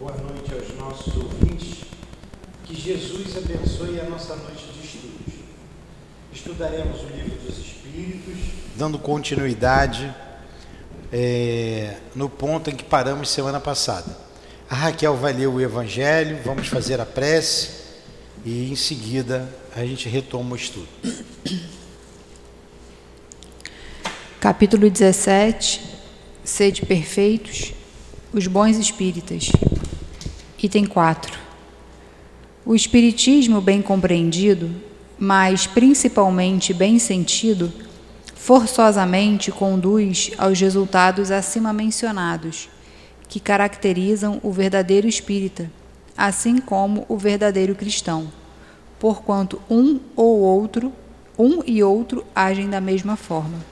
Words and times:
Boa 0.00 0.16
noite 0.16 0.54
aos 0.54 0.74
nossos 0.78 1.14
ouvintes. 1.14 1.80
Que 2.64 2.74
Jesus 2.74 3.36
abençoe 3.36 4.00
a 4.00 4.04
nossa 4.04 4.34
noite 4.34 4.64
de 4.72 4.86
estudos. 4.86 5.34
Estudaremos 6.32 7.02
o 7.02 7.06
livro 7.08 7.38
dos 7.44 7.58
Espíritos, 7.58 8.34
dando 8.76 8.98
continuidade 8.98 10.10
é, 11.12 11.98
no 12.14 12.30
ponto 12.30 12.70
em 12.70 12.74
que 12.74 12.82
paramos 12.82 13.28
semana 13.28 13.60
passada. 13.60 14.16
A 14.70 14.74
Raquel 14.74 15.14
vai 15.18 15.34
ler 15.34 15.48
o 15.48 15.60
Evangelho, 15.60 16.38
vamos 16.46 16.68
fazer 16.68 16.98
a 16.98 17.04
prece 17.04 17.68
e 18.42 18.72
em 18.72 18.76
seguida 18.76 19.46
a 19.76 19.84
gente 19.84 20.08
retoma 20.08 20.54
o 20.54 20.56
estudo. 20.56 20.88
Capítulo 24.40 24.88
17: 24.88 25.82
Sede 26.42 26.86
perfeitos, 26.86 27.74
os 28.32 28.46
bons 28.46 28.78
espíritas. 28.78 29.52
Item 30.62 30.84
4. 30.84 31.38
O 32.66 32.74
espiritismo 32.74 33.62
bem 33.62 33.80
compreendido, 33.80 34.70
mas 35.18 35.66
principalmente 35.66 36.74
bem 36.74 36.98
sentido, 36.98 37.72
forçosamente 38.34 39.50
conduz 39.50 40.32
aos 40.36 40.60
resultados 40.60 41.30
acima 41.30 41.72
mencionados, 41.72 42.68
que 43.26 43.40
caracterizam 43.40 44.38
o 44.42 44.52
verdadeiro 44.52 45.08
espírita, 45.08 45.70
assim 46.14 46.58
como 46.58 47.06
o 47.08 47.16
verdadeiro 47.16 47.74
cristão, 47.74 48.30
porquanto 48.98 49.62
um 49.70 49.98
ou 50.14 50.40
outro, 50.40 50.92
um 51.38 51.62
e 51.66 51.82
outro 51.82 52.22
agem 52.34 52.68
da 52.68 52.82
mesma 52.82 53.16
forma. 53.16 53.64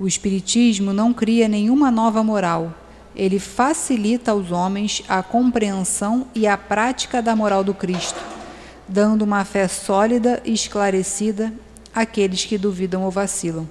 O 0.00 0.08
Espiritismo 0.08 0.94
não 0.94 1.12
cria 1.12 1.46
nenhuma 1.46 1.90
nova 1.90 2.24
moral, 2.24 2.74
ele 3.16 3.38
facilita 3.38 4.30
aos 4.30 4.52
homens 4.52 5.02
a 5.08 5.22
compreensão 5.22 6.26
e 6.34 6.46
a 6.46 6.56
prática 6.56 7.22
da 7.22 7.34
moral 7.34 7.64
do 7.64 7.72
Cristo, 7.72 8.22
dando 8.86 9.22
uma 9.22 9.44
fé 9.44 9.66
sólida 9.66 10.42
e 10.44 10.52
esclarecida 10.52 11.52
àqueles 11.94 12.44
que 12.44 12.58
duvidam 12.58 13.04
ou 13.04 13.10
vacilam. 13.10 13.66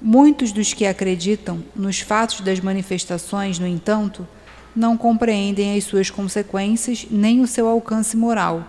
Muitos 0.00 0.52
dos 0.52 0.72
que 0.72 0.86
acreditam 0.86 1.62
nos 1.74 2.00
fatos 2.00 2.40
das 2.40 2.60
manifestações, 2.60 3.58
no 3.58 3.66
entanto, 3.66 4.26
não 4.74 4.96
compreendem 4.96 5.76
as 5.76 5.84
suas 5.84 6.08
consequências 6.08 7.06
nem 7.10 7.40
o 7.40 7.46
seu 7.46 7.68
alcance 7.68 8.16
moral, 8.16 8.64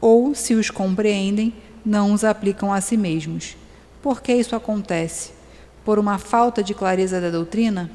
ou, 0.00 0.34
se 0.34 0.54
os 0.54 0.70
compreendem, 0.70 1.52
não 1.84 2.12
os 2.12 2.24
aplicam 2.24 2.72
a 2.72 2.80
si 2.80 2.96
mesmos. 2.96 3.56
Por 4.00 4.22
que 4.22 4.32
isso 4.32 4.54
acontece? 4.56 5.32
Por 5.84 5.98
uma 5.98 6.18
falta 6.18 6.62
de 6.62 6.72
clareza 6.72 7.20
da 7.20 7.30
doutrina? 7.30 7.90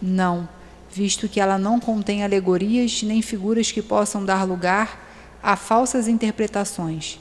Não, 0.00 0.48
visto 0.90 1.28
que 1.28 1.40
ela 1.40 1.58
não 1.58 1.80
contém 1.80 2.22
alegorias 2.22 3.02
nem 3.02 3.22
figuras 3.22 3.70
que 3.72 3.82
possam 3.82 4.24
dar 4.24 4.44
lugar 4.44 5.04
a 5.42 5.56
falsas 5.56 6.08
interpretações. 6.08 7.20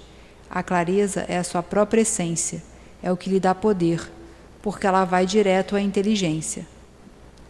A 0.49 0.63
clareza 0.63 1.25
é 1.27 1.37
a 1.37 1.43
sua 1.43 1.61
própria 1.61 2.01
essência, 2.01 2.63
é 3.01 3.11
o 3.11 3.17
que 3.17 3.29
lhe 3.29 3.39
dá 3.39 3.53
poder, 3.53 4.11
porque 4.61 4.87
ela 4.87 5.05
vai 5.05 5.25
direto 5.25 5.75
à 5.75 5.81
inteligência. 5.81 6.65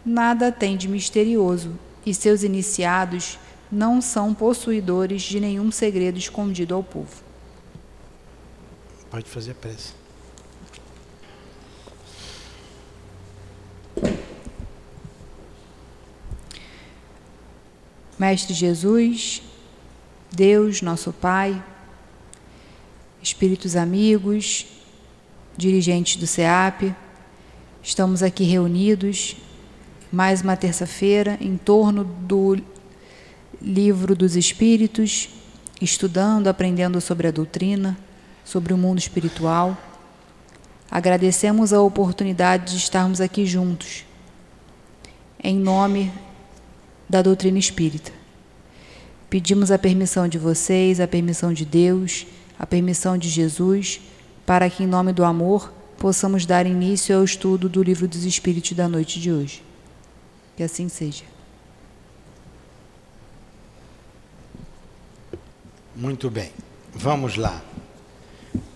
Nada 0.04 0.52
tem 0.52 0.76
de 0.76 0.88
misterioso, 0.88 1.78
e 2.04 2.14
seus 2.14 2.42
iniciados 2.42 3.38
não 3.70 4.00
são 4.00 4.32
possuidores 4.32 5.22
de 5.22 5.40
nenhum 5.40 5.72
segredo 5.72 6.18
escondido 6.18 6.74
ao 6.74 6.82
povo. 6.82 7.24
Pode 9.10 9.28
fazer 9.28 9.52
a 9.52 9.54
prece. 9.54 10.05
Mestre 18.18 18.54
Jesus, 18.54 19.42
Deus, 20.32 20.80
nosso 20.80 21.12
Pai, 21.12 21.62
espíritos 23.22 23.76
amigos, 23.76 24.66
dirigentes 25.54 26.16
do 26.16 26.26
SEAP, 26.26 26.94
estamos 27.82 28.22
aqui 28.22 28.44
reunidos 28.44 29.36
mais 30.10 30.40
uma 30.40 30.56
terça-feira 30.56 31.36
em 31.42 31.58
torno 31.58 32.04
do 32.04 32.56
livro 33.60 34.16
dos 34.16 34.34
Espíritos, 34.34 35.28
estudando, 35.78 36.48
aprendendo 36.48 37.02
sobre 37.02 37.28
a 37.28 37.30
doutrina, 37.30 37.98
sobre 38.46 38.72
o 38.72 38.78
mundo 38.78 38.98
espiritual. 38.98 39.76
Agradecemos 40.90 41.70
a 41.70 41.82
oportunidade 41.82 42.72
de 42.72 42.78
estarmos 42.78 43.20
aqui 43.20 43.44
juntos, 43.44 44.06
em 45.44 45.54
nome 45.54 46.10
da 47.08 47.22
doutrina 47.22 47.58
espírita. 47.58 48.12
Pedimos 49.28 49.70
a 49.70 49.78
permissão 49.78 50.28
de 50.28 50.38
vocês, 50.38 51.00
a 51.00 51.06
permissão 51.06 51.52
de 51.52 51.64
Deus, 51.64 52.26
a 52.58 52.66
permissão 52.66 53.18
de 53.18 53.28
Jesus, 53.28 54.00
para 54.44 54.70
que, 54.70 54.84
em 54.84 54.86
nome 54.86 55.12
do 55.12 55.24
amor, 55.24 55.72
possamos 55.98 56.46
dar 56.46 56.66
início 56.66 57.16
ao 57.16 57.24
estudo 57.24 57.68
do 57.68 57.82
Livro 57.82 58.06
dos 58.06 58.24
Espíritos 58.24 58.72
da 58.72 58.88
noite 58.88 59.20
de 59.20 59.32
hoje. 59.32 59.62
Que 60.56 60.62
assim 60.62 60.88
seja. 60.88 61.24
Muito 65.94 66.30
bem, 66.30 66.52
vamos 66.94 67.36
lá. 67.36 67.62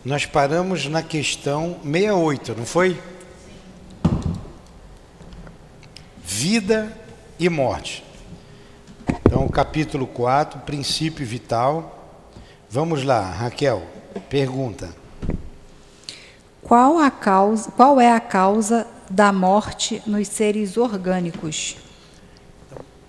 Nós 0.04 0.24
paramos 0.24 0.86
na 0.86 1.02
questão 1.02 1.78
68, 1.84 2.54
não 2.54 2.64
foi? 2.64 3.00
Vida 6.24 6.96
e 7.38 7.48
morte. 7.48 8.09
Então, 9.32 9.46
capítulo 9.46 10.08
4, 10.08 10.58
princípio 10.62 11.24
vital. 11.24 12.04
Vamos 12.68 13.04
lá, 13.04 13.20
Raquel, 13.30 13.86
pergunta. 14.28 14.90
Qual, 16.60 16.98
a 16.98 17.12
causa, 17.12 17.70
qual 17.70 18.00
é 18.00 18.10
a 18.10 18.18
causa 18.18 18.88
da 19.08 19.32
morte 19.32 20.02
nos 20.04 20.26
seres 20.26 20.76
orgânicos? 20.76 21.76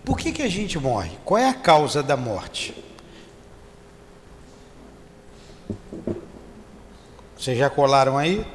Por 0.06 0.16
que, 0.16 0.32
que 0.32 0.44
a 0.44 0.48
gente 0.48 0.78
morre? 0.78 1.10
Qual 1.26 1.40
é 1.40 1.50
a 1.50 1.56
causa 1.56 2.04
da 2.04 2.16
morte? 2.16 2.76
Vocês 7.36 7.58
já 7.58 7.68
colaram 7.68 8.16
aí? 8.16 8.46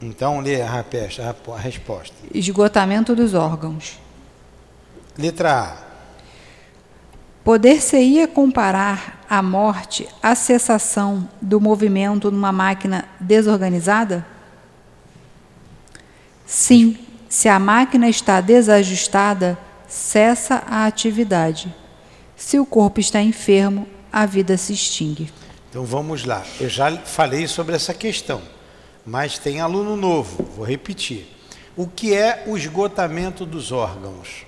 Então 0.00 0.38
lê 0.38 0.62
a, 0.62 0.68
a 0.68 1.58
resposta. 1.58 2.14
Esgotamento 2.32 3.16
dos 3.16 3.34
órgãos. 3.34 3.98
Letra 5.18 5.88
A. 5.88 5.91
Poder-se-ia 7.44 8.28
comparar 8.28 9.24
a 9.28 9.42
morte 9.42 10.08
à 10.22 10.34
cessação 10.34 11.28
do 11.40 11.60
movimento 11.60 12.30
numa 12.30 12.52
máquina 12.52 13.08
desorganizada? 13.18 14.24
Sim, 16.46 16.96
se 17.28 17.48
a 17.48 17.58
máquina 17.58 18.08
está 18.08 18.40
desajustada, 18.40 19.58
cessa 19.88 20.62
a 20.68 20.86
atividade. 20.86 21.74
Se 22.36 22.60
o 22.60 22.66
corpo 22.66 23.00
está 23.00 23.20
enfermo, 23.20 23.88
a 24.12 24.24
vida 24.24 24.56
se 24.56 24.72
extingue. 24.72 25.32
Então 25.68 25.84
vamos 25.84 26.24
lá. 26.24 26.44
Eu 26.60 26.68
já 26.68 26.96
falei 26.98 27.48
sobre 27.48 27.74
essa 27.74 27.92
questão, 27.92 28.40
mas 29.04 29.38
tem 29.38 29.60
aluno 29.60 29.96
novo, 29.96 30.44
vou 30.56 30.64
repetir. 30.64 31.26
O 31.76 31.88
que 31.88 32.14
é 32.14 32.44
o 32.46 32.56
esgotamento 32.56 33.44
dos 33.44 33.72
órgãos? 33.72 34.46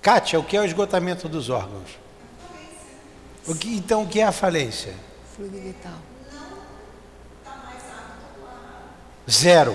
Kátia, 0.00 0.38
o 0.38 0.44
que 0.44 0.56
é 0.56 0.60
o 0.60 0.64
esgotamento 0.64 1.28
dos 1.28 1.48
órgãos? 1.48 1.98
O 3.48 3.54
que, 3.54 3.76
então, 3.76 4.02
o 4.02 4.06
que 4.06 4.20
é 4.20 4.24
a 4.24 4.32
falência? 4.32 4.92
Fluido 5.34 5.58
vital. 5.58 5.94
Zero. 9.28 9.74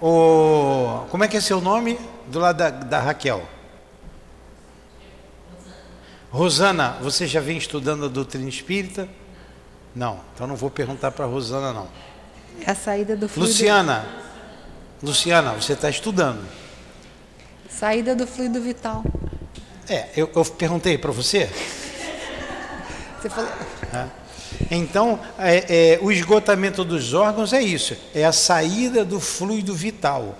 O, 0.00 1.04
como 1.10 1.24
é 1.24 1.28
que 1.28 1.36
é 1.36 1.40
seu 1.40 1.60
nome? 1.60 1.98
Do 2.28 2.38
lado 2.38 2.56
da, 2.56 2.70
da 2.70 3.00
Raquel. 3.00 3.42
Rosana, 6.30 6.98
você 7.00 7.26
já 7.26 7.40
vem 7.40 7.56
estudando 7.56 8.04
a 8.04 8.08
doutrina 8.08 8.48
espírita? 8.48 9.08
Não, 9.94 10.20
então 10.34 10.46
não 10.46 10.56
vou 10.56 10.70
perguntar 10.70 11.10
para 11.10 11.24
Rosana 11.26 11.72
não. 11.72 11.88
É 12.64 12.70
a 12.70 12.74
saída 12.74 13.16
do 13.16 13.28
fluido. 13.28 13.50
Luciana, 13.50 14.04
Luciana, 15.02 15.52
você 15.52 15.74
está 15.74 15.90
estudando. 15.90 16.44
Saída 17.68 18.14
do 18.14 18.26
fluido 18.26 18.60
vital. 18.60 19.04
É, 19.88 20.08
eu, 20.16 20.30
eu 20.34 20.44
perguntei 20.44 20.96
para 20.96 21.12
você. 21.12 21.50
Você 23.24 23.30
falou... 23.30 23.50
Então, 24.70 25.18
é, 25.38 25.94
é, 25.94 25.98
o 26.02 26.12
esgotamento 26.12 26.84
dos 26.84 27.14
órgãos 27.14 27.54
é 27.54 27.62
isso, 27.62 27.96
é 28.14 28.22
a 28.22 28.32
saída 28.32 29.02
do 29.02 29.18
fluido 29.18 29.74
vital. 29.74 30.36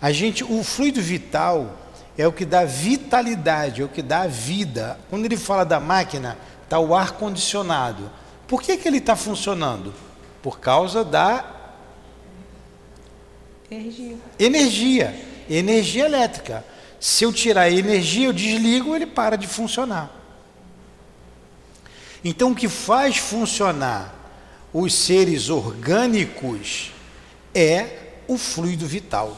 A 0.00 0.12
gente, 0.12 0.44
o 0.44 0.62
fluido 0.62 1.02
vital 1.02 1.76
é 2.16 2.24
o 2.26 2.32
que 2.32 2.44
dá 2.44 2.64
vitalidade, 2.64 3.82
é 3.82 3.84
o 3.84 3.88
que 3.88 4.02
dá 4.02 4.28
vida. 4.28 5.00
Quando 5.10 5.24
ele 5.24 5.36
fala 5.36 5.64
da 5.64 5.80
máquina, 5.80 6.38
está 6.62 6.78
o 6.78 6.94
ar 6.94 7.12
condicionado. 7.12 8.08
Por 8.46 8.62
que, 8.62 8.76
que 8.76 8.86
ele 8.86 8.98
está 8.98 9.16
funcionando? 9.16 9.92
Por 10.40 10.60
causa 10.60 11.04
da 11.04 11.44
energia. 13.68 14.16
energia, 14.38 15.20
energia 15.50 16.04
elétrica. 16.04 16.64
Se 17.00 17.24
eu 17.24 17.32
tirar 17.32 17.62
a 17.62 17.70
energia, 17.70 18.28
eu 18.28 18.32
desligo, 18.32 18.94
ele 18.94 19.06
para 19.06 19.34
de 19.34 19.48
funcionar. 19.48 20.21
Então, 22.24 22.52
o 22.52 22.54
que 22.54 22.68
faz 22.68 23.16
funcionar 23.16 24.14
os 24.72 24.94
seres 24.94 25.50
orgânicos 25.50 26.92
é 27.54 28.14
o 28.26 28.38
fluido 28.38 28.86
vital. 28.86 29.36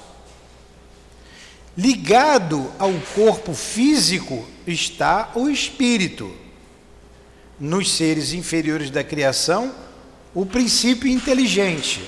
Ligado 1.76 2.70
ao 2.78 2.92
corpo 3.14 3.52
físico 3.52 4.46
está 4.66 5.32
o 5.34 5.48
espírito. 5.48 6.32
Nos 7.58 7.90
seres 7.92 8.32
inferiores 8.32 8.90
da 8.90 9.02
criação, 9.02 9.74
o 10.34 10.44
princípio 10.44 11.08
inteligente. 11.08 12.02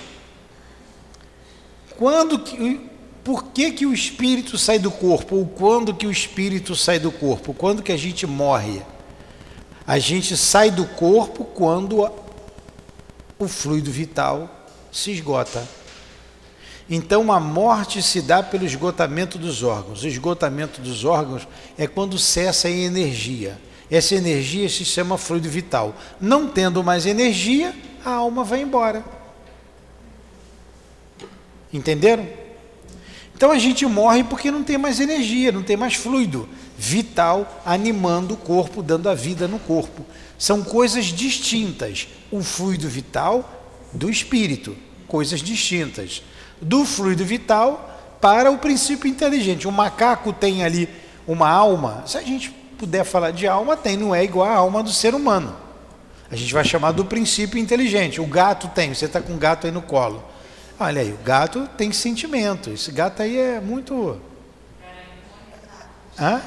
Quando 1.96 2.38
que, 2.38 2.80
por 3.24 3.44
que, 3.44 3.72
que 3.72 3.86
o 3.86 3.94
espírito 3.94 4.58
sai 4.58 4.78
do 4.78 4.90
corpo? 4.90 5.36
Ou 5.36 5.46
quando 5.46 5.94
que 5.94 6.06
o 6.06 6.10
espírito 6.10 6.76
sai 6.76 6.98
do 6.98 7.10
corpo? 7.10 7.54
Quando 7.54 7.82
que 7.82 7.92
a 7.92 7.96
gente 7.96 8.26
morre? 8.26 8.82
A 9.86 9.98
gente 9.98 10.36
sai 10.36 10.70
do 10.70 10.84
corpo 10.84 11.44
quando 11.44 12.10
o 13.38 13.46
fluido 13.46 13.90
vital 13.90 14.50
se 14.90 15.12
esgota. 15.12 15.66
Então 16.90 17.30
a 17.32 17.38
morte 17.38 18.02
se 18.02 18.20
dá 18.20 18.42
pelo 18.42 18.64
esgotamento 18.64 19.38
dos 19.38 19.62
órgãos. 19.62 20.02
O 20.02 20.08
esgotamento 20.08 20.80
dos 20.80 21.04
órgãos 21.04 21.46
é 21.78 21.86
quando 21.86 22.18
cessa 22.18 22.66
a 22.66 22.70
energia. 22.70 23.60
Essa 23.88 24.16
energia 24.16 24.68
se 24.68 24.84
chama 24.84 25.16
fluido 25.16 25.48
vital. 25.48 25.94
Não 26.20 26.48
tendo 26.48 26.82
mais 26.82 27.06
energia, 27.06 27.74
a 28.04 28.10
alma 28.10 28.42
vai 28.42 28.62
embora. 28.62 29.04
Entenderam? 31.72 32.26
Então 33.34 33.52
a 33.52 33.58
gente 33.58 33.84
morre 33.86 34.24
porque 34.24 34.50
não 34.50 34.64
tem 34.64 34.78
mais 34.78 34.98
energia, 34.98 35.52
não 35.52 35.62
tem 35.62 35.76
mais 35.76 35.94
fluido 35.94 36.48
vital 36.76 37.62
animando 37.64 38.34
o 38.34 38.36
corpo, 38.36 38.82
dando 38.82 39.08
a 39.08 39.14
vida 39.14 39.48
no 39.48 39.58
corpo. 39.58 40.04
São 40.38 40.62
coisas 40.62 41.06
distintas. 41.06 42.08
O 42.30 42.42
fluido 42.42 42.88
vital 42.88 43.78
do 43.92 44.10
espírito, 44.10 44.76
coisas 45.06 45.40
distintas. 45.40 46.22
Do 46.60 46.84
fluido 46.84 47.24
vital 47.24 48.18
para 48.20 48.50
o 48.50 48.58
princípio 48.58 49.08
inteligente. 49.08 49.68
O 49.68 49.72
macaco 49.72 50.32
tem 50.32 50.64
ali 50.64 50.88
uma 51.26 51.48
alma, 51.48 52.04
se 52.06 52.16
a 52.16 52.22
gente 52.22 52.50
puder 52.78 53.04
falar 53.04 53.30
de 53.30 53.46
alma, 53.46 53.76
tem, 53.76 53.96
não 53.96 54.14
é 54.14 54.22
igual 54.22 54.48
à 54.48 54.54
alma 54.54 54.82
do 54.82 54.92
ser 54.92 55.14
humano. 55.14 55.56
A 56.30 56.36
gente 56.36 56.52
vai 56.52 56.64
chamar 56.64 56.92
do 56.92 57.04
princípio 57.04 57.58
inteligente. 57.58 58.20
O 58.20 58.26
gato 58.26 58.68
tem, 58.68 58.92
você 58.92 59.06
está 59.06 59.20
com 59.20 59.32
um 59.32 59.38
gato 59.38 59.66
aí 59.66 59.72
no 59.72 59.82
colo. 59.82 60.24
Olha 60.78 61.00
aí, 61.00 61.12
o 61.12 61.18
gato 61.24 61.68
tem 61.76 61.92
sentimento. 61.92 62.70
Esse 62.70 62.90
gato 62.90 63.22
aí 63.22 63.38
é 63.38 63.60
muito. 63.60 64.20
Hã? 66.18 66.40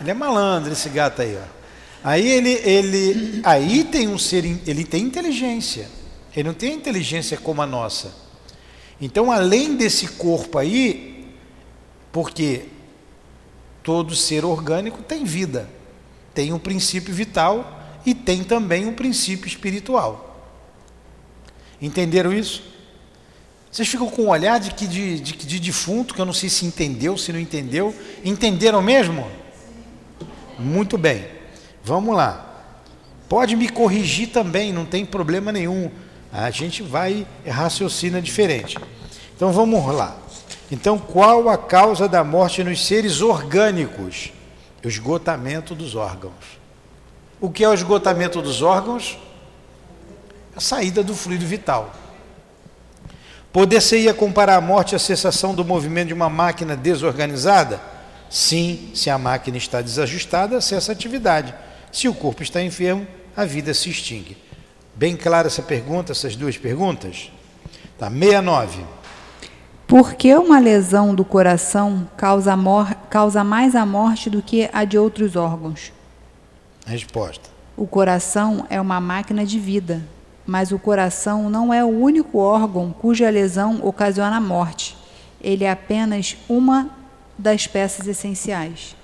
Ele 0.00 0.10
é 0.10 0.14
malandro, 0.14 0.72
esse 0.72 0.88
gato 0.88 1.22
aí, 1.22 1.36
ó. 1.36 1.64
Aí 2.04 2.28
ele, 2.28 2.50
ele, 2.64 3.40
aí 3.44 3.82
tem 3.84 4.08
um 4.08 4.18
ser, 4.18 4.44
ele 4.44 4.84
tem 4.84 5.02
inteligência. 5.02 5.88
Ele 6.36 6.48
não 6.48 6.54
tem 6.54 6.74
inteligência 6.74 7.38
como 7.38 7.62
a 7.62 7.66
nossa. 7.66 8.14
Então, 9.00 9.32
além 9.32 9.74
desse 9.76 10.08
corpo 10.08 10.58
aí, 10.58 11.26
porque 12.12 12.66
todo 13.82 14.14
ser 14.14 14.44
orgânico 14.44 15.02
tem 15.02 15.24
vida, 15.24 15.68
tem 16.34 16.52
um 16.52 16.58
princípio 16.58 17.14
vital 17.14 17.82
e 18.04 18.14
tem 18.14 18.44
também 18.44 18.86
um 18.86 18.92
princípio 18.92 19.46
espiritual. 19.46 20.52
Entenderam 21.80 22.32
isso? 22.32 22.62
Vocês 23.70 23.88
ficam 23.88 24.08
com 24.08 24.22
um 24.22 24.28
olhar 24.28 24.60
de, 24.60 24.72
que 24.72 24.86
de, 24.86 25.18
de, 25.18 25.32
de 25.32 25.58
defunto, 25.58 26.14
que 26.14 26.20
eu 26.20 26.24
não 26.24 26.32
sei 26.32 26.48
se 26.48 26.64
entendeu, 26.64 27.18
se 27.18 27.32
não 27.32 27.40
entendeu. 27.40 27.94
Entenderam 28.24 28.80
mesmo? 28.80 29.26
Muito 30.64 30.96
bem. 30.96 31.26
Vamos 31.84 32.16
lá. 32.16 32.44
Pode 33.28 33.54
me 33.54 33.68
corrigir 33.68 34.28
também, 34.28 34.72
não 34.72 34.86
tem 34.86 35.04
problema 35.04 35.52
nenhum. 35.52 35.90
A 36.32 36.50
gente 36.50 36.82
vai 36.82 37.26
raciocina 37.46 38.20
diferente. 38.20 38.78
Então 39.36 39.52
vamos 39.52 39.94
lá. 39.94 40.16
Então, 40.70 40.98
qual 40.98 41.48
a 41.48 41.58
causa 41.58 42.08
da 42.08 42.24
morte 42.24 42.64
nos 42.64 42.84
seres 42.86 43.20
orgânicos? 43.20 44.32
O 44.82 44.88
esgotamento 44.88 45.74
dos 45.74 45.94
órgãos. 45.94 46.58
O 47.40 47.50
que 47.50 47.62
é 47.62 47.68
o 47.68 47.74
esgotamento 47.74 48.40
dos 48.40 48.62
órgãos? 48.62 49.18
A 50.56 50.60
saída 50.60 51.02
do 51.02 51.14
fluido 51.14 51.46
vital. 51.46 51.92
Poder-se-ia 53.52 54.12
comparar 54.12 54.56
a 54.56 54.60
morte 54.60 54.96
à 54.96 54.98
cessação 54.98 55.54
do 55.54 55.64
movimento 55.64 56.08
de 56.08 56.14
uma 56.14 56.28
máquina 56.28 56.74
desorganizada? 56.74 57.80
Sim, 58.34 58.90
se 58.92 59.08
a 59.08 59.16
máquina 59.16 59.56
está 59.56 59.80
desajustada, 59.80 60.60
cessa 60.60 60.90
a 60.90 60.92
atividade. 60.92 61.54
Se 61.92 62.08
o 62.08 62.12
corpo 62.12 62.42
está 62.42 62.60
enfermo, 62.60 63.06
a 63.36 63.44
vida 63.44 63.72
se 63.72 63.88
extingue. 63.88 64.36
Bem 64.92 65.16
clara 65.16 65.46
essa 65.46 65.62
pergunta, 65.62 66.10
essas 66.10 66.34
duas 66.34 66.58
perguntas? 66.58 67.30
Tá, 67.96 68.10
69. 68.10 68.84
Por 69.86 70.14
que 70.14 70.34
uma 70.34 70.58
lesão 70.58 71.14
do 71.14 71.24
coração 71.24 72.10
causa, 72.16 72.56
causa 73.08 73.44
mais 73.44 73.76
a 73.76 73.86
morte 73.86 74.28
do 74.28 74.42
que 74.42 74.68
a 74.72 74.84
de 74.84 74.98
outros 74.98 75.36
órgãos? 75.36 75.92
Resposta. 76.84 77.48
O 77.76 77.86
coração 77.86 78.66
é 78.68 78.80
uma 78.80 79.00
máquina 79.00 79.46
de 79.46 79.60
vida, 79.60 80.02
mas 80.44 80.72
o 80.72 80.78
coração 80.80 81.48
não 81.48 81.72
é 81.72 81.84
o 81.84 81.88
único 81.88 82.38
órgão 82.38 82.92
cuja 82.92 83.30
lesão 83.30 83.78
ocasiona 83.84 84.38
a 84.38 84.40
morte. 84.40 84.96
Ele 85.40 85.62
é 85.62 85.70
apenas 85.70 86.36
uma 86.48 87.03
das 87.38 87.66
peças 87.66 88.06
essenciais. 88.06 88.96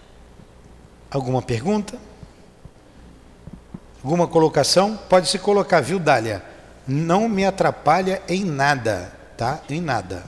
Alguma 1.11 1.43
pergunta? 1.43 1.99
Alguma 4.03 4.27
colocação? 4.27 4.99
Pode 5.09 5.29
se 5.29 5.38
colocar, 5.38 5.81
viu, 5.81 5.99
Dália? 5.99 6.43
Não 6.87 7.29
me 7.29 7.44
atrapalha 7.44 8.23
em 8.29 8.44
nada, 8.44 9.12
tá? 9.37 9.61
Em 9.69 9.81
nada. 9.81 10.25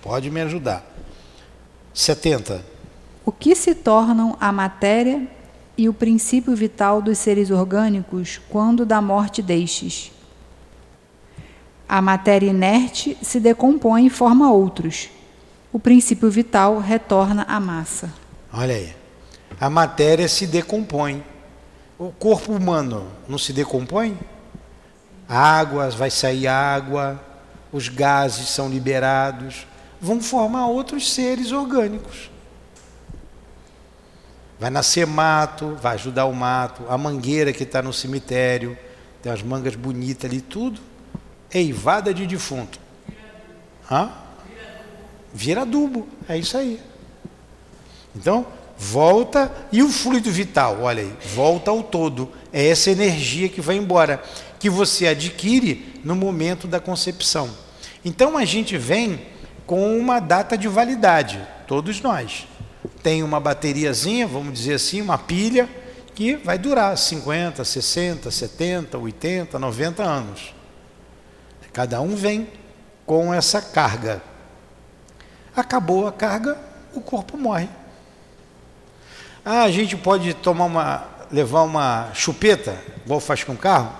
Pode 0.00 0.30
me 0.30 0.40
ajudar. 0.40 0.84
70. 1.94 2.64
O 3.24 3.30
que 3.30 3.54
se 3.54 3.74
tornam 3.74 4.36
a 4.40 4.50
matéria 4.50 5.28
e 5.78 5.88
o 5.88 5.94
princípio 5.94 6.56
vital 6.56 7.00
dos 7.00 7.18
seres 7.18 7.50
orgânicos 7.50 8.40
quando 8.48 8.84
da 8.84 9.00
morte 9.00 9.40
destes? 9.40 10.10
A 11.88 12.00
matéria 12.02 12.48
inerte 12.48 13.16
se 13.22 13.38
decompõe 13.38 14.06
e 14.06 14.10
forma 14.10 14.50
outros. 14.50 15.10
O 15.72 15.78
princípio 15.78 16.30
vital 16.30 16.78
retorna 16.78 17.44
à 17.48 17.58
massa. 17.58 18.12
Olha 18.52 18.74
aí. 18.74 18.94
A 19.60 19.70
matéria 19.70 20.28
se 20.28 20.46
decompõe. 20.46 21.24
O 21.98 22.10
corpo 22.10 22.52
humano 22.52 23.06
não 23.28 23.38
se 23.38 23.52
decompõe? 23.52 24.18
Água, 25.28 25.88
vai 25.90 26.10
sair 26.10 26.46
água, 26.46 27.18
os 27.72 27.88
gases 27.88 28.48
são 28.48 28.68
liberados, 28.68 29.66
vão 30.00 30.20
formar 30.20 30.66
outros 30.66 31.10
seres 31.12 31.52
orgânicos. 31.52 32.30
Vai 34.58 34.68
nascer 34.68 35.06
mato, 35.06 35.76
vai 35.80 35.94
ajudar 35.94 36.26
o 36.26 36.34
mato, 36.34 36.84
a 36.88 36.98
mangueira 36.98 37.52
que 37.52 37.62
está 37.62 37.80
no 37.80 37.92
cemitério, 37.92 38.76
tem 39.22 39.32
as 39.32 39.42
mangas 39.42 39.74
bonitas 39.74 40.30
ali, 40.30 40.40
tudo 40.40 40.80
eivada 41.54 42.12
de 42.14 42.26
defunto. 42.26 42.80
Hã? 43.90 44.10
Vira 45.32 45.62
adubo, 45.62 46.06
é 46.28 46.36
isso 46.36 46.56
aí. 46.56 46.80
Então, 48.14 48.46
volta 48.76 49.50
e 49.70 49.82
o 49.82 49.88
fluido 49.88 50.30
vital, 50.30 50.82
olha 50.82 51.02
aí, 51.02 51.12
volta 51.34 51.70
ao 51.70 51.82
todo. 51.82 52.30
É 52.52 52.68
essa 52.68 52.90
energia 52.90 53.48
que 53.48 53.60
vai 53.60 53.76
embora, 53.76 54.22
que 54.58 54.68
você 54.68 55.06
adquire 55.06 56.00
no 56.04 56.14
momento 56.14 56.66
da 56.66 56.80
concepção. 56.80 57.50
Então 58.04 58.36
a 58.36 58.44
gente 58.44 58.76
vem 58.76 59.20
com 59.66 59.96
uma 59.98 60.20
data 60.20 60.58
de 60.58 60.68
validade, 60.68 61.40
todos 61.66 62.00
nós. 62.00 62.46
Tem 63.02 63.22
uma 63.22 63.40
bateriazinha, 63.40 64.26
vamos 64.26 64.52
dizer 64.52 64.74
assim, 64.74 65.00
uma 65.00 65.16
pilha, 65.16 65.68
que 66.14 66.36
vai 66.36 66.58
durar 66.58 66.96
50, 66.96 67.64
60, 67.64 68.30
70, 68.30 68.98
80, 68.98 69.58
90 69.58 70.02
anos. 70.02 70.54
Cada 71.72 72.00
um 72.00 72.14
vem 72.14 72.48
com 73.06 73.32
essa 73.32 73.62
carga. 73.62 74.22
Acabou 75.62 76.08
a 76.08 76.12
carga, 76.12 76.58
o 76.92 77.00
corpo 77.00 77.38
morre. 77.38 77.68
Ah, 79.44 79.62
a 79.62 79.70
gente 79.70 79.96
pode 79.96 80.34
tomar 80.34 80.64
uma, 80.64 81.06
levar 81.30 81.62
uma 81.62 82.10
chupeta, 82.14 82.76
igual 83.04 83.20
faz 83.20 83.44
com 83.44 83.52
o 83.52 83.56
carro? 83.56 83.92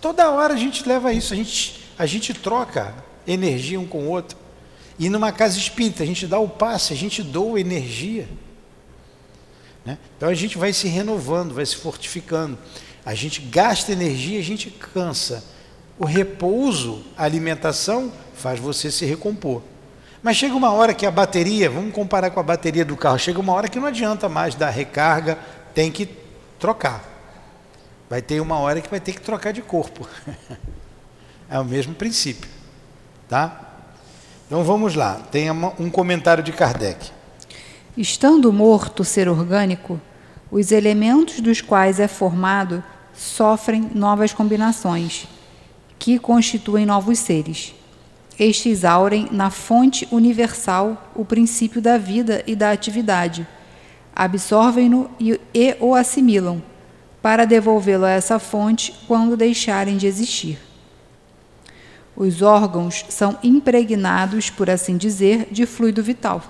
Toda 0.00 0.30
hora 0.30 0.54
a 0.54 0.56
gente 0.56 0.88
leva 0.88 1.12
isso, 1.12 1.34
a 1.34 1.36
gente, 1.36 1.84
a 1.98 2.06
gente 2.06 2.32
troca 2.32 2.94
energia 3.26 3.78
um 3.78 3.86
com 3.86 4.04
o 4.04 4.08
outro. 4.08 4.38
E 4.98 5.10
numa 5.10 5.30
casa 5.32 5.58
espírita, 5.58 6.02
a 6.02 6.06
gente 6.06 6.26
dá 6.26 6.38
o 6.38 6.48
passe, 6.48 6.94
a 6.94 6.96
gente 6.96 7.22
doa 7.22 7.60
energia. 7.60 8.26
Né? 9.84 9.98
Então 10.16 10.30
a 10.30 10.34
gente 10.34 10.56
vai 10.56 10.72
se 10.72 10.88
renovando, 10.88 11.52
vai 11.52 11.66
se 11.66 11.76
fortificando. 11.76 12.56
A 13.04 13.14
gente 13.14 13.42
gasta 13.42 13.92
energia, 13.92 14.38
a 14.38 14.42
gente 14.42 14.70
cansa. 14.70 15.44
O 15.98 16.06
repouso, 16.06 17.04
a 17.18 17.24
alimentação, 17.24 18.10
faz 18.34 18.58
você 18.58 18.90
se 18.90 19.04
recompor. 19.04 19.62
Mas 20.26 20.38
chega 20.38 20.56
uma 20.56 20.72
hora 20.72 20.92
que 20.92 21.06
a 21.06 21.10
bateria, 21.12 21.70
vamos 21.70 21.94
comparar 21.94 22.32
com 22.32 22.40
a 22.40 22.42
bateria 22.42 22.84
do 22.84 22.96
carro, 22.96 23.16
chega 23.16 23.38
uma 23.38 23.52
hora 23.52 23.68
que 23.68 23.78
não 23.78 23.86
adianta 23.86 24.28
mais 24.28 24.56
dar 24.56 24.70
recarga, 24.70 25.38
tem 25.72 25.88
que 25.88 26.04
trocar. 26.58 27.04
Vai 28.10 28.20
ter 28.20 28.40
uma 28.40 28.58
hora 28.58 28.80
que 28.80 28.90
vai 28.90 28.98
ter 28.98 29.12
que 29.12 29.20
trocar 29.20 29.52
de 29.52 29.62
corpo. 29.62 30.04
é 31.48 31.60
o 31.60 31.64
mesmo 31.64 31.94
princípio. 31.94 32.50
Tá? 33.28 33.70
Então 34.48 34.64
vamos 34.64 34.96
lá, 34.96 35.14
tem 35.30 35.48
um 35.78 35.88
comentário 35.88 36.42
de 36.42 36.50
Kardec. 36.50 37.08
Estando 37.96 38.52
morto 38.52 39.02
o 39.02 39.04
ser 39.04 39.28
orgânico, 39.28 40.00
os 40.50 40.72
elementos 40.72 41.38
dos 41.38 41.60
quais 41.60 42.00
é 42.00 42.08
formado 42.08 42.82
sofrem 43.14 43.92
novas 43.94 44.32
combinações, 44.32 45.28
que 46.00 46.18
constituem 46.18 46.84
novos 46.84 47.20
seres. 47.20 47.75
Estes 48.38 48.84
aurem 48.84 49.28
na 49.32 49.50
fonte 49.50 50.06
universal 50.10 51.10
o 51.14 51.24
princípio 51.24 51.80
da 51.80 51.96
vida 51.96 52.44
e 52.46 52.54
da 52.54 52.70
atividade, 52.70 53.46
absorvem-no 54.14 55.10
e, 55.18 55.40
e 55.54 55.76
o 55.80 55.94
assimilam, 55.94 56.62
para 57.22 57.46
devolvê-lo 57.46 58.04
a 58.04 58.10
essa 58.10 58.38
fonte 58.38 58.94
quando 59.06 59.36
deixarem 59.36 59.96
de 59.96 60.06
existir. 60.06 60.58
Os 62.14 62.42
órgãos 62.42 63.06
são 63.08 63.38
impregnados, 63.42 64.50
por 64.50 64.68
assim 64.68 64.96
dizer, 64.96 65.48
de 65.50 65.64
fluido 65.64 66.02
vital. 66.02 66.42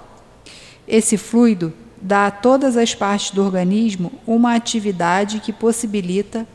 Esse 0.87 1.17
fluido 1.17 1.73
dá 2.03 2.27
a 2.27 2.31
todas 2.31 2.77
as 2.77 2.95
partes 2.95 3.31
do 3.31 3.43
organismo 3.43 4.13
uma 4.27 4.55
atividade 4.55 5.41
que 5.41 5.53
possibilita 5.53 6.47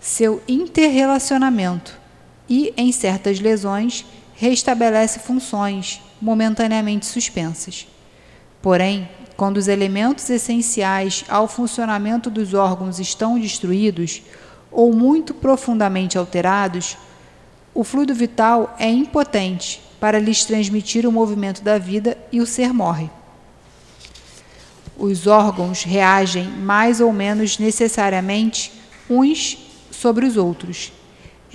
seu 0.00 0.42
interrelacionamento 0.48 2.03
e, 2.48 2.72
em 2.76 2.92
certas 2.92 3.40
lesões, 3.40 4.04
restabelece 4.34 5.18
funções 5.18 6.00
momentaneamente 6.20 7.06
suspensas. 7.06 7.86
Porém, 8.60 9.08
quando 9.36 9.56
os 9.56 9.68
elementos 9.68 10.28
essenciais 10.30 11.24
ao 11.28 11.48
funcionamento 11.48 12.30
dos 12.30 12.54
órgãos 12.54 12.98
estão 12.98 13.38
destruídos 13.38 14.22
ou 14.70 14.92
muito 14.92 15.34
profundamente 15.34 16.16
alterados, 16.16 16.96
o 17.74 17.82
fluido 17.82 18.14
vital 18.14 18.74
é 18.78 18.88
impotente 18.88 19.82
para 19.98 20.18
lhes 20.18 20.44
transmitir 20.44 21.06
o 21.06 21.12
movimento 21.12 21.62
da 21.62 21.78
vida 21.78 22.16
e 22.30 22.40
o 22.40 22.46
ser 22.46 22.72
morre. 22.72 23.10
Os 24.96 25.26
órgãos 25.26 25.82
reagem 25.82 26.46
mais 26.46 27.00
ou 27.00 27.12
menos 27.12 27.58
necessariamente 27.58 28.72
uns 29.10 29.58
sobre 29.90 30.24
os 30.24 30.36
outros. 30.36 30.92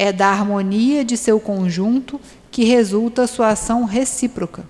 É 0.02 0.14
da 0.14 0.30
harmonia 0.30 1.04
de 1.04 1.18
seu 1.18 1.42
conjunto 1.42 2.22
que 2.50 2.64
resulta 2.64 3.28
sua 3.28 3.50
ação 3.50 3.84
recíproca. 3.84 4.64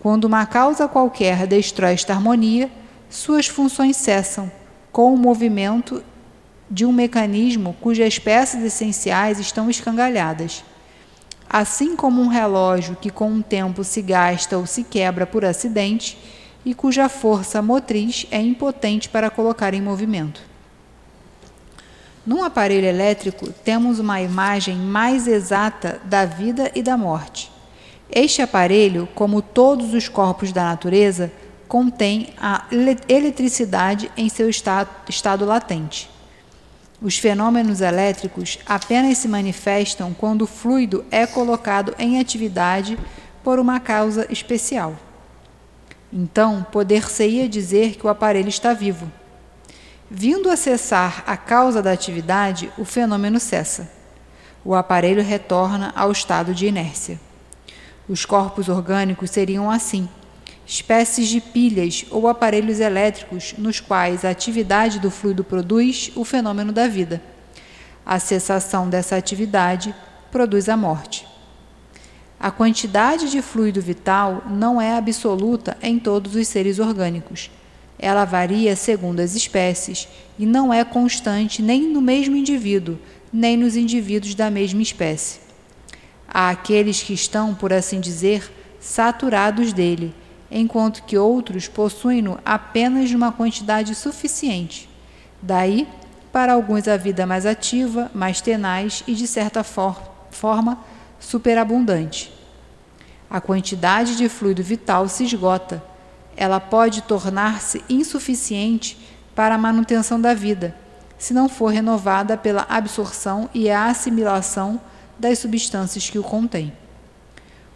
Quando 0.00 0.24
uma 0.24 0.44
causa 0.44 0.88
qualquer 0.88 1.46
destrói 1.46 1.92
esta 1.92 2.12
harmonia, 2.12 2.68
suas 3.08 3.46
funções 3.46 3.96
cessam, 3.96 4.50
com 4.90 5.14
o 5.14 5.16
movimento 5.16 6.02
de 6.68 6.84
um 6.84 6.92
mecanismo 6.92 7.76
cujas 7.80 8.18
peças 8.18 8.64
essenciais 8.64 9.38
estão 9.38 9.70
escangalhadas. 9.70 10.64
Assim 11.48 11.94
como 11.94 12.20
um 12.20 12.26
relógio 12.26 12.96
que 13.00 13.10
com 13.10 13.32
o 13.32 13.44
tempo 13.44 13.84
se 13.84 14.02
gasta 14.02 14.58
ou 14.58 14.66
se 14.66 14.82
quebra 14.82 15.24
por 15.24 15.44
acidente 15.44 16.18
e 16.64 16.74
cuja 16.74 17.08
força 17.08 17.62
motriz 17.62 18.26
é 18.32 18.40
impotente 18.40 19.08
para 19.08 19.30
colocar 19.30 19.72
em 19.72 19.80
movimento. 19.80 20.55
Num 22.26 22.42
aparelho 22.42 22.86
elétrico, 22.86 23.52
temos 23.52 24.00
uma 24.00 24.20
imagem 24.20 24.76
mais 24.76 25.28
exata 25.28 26.00
da 26.04 26.24
vida 26.24 26.72
e 26.74 26.82
da 26.82 26.96
morte. 26.96 27.52
Este 28.10 28.42
aparelho, 28.42 29.08
como 29.14 29.40
todos 29.40 29.94
os 29.94 30.08
corpos 30.08 30.50
da 30.50 30.64
natureza, 30.64 31.30
contém 31.68 32.30
a 32.36 32.66
eletricidade 33.08 34.10
em 34.16 34.28
seu 34.28 34.50
estado, 34.50 35.44
latente. 35.44 36.10
Os 37.00 37.16
fenômenos 37.16 37.80
elétricos 37.80 38.58
apenas 38.66 39.18
se 39.18 39.28
manifestam 39.28 40.12
quando 40.12 40.42
o 40.42 40.46
fluido 40.48 41.04
é 41.12 41.26
colocado 41.26 41.94
em 41.96 42.18
atividade 42.18 42.98
por 43.44 43.60
uma 43.60 43.78
causa 43.78 44.26
especial. 44.30 44.96
Então, 46.12 46.66
poder-se-ia 46.72 47.48
dizer 47.48 47.96
que 47.96 48.06
o 48.06 48.10
aparelho 48.10 48.48
está 48.48 48.72
vivo. 48.72 49.10
Vindo 50.10 50.50
a 50.50 50.56
cessar 50.56 51.24
a 51.26 51.36
causa 51.36 51.82
da 51.82 51.92
atividade, 51.92 52.70
o 52.78 52.84
fenômeno 52.84 53.40
cessa. 53.40 53.90
O 54.64 54.74
aparelho 54.74 55.22
retorna 55.22 55.92
ao 55.96 56.12
estado 56.12 56.54
de 56.54 56.66
inércia. 56.66 57.20
Os 58.08 58.24
corpos 58.24 58.68
orgânicos 58.68 59.30
seriam 59.30 59.70
assim 59.70 60.08
espécies 60.66 61.28
de 61.28 61.40
pilhas 61.40 62.04
ou 62.10 62.26
aparelhos 62.26 62.80
elétricos 62.80 63.54
nos 63.56 63.78
quais 63.78 64.24
a 64.24 64.30
atividade 64.30 64.98
do 64.98 65.10
fluido 65.10 65.44
produz 65.44 66.10
o 66.16 66.24
fenômeno 66.24 66.72
da 66.72 66.88
vida. 66.88 67.22
A 68.04 68.18
cessação 68.18 68.90
dessa 68.90 69.16
atividade 69.16 69.94
produz 70.30 70.68
a 70.68 70.76
morte. 70.76 71.26
A 72.38 72.50
quantidade 72.50 73.30
de 73.30 73.40
fluido 73.40 73.80
vital 73.80 74.42
não 74.48 74.80
é 74.80 74.96
absoluta 74.96 75.76
em 75.80 75.98
todos 75.98 76.34
os 76.34 76.48
seres 76.48 76.78
orgânicos. 76.78 77.50
Ela 77.98 78.24
varia 78.24 78.76
segundo 78.76 79.20
as 79.20 79.34
espécies 79.34 80.08
e 80.38 80.44
não 80.44 80.72
é 80.72 80.84
constante 80.84 81.62
nem 81.62 81.82
no 81.88 82.00
mesmo 82.00 82.36
indivíduo, 82.36 82.98
nem 83.32 83.56
nos 83.56 83.76
indivíduos 83.76 84.34
da 84.34 84.50
mesma 84.50 84.82
espécie. 84.82 85.40
Há 86.28 86.50
aqueles 86.50 87.02
que 87.02 87.14
estão, 87.14 87.54
por 87.54 87.72
assim 87.72 88.00
dizer, 88.00 88.52
saturados 88.80 89.72
dele 89.72 90.14
enquanto 90.50 91.02
que 91.02 91.18
outros 91.18 91.66
possuem-no 91.68 92.38
apenas 92.44 93.10
uma 93.10 93.32
quantidade 93.32 93.94
suficiente. 93.94 94.88
Daí, 95.42 95.88
para 96.32 96.52
alguns, 96.52 96.86
a 96.86 96.96
vida 96.96 97.26
mais 97.26 97.46
ativa, 97.46 98.10
mais 98.14 98.40
tenaz 98.40 99.02
e, 99.06 99.14
de 99.14 99.26
certa 99.26 99.64
for 99.64 100.00
forma, 100.30 100.78
superabundante. 101.18 102.32
A 103.28 103.40
quantidade 103.40 104.16
de 104.16 104.28
fluido 104.28 104.62
vital 104.62 105.08
se 105.08 105.24
esgota. 105.24 105.82
Ela 106.36 106.60
pode 106.60 107.02
tornar-se 107.02 107.82
insuficiente 107.88 108.98
para 109.34 109.54
a 109.54 109.58
manutenção 109.58 110.20
da 110.20 110.34
vida, 110.34 110.74
se 111.18 111.32
não 111.32 111.48
for 111.48 111.68
renovada 111.68 112.36
pela 112.36 112.66
absorção 112.68 113.48
e 113.54 113.70
a 113.70 113.86
assimilação 113.86 114.80
das 115.18 115.38
substâncias 115.38 116.10
que 116.10 116.18
o 116.18 116.22
contêm. 116.22 116.72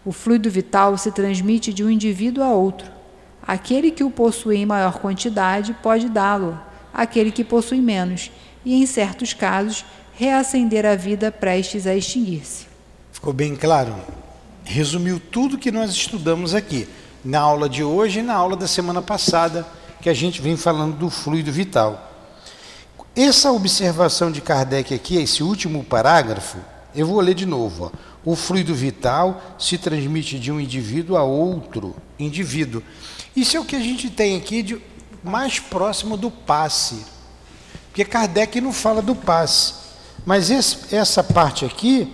O 0.05 0.12
fluido 0.12 0.50
vital 0.50 0.97
se 0.97 1.11
transmite 1.11 1.73
de 1.73 1.85
um 1.85 1.90
indivíduo 1.90 2.43
a 2.45 2.52
outro. 2.52 2.90
Aquele 3.43 3.90
que 3.90 4.05
o 4.05 4.11
possui 4.11 4.57
em 4.57 4.67
maior 4.67 4.99
quantidade 4.99 5.75
pode 5.83 6.09
dá-lo, 6.09 6.59
aquele 6.93 7.31
que 7.31 7.45
possui 7.45 7.81
menos, 7.81 8.31
e, 8.64 8.75
em 8.75 8.87
certos 8.87 9.33
casos, 9.33 9.85
reacender 10.14 10.85
a 10.85 10.95
vida 10.95 11.33
prestes 11.33 11.87
a 11.87 11.95
extinguir-se. 11.95 12.67
Ficou 13.12 13.33
bem 13.33 13.57
claro? 13.57 13.95
Resumiu 14.64 15.19
tudo 15.19 15.59
que 15.59 15.71
nós 15.71 15.90
estudamos 15.90 16.55
aqui, 16.55 16.87
na 17.24 17.40
aula 17.40 17.68
de 17.68 17.82
hoje 17.82 18.20
e 18.20 18.22
na 18.22 18.34
aula 18.34 18.56
da 18.56 18.66
semana 18.66 19.02
passada, 19.02 19.66
que 20.00 20.08
a 20.08 20.14
gente 20.14 20.40
vem 20.40 20.56
falando 20.56 20.96
do 20.96 21.10
fluido 21.10 21.52
vital. 21.52 22.10
Essa 23.14 23.52
observação 23.52 24.30
de 24.30 24.40
Kardec 24.40 24.94
aqui, 24.94 25.16
esse 25.16 25.42
último 25.42 25.84
parágrafo, 25.84 26.58
eu 26.94 27.06
vou 27.06 27.20
ler 27.20 27.34
de 27.34 27.44
novo. 27.46 27.92
Ó. 27.92 28.10
O 28.32 28.36
fluido 28.36 28.74
vital 28.74 29.40
se 29.58 29.78
transmite 29.78 30.38
de 30.38 30.52
um 30.52 30.60
indivíduo 30.60 31.16
a 31.16 31.22
outro 31.22 31.96
indivíduo. 32.18 32.82
Isso 33.34 33.56
é 33.56 33.60
o 33.60 33.64
que 33.64 33.76
a 33.76 33.80
gente 33.80 34.10
tem 34.10 34.36
aqui 34.36 34.62
de 34.62 34.80
mais 35.22 35.58
próximo 35.58 36.16
do 36.16 36.30
passe. 36.30 37.04
Porque 37.88 38.04
Kardec 38.04 38.60
não 38.60 38.72
fala 38.72 39.02
do 39.02 39.14
passe. 39.14 39.74
Mas 40.24 40.50
esse, 40.50 40.94
essa 40.94 41.24
parte 41.24 41.64
aqui, 41.64 42.12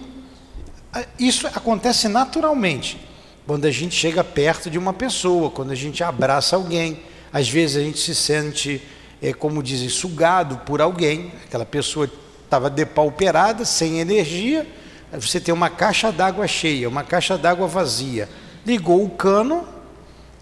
isso 1.18 1.46
acontece 1.48 2.08
naturalmente. 2.08 2.98
Quando 3.47 3.65
a 3.67 3.71
gente 3.71 3.95
chega 3.95 4.25
perto 4.25 4.69
de 4.69 4.76
uma 4.76 4.93
pessoa, 4.93 5.50
quando 5.50 5.71
a 5.71 5.75
gente 5.76 6.03
abraça 6.03 6.57
alguém, 6.57 7.00
às 7.33 7.49
vezes 7.49 7.76
a 7.76 7.81
gente 7.81 8.00
se 8.00 8.12
sente, 8.12 8.83
é, 9.23 9.33
como 9.33 9.62
dizem, 9.62 9.88
sugado 9.88 10.59
por 10.67 10.81
alguém. 10.81 11.33
Aquela 11.45 11.65
pessoa 11.65 12.11
estava 12.45 12.69
depauperada, 12.69 13.65
sem 13.65 14.00
energia, 14.00 14.67
você 15.12 15.38
tem 15.38 15.55
uma 15.55 15.71
caixa 15.71 16.11
d'água 16.11 16.47
cheia, 16.49 16.88
uma 16.88 17.05
caixa 17.05 17.38
d'água 17.38 17.69
vazia. 17.69 18.29
Ligou 18.67 19.05
o 19.05 19.11
cano, 19.11 19.67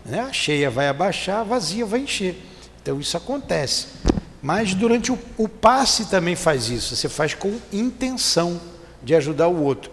né, 0.05 0.21
a 0.21 0.33
cheia 0.33 0.71
vai 0.71 0.89
abaixar, 0.89 1.41
a 1.41 1.45
vazia 1.45 1.85
vai 1.85 2.01
encher. 2.01 2.37
Então 2.83 2.99
isso 2.99 3.17
acontece. 3.17 3.89
Mas 4.41 4.75
durante 4.75 5.13
o, 5.13 5.19
o 5.37 5.47
passe 5.47 6.07
também 6.07 6.37
faz 6.37 6.71
isso, 6.71 6.97
você 6.97 7.09
faz 7.09 7.35
com 7.35 7.59
intenção 7.71 8.61
de 9.03 9.15
ajudar 9.15 9.49
o 9.49 9.63
outro. 9.63 9.91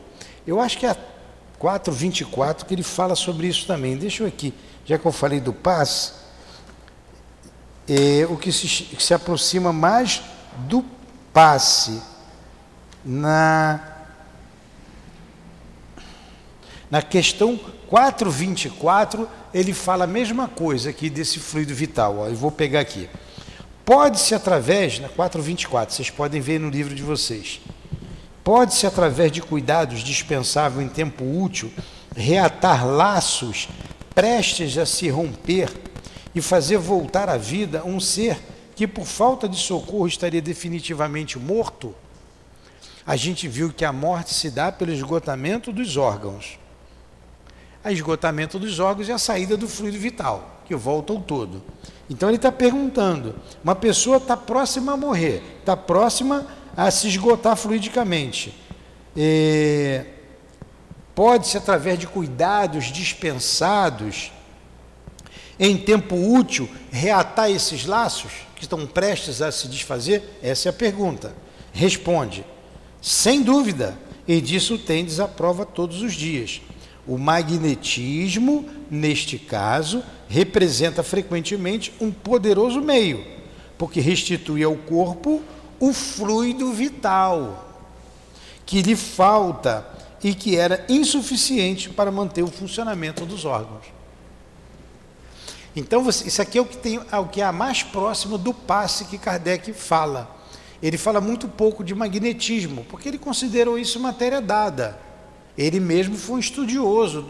Eu 0.47 0.59
acho 0.59 0.77
que 0.77 0.85
a 0.85 0.95
424 1.61 2.65
que 2.65 2.73
ele 2.73 2.81
fala 2.81 3.15
sobre 3.15 3.47
isso 3.47 3.67
também. 3.67 3.95
Deixa 3.95 4.23
eu 4.23 4.27
aqui, 4.27 4.51
já 4.83 4.97
que 4.97 5.05
eu 5.05 5.11
falei 5.11 5.39
do 5.39 5.53
passe, 5.53 6.13
é, 7.87 8.25
o 8.27 8.35
que 8.35 8.51
se, 8.51 8.67
que 8.67 9.01
se 9.01 9.13
aproxima 9.13 9.71
mais 9.71 10.23
do 10.67 10.83
passe 11.31 12.01
na 13.05 13.79
Na 16.89 17.01
questão 17.01 17.57
424, 17.87 19.29
ele 19.53 19.73
fala 19.73 20.03
a 20.03 20.07
mesma 20.07 20.47
coisa 20.47 20.89
aqui 20.89 21.09
desse 21.09 21.39
fluido 21.39 21.73
vital. 21.73 22.17
Ó, 22.17 22.27
eu 22.27 22.35
vou 22.35 22.51
pegar 22.51 22.81
aqui. 22.81 23.07
Pode-se 23.85 24.35
através, 24.35 24.99
na 24.99 25.07
424, 25.07 25.95
vocês 25.95 26.09
podem 26.09 26.41
ver 26.41 26.59
no 26.59 26.69
livro 26.69 26.93
de 26.93 27.01
vocês. 27.01 27.61
Pode-se 28.43 28.87
através 28.87 29.31
de 29.31 29.41
cuidados 29.41 29.99
dispensáveis 29.99 30.85
em 30.85 30.89
tempo 30.89 31.23
útil 31.23 31.71
reatar 32.15 32.85
laços 32.85 33.69
prestes 34.15 34.77
a 34.77 34.85
se 34.85 35.09
romper 35.09 35.69
e 36.33 36.41
fazer 36.41 36.77
voltar 36.77 37.29
à 37.29 37.37
vida 37.37 37.83
um 37.85 37.99
ser 37.99 38.39
que 38.75 38.87
por 38.87 39.05
falta 39.05 39.47
de 39.47 39.57
socorro 39.57 40.07
estaria 40.07 40.41
definitivamente 40.41 41.37
morto? 41.37 41.93
A 43.05 43.15
gente 43.15 43.47
viu 43.47 43.71
que 43.71 43.85
a 43.85 43.91
morte 43.91 44.33
se 44.33 44.49
dá 44.49 44.71
pelo 44.71 44.91
esgotamento 44.91 45.71
dos 45.71 45.97
órgãos. 45.97 46.59
A 47.83 47.91
esgotamento 47.91 48.59
dos 48.59 48.79
órgãos 48.79 49.09
é 49.09 49.13
a 49.13 49.17
saída 49.17 49.57
do 49.57 49.67
fluido 49.67 49.97
vital, 49.97 50.61
que 50.65 50.75
volta 50.75 51.11
ao 51.13 51.19
todo. 51.19 51.63
Então 52.09 52.29
ele 52.29 52.35
está 52.35 52.51
perguntando: 52.51 53.35
uma 53.63 53.75
pessoa 53.75 54.17
está 54.17 54.37
próxima 54.37 54.93
a 54.93 54.97
morrer, 54.97 55.41
está 55.59 55.75
próxima 55.75 56.45
a 56.59 56.60
se 56.91 57.07
esgotar 57.07 57.55
fluidicamente. 57.55 58.53
É, 59.15 60.05
Pode-se, 61.13 61.57
através 61.57 61.99
de 61.99 62.07
cuidados 62.07 62.85
dispensados, 62.85 64.31
em 65.59 65.77
tempo 65.77 66.15
útil, 66.15 66.69
reatar 66.89 67.51
esses 67.51 67.85
laços 67.85 68.31
que 68.55 68.63
estão 68.63 68.87
prestes 68.87 69.41
a 69.41 69.51
se 69.51 69.67
desfazer? 69.67 70.39
Essa 70.41 70.69
é 70.69 70.71
a 70.71 70.73
pergunta. 70.73 71.35
Responde: 71.73 72.45
sem 73.01 73.43
dúvida, 73.43 73.97
e 74.27 74.39
disso 74.39 74.77
tendes 74.77 75.19
a 75.19 75.27
prova 75.27 75.65
todos 75.65 76.01
os 76.01 76.13
dias. 76.13 76.61
O 77.05 77.17
magnetismo, 77.17 78.67
neste 78.89 79.37
caso, 79.37 80.03
representa 80.29 81.03
frequentemente 81.03 81.91
um 81.99 82.09
poderoso 82.09 82.79
meio, 82.79 83.25
porque 83.77 83.99
restitui 83.99 84.63
ao 84.63 84.75
corpo 84.75 85.41
o 85.81 85.91
fluido 85.91 86.71
vital 86.71 87.67
que 88.67 88.83
lhe 88.83 88.95
falta 88.95 89.85
e 90.23 90.35
que 90.35 90.55
era 90.55 90.85
insuficiente 90.87 91.89
para 91.89 92.11
manter 92.11 92.43
o 92.43 92.47
funcionamento 92.47 93.25
dos 93.25 93.43
órgãos. 93.43 93.85
Então, 95.75 96.07
isso 96.07 96.41
aqui 96.41 96.59
é 96.59 96.61
o 96.61 96.65
que, 96.65 96.77
tem, 96.77 97.01
é 97.11 97.17
o 97.17 97.27
que 97.27 97.41
é 97.41 97.51
mais 97.51 97.81
próximo 97.81 98.37
do 98.37 98.53
passe 98.53 99.05
que 99.05 99.17
Kardec 99.17 99.73
fala. 99.73 100.39
Ele 100.83 100.97
fala 100.97 101.19
muito 101.19 101.47
pouco 101.47 101.83
de 101.83 101.95
magnetismo, 101.95 102.85
porque 102.85 103.09
ele 103.09 103.17
considerou 103.17 103.79
isso 103.79 103.99
matéria 103.99 104.39
dada. 104.39 104.99
Ele 105.57 105.79
mesmo 105.79 106.15
foi 106.15 106.35
um 106.35 106.39
estudioso 106.39 107.27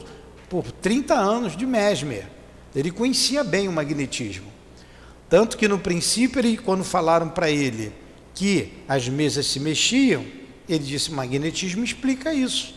por 0.50 0.70
30 0.72 1.13
anos 1.13 1.55
de 1.55 1.65
Mesmer. 1.65 2.27
Ele 2.75 2.91
conhecia 2.91 3.43
bem 3.43 3.70
o 3.70 3.72
magnetismo. 3.72 4.51
Tanto 5.29 5.55
que 5.55 5.67
no 5.67 5.79
princípio, 5.79 6.39
ele, 6.39 6.58
quando 6.58 6.84
falaram 6.84 7.29
para 7.29 7.50
ele 7.50 7.93
que 8.34 8.74
as 8.88 9.08
mesas 9.08 9.46
se 9.46 9.60
mexiam, 9.60 10.26
ele 10.68 10.84
disse: 10.84 11.12
magnetismo 11.12 11.84
explica 11.84 12.34
isso. 12.34 12.74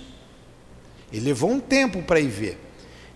Ele 1.13 1.27
levou 1.27 1.51
um 1.51 1.61
tempo 1.61 2.03
para 2.03 2.21
ir 2.21 2.29
ver. 2.29 2.59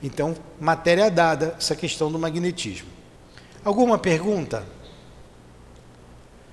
Então, 0.02 0.36
matéria 0.60 1.10
dada, 1.10 1.56
essa 1.58 1.74
questão 1.74 2.10
do 2.10 2.18
magnetismo. 2.18 2.88
Alguma 3.64 3.98
pergunta? 3.98 4.64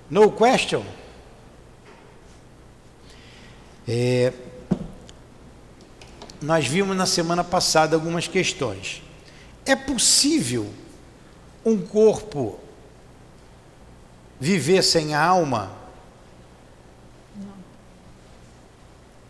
No 0.09 0.31
question? 0.31 0.83
É, 3.87 4.33
nós 6.41 6.67
vimos 6.67 6.97
na 6.97 7.05
semana 7.05 7.43
passada 7.43 7.95
algumas 7.95 8.27
questões. 8.27 9.03
É 9.65 9.75
possível 9.75 10.67
um 11.63 11.77
corpo 11.77 12.59
viver 14.39 14.83
sem 14.83 15.13
alma? 15.13 15.71
Não. 17.35 17.53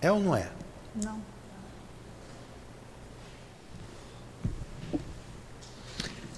É 0.02 0.12
ou 0.12 0.20
não 0.20 0.36
é? 0.36 0.50
Não. 0.96 1.22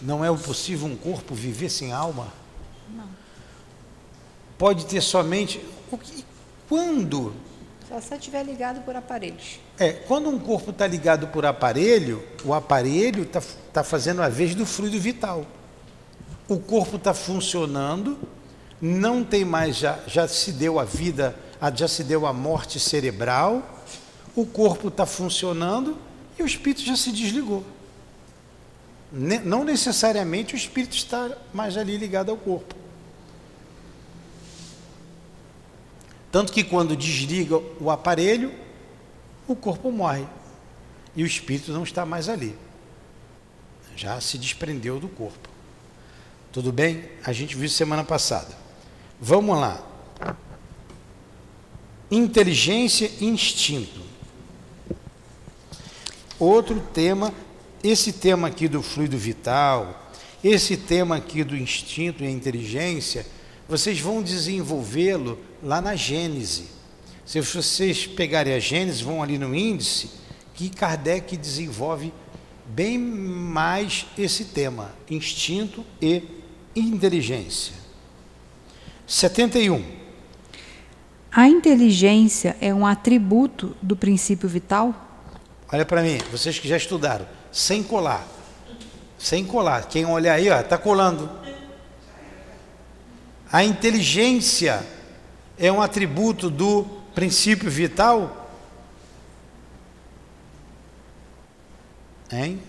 Não 0.01 0.23
é 0.23 0.38
possível 0.38 0.88
um 0.88 0.95
corpo 0.95 1.34
viver 1.34 1.69
sem 1.69 1.91
alma? 1.91 2.32
Não. 2.89 3.10
Pode 4.58 4.86
ter 4.86 5.01
somente. 5.01 5.63
O 5.91 5.97
que, 5.97 6.23
quando? 6.67 7.34
Só 7.88 8.01
se 8.01 8.13
estiver 8.15 8.43
ligado 8.43 8.82
por 8.82 8.95
aparelhos. 8.95 9.60
É, 9.80 9.93
quando 9.93 10.30
um 10.30 10.38
corpo 10.38 10.71
está 10.71 10.86
ligado 10.86 11.27
por 11.27 11.45
aparelho, 11.45 12.23
o 12.43 12.53
aparelho 12.53 13.23
está 13.23 13.41
tá 13.71 13.84
fazendo 13.84 14.21
a 14.21 14.27
vez 14.27 14.53
do 14.53 14.65
fluido 14.65 14.99
vital. 14.99 15.45
O 16.49 16.60
corpo 16.60 16.97
está 16.97 17.13
funcionando, 17.13 18.17
não 18.81 19.23
tem 19.23 19.43
mais, 19.43 19.77
já, 19.77 19.99
já 20.07 20.27
se 20.27 20.51
deu 20.51 20.79
a 20.79 20.83
vida, 20.83 21.35
já 21.75 21.87
se 21.87 22.03
deu 22.03 22.25
a 22.25 22.33
morte 22.33 22.79
cerebral, 22.79 23.83
o 24.35 24.45
corpo 24.45 24.89
está 24.89 25.05
funcionando 25.05 25.97
e 26.37 26.43
o 26.43 26.45
espírito 26.45 26.81
já 26.81 26.95
se 26.95 27.11
desligou 27.11 27.63
não 29.11 29.63
necessariamente 29.63 30.53
o 30.53 30.57
espírito 30.57 30.95
está 30.95 31.35
mais 31.53 31.77
ali 31.77 31.97
ligado 31.97 32.29
ao 32.29 32.37
corpo. 32.37 32.75
Tanto 36.31 36.51
que 36.51 36.63
quando 36.63 36.95
desliga 36.95 37.57
o 37.79 37.89
aparelho, 37.89 38.53
o 39.47 39.55
corpo 39.55 39.91
morre 39.91 40.27
e 41.15 41.23
o 41.23 41.25
espírito 41.25 41.71
não 41.71 41.83
está 41.83 42.05
mais 42.05 42.27
ali. 42.27 42.55
Já 43.95 44.19
se 44.19 44.37
desprendeu 44.37 44.99
do 44.99 45.07
corpo. 45.07 45.49
Tudo 46.51 46.71
bem? 46.71 47.09
A 47.23 47.31
gente 47.31 47.55
viu 47.55 47.69
semana 47.69 48.03
passada. 48.03 48.66
Vamos 49.19 49.60
lá. 49.60 49.84
Inteligência 52.10 53.12
e 53.19 53.25
instinto. 53.25 54.01
Outro 56.39 56.80
tema 56.93 57.34
esse 57.84 58.12
tema 58.12 58.47
aqui 58.47 58.67
do 58.67 58.82
fluido 58.82 59.17
vital, 59.17 60.12
esse 60.43 60.75
tema 60.75 61.15
aqui 61.15 61.43
do 61.43 61.56
instinto 61.56 62.23
e 62.23 62.30
inteligência, 62.30 63.25
vocês 63.67 63.99
vão 63.99 64.21
desenvolvê-lo 64.21 65.38
lá 65.62 65.82
na 65.82 65.95
Gênese. 65.95 66.67
Se 67.25 67.39
vocês 67.41 68.08
pegarem 68.08 68.53
a 68.53 68.60
Gênese, 68.60 69.03
vão 69.03 69.21
ali 69.21 69.38
no 69.38 69.53
índice, 69.56 70.10
que 70.53 70.69
Kardec 70.69 71.38
desenvolve 71.38 72.12
bem 72.65 72.97
mais 72.97 74.06
esse 74.17 74.45
tema, 74.45 74.93
instinto 75.10 75.86
e 76.01 76.23
inteligência. 76.75 77.76
71. 79.07 79.81
A 81.31 81.47
inteligência 81.47 82.57
é 82.59 82.73
um 82.73 82.85
atributo 82.85 83.75
do 83.81 83.95
princípio 83.95 84.49
vital? 84.49 84.93
Olha 85.71 85.85
para 85.85 86.01
mim, 86.01 86.17
vocês 86.29 86.59
que 86.59 86.67
já 86.67 86.75
estudaram 86.75 87.25
sem 87.51 87.81
colar. 87.81 88.27
Sem 89.17 89.45
colar. 89.45 89.87
Quem 89.87 90.05
olhar 90.05 90.33
aí, 90.33 90.49
ó, 90.49 90.61
tá 90.61 90.77
colando. 90.77 91.29
A 93.51 93.63
inteligência 93.63 94.85
é 95.57 95.71
um 95.71 95.81
atributo 95.81 96.49
do 96.49 96.83
princípio 97.15 97.71
vital? 97.71 98.51
Hein? 102.31 102.61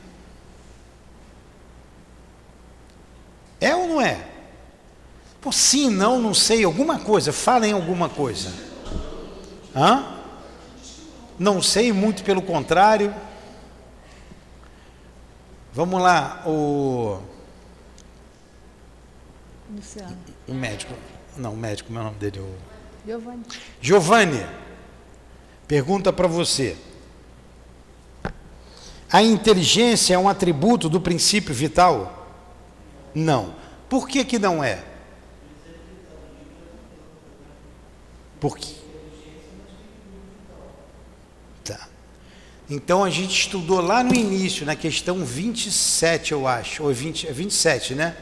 É 3.60 3.74
ou 3.74 3.88
não 3.88 4.00
é? 4.00 4.27
Por 5.48 5.54
sim, 5.54 5.88
não, 5.88 6.20
não 6.20 6.34
sei, 6.34 6.62
alguma 6.62 6.98
coisa, 6.98 7.32
falem 7.32 7.72
alguma 7.72 8.06
coisa. 8.06 8.52
Hã? 9.74 10.20
Não 11.38 11.62
sei, 11.62 11.90
muito 11.90 12.22
pelo 12.22 12.42
contrário. 12.42 13.14
Vamos 15.72 16.02
lá, 16.02 16.42
o. 16.46 17.18
Luciano. 19.74 20.18
O 20.46 20.52
médico. 20.52 20.92
Não, 21.34 21.54
o 21.54 21.56
médico, 21.56 21.90
meu 21.90 22.02
nome 22.02 22.16
dele. 22.16 22.40
O... 22.40 22.54
Giovanni. 23.06 23.42
Giovanni, 23.80 24.46
pergunta 25.66 26.12
para 26.12 26.28
você. 26.28 26.76
A 29.10 29.22
inteligência 29.22 30.12
é 30.12 30.18
um 30.18 30.28
atributo 30.28 30.90
do 30.90 31.00
princípio 31.00 31.54
vital? 31.54 32.36
Não. 33.14 33.54
Por 33.88 34.06
que, 34.06 34.26
que 34.26 34.38
não 34.38 34.62
é? 34.62 34.97
Por 38.40 38.56
quê? 38.56 38.78
Então 42.70 43.02
a 43.02 43.08
gente 43.08 43.30
estudou 43.30 43.80
lá 43.80 44.04
no 44.04 44.14
início, 44.14 44.66
na 44.66 44.76
questão 44.76 45.24
27, 45.24 46.32
eu 46.32 46.46
acho, 46.46 46.82
ou 46.82 46.92
20, 46.92 47.26
é 47.26 47.32
27, 47.32 47.94
né? 47.94 48.14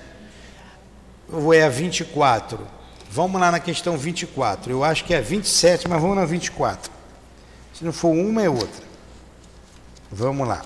Ou 1.28 1.52
é 1.52 1.64
a 1.64 1.68
24? 1.68 2.60
Vamos 3.10 3.40
lá 3.40 3.50
na 3.50 3.58
questão 3.58 3.98
24. 3.98 4.70
Eu 4.70 4.84
acho 4.84 5.04
que 5.04 5.12
é 5.12 5.20
27, 5.20 5.88
mas 5.88 6.00
vamos 6.00 6.16
na 6.16 6.24
24. 6.24 6.92
Se 7.74 7.84
não 7.84 7.92
for 7.92 8.10
uma, 8.10 8.40
é 8.40 8.48
outra. 8.48 8.84
Vamos 10.12 10.46
lá. 10.46 10.64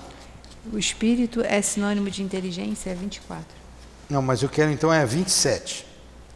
O 0.71 0.77
espírito 0.77 1.41
é 1.41 1.59
sinônimo 1.59 2.11
de 2.11 2.21
inteligência, 2.21 2.91
é 2.91 2.93
24. 2.93 3.43
Não, 4.07 4.21
mas 4.21 4.43
eu 4.43 4.49
quero 4.49 4.69
então 4.69 4.93
é 4.93 5.03
27. 5.03 5.87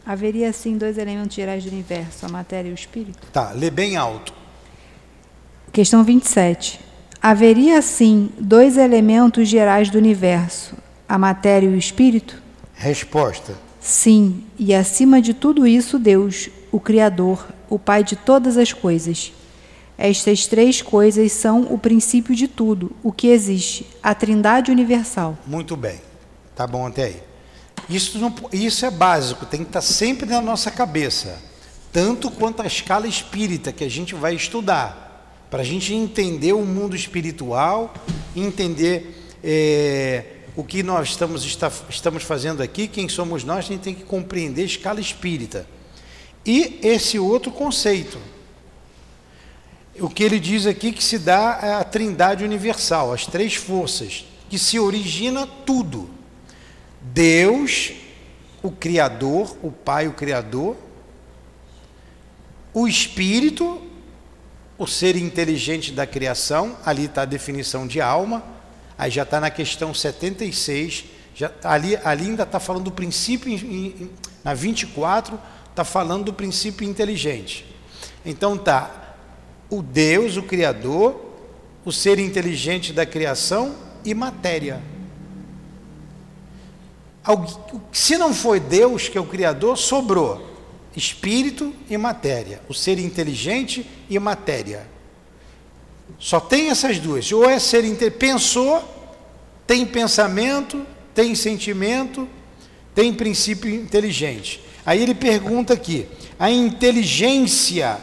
Haveria 0.05 0.49
assim 0.49 0.77
dois 0.77 0.99
elementos 0.99 1.35
gerais 1.35 1.63
do 1.63 1.71
universo, 1.71 2.25
a 2.27 2.29
matéria 2.29 2.69
e 2.69 2.71
o 2.71 2.75
espírito? 2.75 3.27
Tá, 3.33 3.51
lê 3.51 3.71
bem 3.71 3.97
alto. 3.97 4.31
Questão 5.73 6.03
27. 6.03 6.79
Haveria 7.19 7.79
assim 7.79 8.29
dois 8.39 8.77
elementos 8.77 9.47
gerais 9.47 9.89
do 9.89 9.97
universo, 9.97 10.75
a 11.09 11.17
matéria 11.17 11.67
e 11.67 11.73
o 11.73 11.77
espírito? 11.77 12.39
Resposta. 12.75 13.55
Sim, 13.79 14.43
e 14.59 14.75
acima 14.75 15.19
de 15.19 15.33
tudo 15.33 15.65
isso, 15.65 15.97
Deus, 15.97 16.49
o 16.71 16.79
Criador, 16.79 17.47
o 17.67 17.79
Pai 17.79 18.03
de 18.03 18.15
todas 18.15 18.57
as 18.57 18.71
coisas. 18.71 19.33
Estas 19.97 20.45
três 20.45 20.83
coisas 20.83 21.31
são 21.31 21.63
o 21.73 21.79
princípio 21.79 22.35
de 22.35 22.47
tudo, 22.47 22.91
o 23.01 23.11
que 23.11 23.27
existe, 23.27 23.87
a 24.03 24.13
Trindade 24.13 24.69
universal. 24.69 25.35
Muito 25.47 25.75
bem. 25.75 25.99
Tá 26.55 26.67
bom 26.67 26.85
até 26.85 27.05
aí. 27.05 27.34
Isso, 27.89 28.17
não, 28.17 28.33
isso 28.51 28.85
é 28.85 28.91
básico, 28.91 29.45
tem 29.45 29.61
que 29.61 29.69
estar 29.69 29.81
sempre 29.81 30.25
na 30.25 30.41
nossa 30.41 30.71
cabeça. 30.71 31.39
Tanto 31.91 32.29
quanto 32.31 32.61
a 32.61 32.65
escala 32.65 33.07
espírita 33.07 33.71
que 33.71 33.83
a 33.83 33.89
gente 33.89 34.15
vai 34.15 34.35
estudar. 34.35 35.05
Para 35.49 35.61
a 35.61 35.65
gente 35.65 35.93
entender 35.93 36.53
o 36.53 36.65
mundo 36.65 36.95
espiritual, 36.95 37.93
entender 38.35 39.35
é, 39.43 40.25
o 40.55 40.63
que 40.63 40.81
nós 40.81 41.09
estamos, 41.09 41.45
está, 41.45 41.71
estamos 41.89 42.23
fazendo 42.23 42.63
aqui, 42.63 42.87
quem 42.87 43.07
somos 43.07 43.43
nós, 43.43 43.59
a 43.59 43.67
gente 43.69 43.81
tem 43.81 43.93
que 43.93 44.03
compreender 44.03 44.63
a 44.63 44.65
escala 44.65 44.99
espírita. 44.99 45.67
E 46.45 46.79
esse 46.81 47.19
outro 47.19 47.51
conceito, 47.51 48.17
o 49.99 50.09
que 50.09 50.23
ele 50.23 50.39
diz 50.39 50.65
aqui 50.65 50.91
que 50.91 51.03
se 51.03 51.17
dá 51.17 51.59
é 51.61 51.73
a 51.73 51.83
trindade 51.83 52.43
universal, 52.43 53.13
as 53.13 53.25
três 53.25 53.55
forças, 53.55 54.25
que 54.49 54.59
se 54.59 54.79
origina 54.79 55.47
tudo. 55.65 56.09
Deus, 57.13 57.93
o 58.63 58.71
Criador, 58.71 59.55
o 59.61 59.71
Pai, 59.71 60.07
o 60.07 60.13
Criador, 60.13 60.75
o 62.73 62.87
Espírito, 62.87 63.81
o 64.77 64.87
ser 64.87 65.15
inteligente 65.15 65.91
da 65.91 66.05
criação, 66.05 66.75
ali 66.85 67.05
está 67.05 67.21
a 67.21 67.25
definição 67.25 67.85
de 67.85 68.01
alma, 68.01 68.43
aí 68.97 69.11
já 69.11 69.23
está 69.23 69.39
na 69.39 69.49
questão 69.49 69.93
76, 69.93 71.05
já, 71.33 71.51
ali, 71.63 71.95
ali 72.03 72.25
ainda 72.25 72.43
está 72.43 72.59
falando 72.59 72.85
do 72.85 72.91
princípio, 72.91 74.11
na 74.43 74.53
24, 74.53 75.39
está 75.69 75.83
falando 75.83 76.25
do 76.25 76.33
princípio 76.33 76.87
inteligente. 76.87 77.65
Então 78.25 78.57
tá 78.57 79.15
o 79.69 79.81
Deus, 79.81 80.37
o 80.37 80.43
Criador, 80.43 81.23
o 81.85 81.91
ser 81.91 82.17
inteligente 82.19 82.91
da 82.91 83.05
criação 83.05 83.75
e 84.03 84.13
matéria. 84.13 84.94
Se 87.91 88.17
não 88.17 88.33
foi 88.33 88.59
Deus, 88.59 89.09
que 89.09 89.17
é 89.17 89.21
o 89.21 89.25
Criador, 89.25 89.77
sobrou 89.77 90.55
espírito 90.95 91.73
e 91.89 91.97
matéria, 91.97 92.61
o 92.69 92.73
ser 92.73 92.97
inteligente 92.99 93.85
e 94.09 94.17
matéria. 94.17 94.87
Só 96.17 96.39
tem 96.39 96.69
essas 96.69 96.99
duas. 96.99 97.31
Ou 97.31 97.49
é 97.49 97.59
ser 97.59 97.83
pensou, 98.11 98.83
tem 99.67 99.85
pensamento, 99.85 100.85
tem 101.13 101.35
sentimento, 101.35 102.27
tem 102.93 103.13
princípio 103.13 103.73
inteligente. 103.73 104.63
Aí 104.85 105.01
ele 105.01 105.15
pergunta 105.15 105.73
aqui: 105.73 106.07
a 106.39 106.49
inteligência 106.49 107.99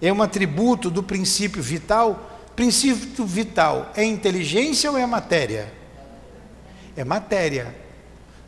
é 0.00 0.12
um 0.12 0.22
atributo 0.22 0.90
do 0.90 1.02
princípio 1.02 1.62
vital. 1.62 2.32
Princípio 2.54 3.26
vital 3.26 3.92
é 3.94 4.02
inteligência 4.02 4.90
ou 4.90 4.96
é 4.96 5.04
matéria? 5.04 5.70
É 6.96 7.04
matéria. 7.04 7.85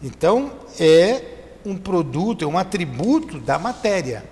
Então, 0.03 0.53
é 0.79 1.23
um 1.65 1.77
produto, 1.77 2.45
é 2.45 2.49
um 2.49 2.59
atributo 2.59 3.39
da 3.39 3.59
matéria. 3.59 4.25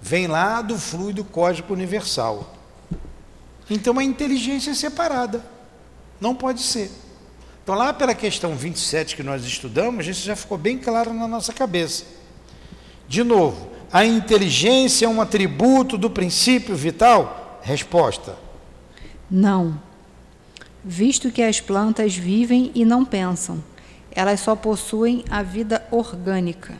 Vem 0.00 0.26
lá 0.26 0.60
do 0.60 0.78
fluido 0.78 1.24
cósmico 1.24 1.72
universal. 1.72 2.54
Então, 3.70 3.98
a 3.98 4.04
inteligência 4.04 4.72
é 4.72 4.74
separada. 4.74 5.44
Não 6.20 6.34
pode 6.34 6.60
ser. 6.60 6.90
Então, 7.62 7.74
lá 7.74 7.94
pela 7.94 8.14
questão 8.14 8.54
27 8.54 9.16
que 9.16 9.22
nós 9.22 9.42
estudamos, 9.44 10.06
isso 10.06 10.26
já 10.26 10.36
ficou 10.36 10.58
bem 10.58 10.76
claro 10.76 11.14
na 11.14 11.26
nossa 11.26 11.52
cabeça. 11.52 12.04
De 13.08 13.24
novo, 13.24 13.70
a 13.90 14.04
inteligência 14.04 15.06
é 15.06 15.08
um 15.08 15.20
atributo 15.20 15.96
do 15.96 16.10
princípio 16.10 16.76
vital? 16.76 17.60
Resposta: 17.62 18.36
Não. 19.30 19.80
Visto 20.84 21.30
que 21.30 21.42
as 21.42 21.60
plantas 21.60 22.14
vivem 22.14 22.70
e 22.74 22.84
não 22.84 23.06
pensam, 23.06 23.64
elas 24.14 24.40
só 24.40 24.54
possuem 24.54 25.24
a 25.30 25.42
vida 25.42 25.86
orgânica. 25.90 26.74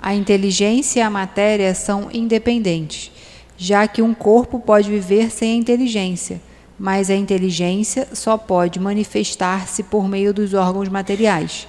A 0.00 0.14
inteligência 0.14 1.00
e 1.00 1.02
a 1.02 1.10
matéria 1.10 1.74
são 1.74 2.08
independentes, 2.12 3.10
já 3.58 3.88
que 3.88 4.02
um 4.02 4.14
corpo 4.14 4.60
pode 4.60 4.88
viver 4.88 5.30
sem 5.30 5.54
a 5.54 5.56
inteligência, 5.56 6.40
mas 6.78 7.10
a 7.10 7.14
inteligência 7.14 8.06
só 8.12 8.36
pode 8.36 8.78
manifestar-se 8.78 9.82
por 9.82 10.06
meio 10.06 10.32
dos 10.32 10.54
órgãos 10.54 10.88
materiais. 10.88 11.66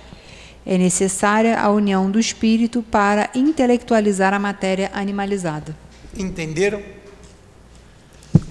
É 0.66 0.78
necessária 0.78 1.60
a 1.60 1.72
união 1.72 2.12
do 2.12 2.20
espírito 2.20 2.84
para 2.84 3.30
intelectualizar 3.34 4.34
a 4.34 4.40
matéria 4.40 4.92
animalizada. 4.94 5.76
Entenderam? 6.16 6.84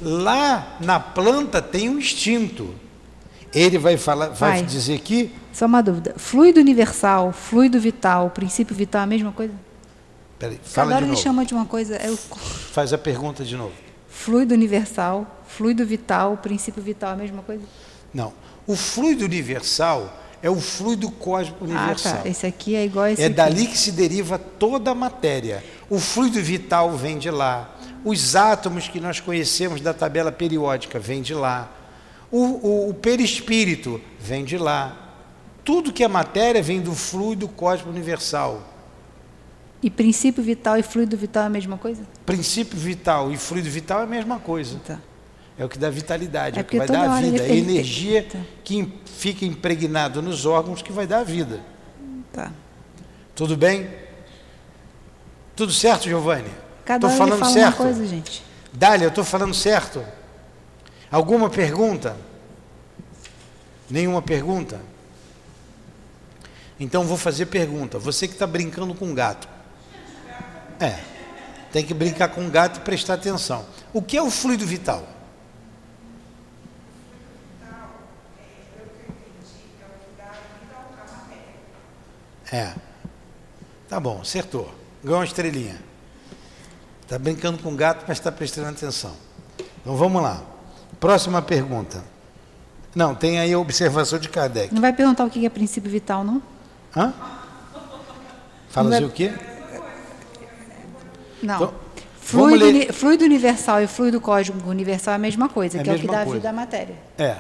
Lá 0.01 0.79
na 0.81 0.99
planta 0.99 1.61
tem 1.61 1.91
um 1.91 1.99
instinto. 1.99 2.75
Ele 3.57 3.79
vai 3.79 3.97
falar, 3.97 4.29
vai, 4.29 4.51
vai 4.51 4.63
dizer 4.63 4.97
aqui. 4.97 5.33
Só 5.51 5.65
uma 5.65 5.83
dúvida. 5.83 6.15
Fluido 6.19 6.61
universal, 6.61 7.33
fluido 7.33 7.81
vital, 7.81 8.29
princípio 8.29 8.77
vital, 8.77 9.01
é 9.01 9.05
a 9.05 9.07
mesma 9.07 9.33
coisa? 9.33 9.55
Peraí, 10.39 10.61
fala 10.63 10.91
Agora 10.91 11.07
de 11.07 11.13
ele 11.13 11.17
chama 11.17 11.43
de 11.47 11.55
uma 11.55 11.65
coisa. 11.65 11.97
É 11.97 12.11
o... 12.11 12.17
Faz 12.17 12.93
a 12.93 12.99
pergunta 12.99 13.43
de 13.43 13.57
novo. 13.57 13.73
Fluido 14.11 14.53
universal, 14.53 15.43
fluido 15.49 15.87
vital, 15.87 16.37
princípio 16.37 16.83
vital, 16.83 17.11
é 17.11 17.13
a 17.15 17.17
mesma 17.17 17.41
coisa? 17.41 17.63
Não. 18.13 18.35
O 18.67 18.77
fluido 18.77 19.25
universal 19.25 20.13
é 20.43 20.51
o 20.51 20.61
fluido 20.61 21.11
cósmico 21.11 21.65
universal. 21.65 22.13
Ah, 22.13 22.23
tá. 22.25 22.29
Esse 22.29 22.47
aqui 22.47 22.77
é 22.77 22.85
igual 22.85 23.07
a 23.07 23.13
esse 23.13 23.23
É 23.23 23.27
aqui. 23.27 23.35
dali 23.35 23.67
que 23.67 23.79
se 23.79 23.91
deriva 23.91 24.39
toda 24.39 24.91
a 24.91 24.95
matéria. 24.95 25.65
O 25.89 25.99
fluido 25.99 26.39
vital 26.43 26.95
vem 26.95 27.17
de 27.17 27.31
lá. 27.31 27.75
Os 28.05 28.37
átomos 28.37 28.87
que 28.87 29.01
nós 29.01 29.19
conhecemos 29.19 29.81
da 29.81 29.95
tabela 29.95 30.31
periódica 30.31 30.99
vem 30.99 31.23
de 31.23 31.33
lá. 31.33 31.73
O, 32.31 32.39
o, 32.39 32.91
o 32.91 32.95
perispírito 32.95 34.01
vem 34.19 34.45
de 34.45 34.59
lá. 34.59 34.97
Tudo 35.65 35.93
que 35.93 36.05
é 36.05 36.09
matéria 36.09 36.63
vem 36.63 36.81
do 36.81 36.95
fluido 36.95 37.49
cósmico 37.49 37.91
universal. 37.91 38.63
E 39.83 39.91
princípio 39.91 40.43
vital 40.43 40.79
e 40.79 40.83
fluido 40.83 41.17
vital 41.17 41.45
é 41.45 41.47
a 41.47 41.51
mesma 41.51 41.77
coisa? 41.77 42.03
Princípio 42.25 42.79
vital 42.79 43.31
e 43.31 43.37
fluido 43.37 43.69
vital 43.69 44.01
é 44.01 44.05
a 44.05 44.07
mesma 44.07 44.39
coisa. 44.39 44.81
Tá. 44.87 44.99
É 45.59 45.65
o 45.65 45.69
que 45.69 45.79
dá 45.79 45.89
vitalidade, 45.89 46.59
é, 46.59 46.61
é 46.61 46.63
o 46.63 46.65
que 46.67 46.77
vai 46.77 46.87
dar 46.87 47.11
a 47.11 47.21
vida, 47.21 47.43
é 47.43 47.51
a 47.51 47.55
energia 47.55 48.27
que 48.63 48.93
fica 49.07 49.45
impregnado 49.45 50.21
nos 50.21 50.45
órgãos 50.45 50.83
que 50.83 50.93
vai 50.93 51.07
dar 51.07 51.21
a 51.21 51.25
vida. 51.25 51.61
Tá. 52.33 52.53
Tudo 53.35 53.57
bem? 53.57 53.89
Tudo 55.55 55.73
certo, 55.73 56.05
Giovanni? 56.05 56.51
Cada 56.85 57.07
estou 57.07 57.19
falando 57.19 57.41
fala 57.41 57.53
certo? 57.53 57.77
Coisa, 57.77 58.07
gente. 58.07 58.43
Dália, 58.73 59.07
eu 59.07 59.09
estou 59.09 59.25
falando 59.25 59.55
certo? 59.55 60.05
Alguma 61.11 61.49
pergunta? 61.49 62.17
Nenhuma 63.89 64.21
pergunta? 64.21 64.81
Então 66.79 67.05
vou 67.05 67.17
fazer 67.17 67.47
pergunta. 67.47 67.99
Você 67.99 68.27
que 68.27 68.35
está 68.35 68.47
brincando 68.47 68.95
com 68.95 69.15
gato. 69.15 69.49
É. 70.81 70.99
Tem 71.73 71.85
que 71.85 71.95
brincar 71.95 72.29
com 72.29 72.49
gato 72.51 72.79
e 72.79 72.81
prestar 72.81 73.15
atenção. 73.15 73.65
O 73.93 74.03
que 74.03 74.17
é 74.17 74.23
o 74.23 74.31
fluido 74.31 74.67
vital? 74.67 75.07
É. 82.53 82.75
Tá 83.89 83.99
bom, 83.99 84.21
acertou. 84.21 84.73
Ganhou 85.03 85.19
uma 85.19 85.25
estrelinha. 85.25 85.81
Está 87.03 87.19
brincando 87.19 87.59
com 87.59 87.75
gato, 87.75 88.05
mas 88.07 88.19
está 88.19 88.33
prestando 88.33 88.69
atenção. 88.69 89.15
Então 89.81 89.97
vamos 89.97 90.23
lá. 90.23 90.56
Próxima 91.01 91.43
pergunta. 91.43 92.03
Não, 92.95 93.15
tem 93.15 93.39
aí 93.39 93.53
a 93.53 93.59
observação 93.59 94.19
de 94.19 94.29
Kardec. 94.29 94.75
Não 94.75 94.81
vai 94.81 94.93
perguntar 94.93 95.25
o 95.25 95.31
que 95.31 95.45
é 95.45 95.51
princípio 95.51 95.91
vital, 95.91 96.25
não? 96.25 96.43
Hã? 96.97 97.13
Fala 98.71 98.91
vai... 98.91 99.05
o 99.05 99.11
quê? 99.11 99.33
Não. 101.43 101.57
Então, 101.57 101.75
fluido, 102.21 102.93
fluido, 102.95 103.25
universal 103.25 103.83
e 103.83 103.87
fluido 103.87 104.21
cósmico 104.21 104.69
universal 104.69 105.13
é 105.13 105.17
a 105.17 105.19
mesma 105.19 105.49
coisa, 105.49 105.79
é 105.79 105.83
que 105.83 105.91
é 105.91 105.95
o 105.95 105.99
que 105.99 106.07
dá 106.07 106.25
coisa. 106.25 106.33
vida 106.33 106.49
à 106.49 106.53
matéria. 106.53 106.97
É. 107.19 107.37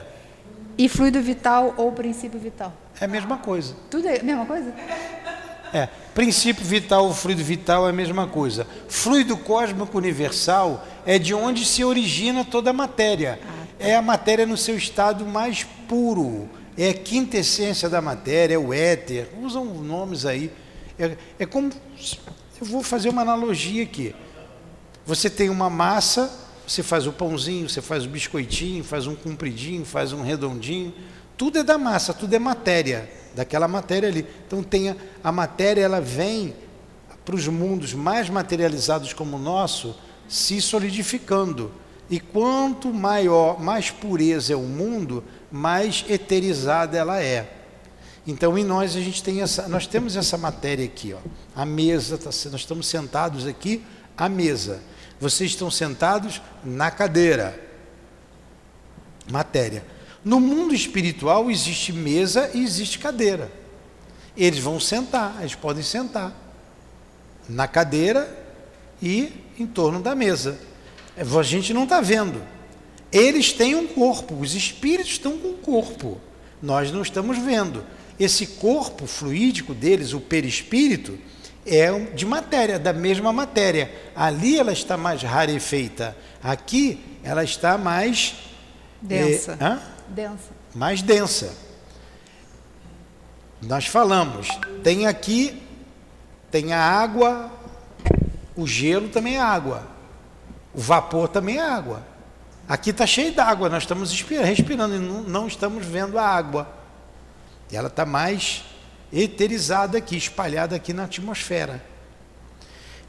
E 0.77 0.88
fluido 0.88 1.21
vital 1.23 1.73
ou 1.79 1.90
princípio 1.92 2.38
vital? 2.38 2.73
É 3.01 3.07
a 3.07 3.09
mesma 3.09 3.38
coisa. 3.38 3.75
Tudo 3.90 4.07
é 4.07 4.21
a 4.21 4.23
mesma 4.23 4.45
coisa? 4.45 4.75
É. 5.72 5.88
Princípio 6.14 6.64
vital, 6.64 7.12
fluido 7.12 7.44
vital 7.44 7.87
é 7.87 7.90
a 7.90 7.92
mesma 7.92 8.26
coisa. 8.26 8.66
Fluido 8.88 9.37
cósmico 9.37 9.98
universal 9.98 10.87
é 11.05 11.18
de 11.18 11.35
onde 11.35 11.64
se 11.64 11.85
origina 11.85 12.44
toda 12.44 12.70
a 12.70 12.72
matéria. 12.72 13.38
Ah, 13.42 13.66
tá. 13.79 13.85
é 13.85 13.94
a 13.94 14.02
matéria 14.02 14.46
no 14.46 14.57
seu 14.57 14.76
estado 14.76 15.26
mais 15.26 15.64
puro, 15.88 16.48
é 16.76 16.90
a 16.90 16.94
quintessência 16.94 17.88
da 17.88 18.00
matéria, 18.00 18.55
é 18.55 18.59
o 18.59 18.72
éter, 18.72 19.29
usam 19.42 19.64
nomes 19.64 20.24
aí. 20.24 20.50
É, 20.98 21.16
é 21.38 21.46
como. 21.46 21.70
Eu 22.59 22.66
vou 22.66 22.83
fazer 22.83 23.11
uma 23.11 23.22
analogia 23.22 23.83
aqui. 23.83 24.14
Você 25.05 25.29
tem 25.29 25.50
uma 25.50 25.68
massa, 25.68 26.31
você 26.66 26.83
faz 26.83 27.07
o 27.07 27.12
pãozinho, 27.12 27.68
você 27.68 27.81
faz 27.81 28.05
o 28.05 28.09
biscoitinho, 28.09 28.83
faz 28.83 29.07
um 29.07 29.14
compridinho, 29.14 29.85
faz 29.85 30.12
um 30.12 30.22
redondinho. 30.22 30.92
Tudo 31.37 31.59
é 31.59 31.62
da 31.62 31.76
massa, 31.76 32.14
tudo 32.14 32.35
é 32.35 32.38
matéria, 32.38 33.09
daquela 33.37 33.68
matéria 33.68 34.09
ali. 34.09 34.27
Então 34.46 34.62
tem 34.62 34.88
a, 34.88 34.96
a 35.22 35.31
matéria, 35.31 35.83
ela 35.83 36.01
vem 36.01 36.57
para 37.22 37.37
os 37.37 37.46
mundos 37.46 37.92
mais 37.92 38.31
materializados 38.31 39.12
como 39.12 39.37
o 39.37 39.40
nosso, 39.40 39.94
se 40.27 40.61
solidificando. 40.61 41.70
E 42.09 42.18
quanto 42.18 42.92
maior, 42.92 43.61
mais 43.61 43.90
pureza 43.90 44.55
é 44.55 44.57
o 44.57 44.62
mundo, 44.62 45.22
mais 45.53 46.05
eterizada 46.09 46.96
ela 46.96 47.20
é. 47.22 47.53
Então 48.27 48.57
em 48.57 48.64
nós 48.64 48.96
a 48.96 49.01
gente 49.01 49.22
tem 49.22 49.42
essa, 49.42 49.68
nós 49.68 49.87
temos 49.87 50.16
essa 50.16 50.38
matéria 50.38 50.85
aqui, 50.85 51.12
ó. 51.12 51.18
A 51.55 51.66
mesa, 51.66 52.16
tá, 52.16 52.31
nós 52.51 52.61
estamos 52.61 52.87
sentados 52.87 53.46
aqui, 53.46 53.85
a 54.16 54.29
mesa. 54.29 54.81
Vocês 55.20 55.51
estão 55.51 55.70
sentados 55.70 56.40
na 56.64 56.90
cadeira. 56.90 57.61
Matéria. 59.31 59.95
No 60.26 60.40
mundo 60.40 60.74
espiritual 60.74 61.48
existe 61.52 61.92
mesa 61.92 62.50
e 62.52 62.64
existe 62.64 62.98
cadeira. 62.98 63.48
Eles 64.36 64.58
vão 64.58 64.80
sentar, 64.80 65.36
eles 65.38 65.54
podem 65.54 65.84
sentar 65.84 66.34
na 67.48 67.68
cadeira 67.68 68.36
e 69.00 69.32
em 69.56 69.64
torno 69.64 70.02
da 70.02 70.16
mesa. 70.16 70.58
A 71.16 71.42
gente 71.44 71.72
não 71.72 71.84
está 71.84 72.00
vendo. 72.00 72.42
Eles 73.12 73.52
têm 73.52 73.76
um 73.76 73.86
corpo, 73.86 74.34
os 74.34 74.56
espíritos 74.56 75.12
estão 75.12 75.38
com 75.38 75.50
um 75.50 75.58
corpo. 75.58 76.20
Nós 76.60 76.90
não 76.90 77.02
estamos 77.02 77.38
vendo. 77.38 77.86
Esse 78.18 78.48
corpo 78.48 79.06
fluídico 79.06 79.74
deles, 79.74 80.12
o 80.12 80.18
perispírito, 80.18 81.16
é 81.64 81.96
de 82.00 82.26
matéria, 82.26 82.80
da 82.80 82.92
mesma 82.92 83.32
matéria. 83.32 83.92
Ali 84.12 84.58
ela 84.58 84.72
está 84.72 84.96
mais 84.96 85.22
rarefeita. 85.22 86.16
Aqui 86.42 86.98
ela 87.22 87.44
está 87.44 87.78
mais 87.78 88.34
densa. 89.00 89.56
É, 89.60 89.95
densa. 90.09 90.51
Mais 90.75 91.03
densa. 91.03 91.55
Nós 93.62 93.87
falamos, 93.87 94.49
tem 94.83 95.07
aqui 95.07 95.62
tem 96.51 96.73
a 96.73 96.81
água, 96.81 97.51
o 98.57 98.66
gelo 98.66 99.09
também 99.09 99.37
é 99.37 99.40
água. 99.40 99.87
O 100.75 100.81
vapor 100.81 101.29
também 101.29 101.59
é 101.59 101.62
água. 101.62 102.03
Aqui 102.69 102.90
está 102.90 103.07
cheio 103.07 103.33
d'água, 103.33 103.69
nós 103.69 103.83
estamos 103.83 104.11
respirando 104.11 104.97
e 104.97 104.99
não, 104.99 105.47
estamos 105.47 105.85
vendo 105.85 106.19
a 106.19 106.27
água. 106.27 106.66
E 107.71 107.77
ela 107.77 107.88
está 107.88 108.05
mais 108.05 108.64
eterizada 109.12 109.99
aqui, 109.99 110.16
espalhada 110.16 110.77
aqui 110.77 110.92
na 110.92 111.05
atmosfera. 111.05 111.85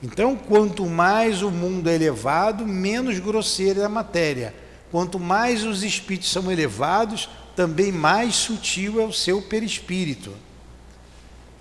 Então, 0.01 0.35
quanto 0.35 0.85
mais 0.85 1.41
o 1.41 1.49
mundo 1.49 1.89
é 1.89 1.95
elevado, 1.95 2.67
menos 2.67 3.17
grosseira 3.17 3.81
é 3.81 3.85
a 3.85 3.89
matéria. 3.89 4.53
Quanto 4.91 5.19
mais 5.19 5.63
os 5.65 5.83
espíritos 5.83 6.31
são 6.31 6.51
elevados, 6.51 7.29
também 7.55 7.91
mais 7.91 8.35
sutil 8.35 9.01
é 9.01 9.05
o 9.05 9.11
seu 9.11 9.41
perispírito. 9.41 10.33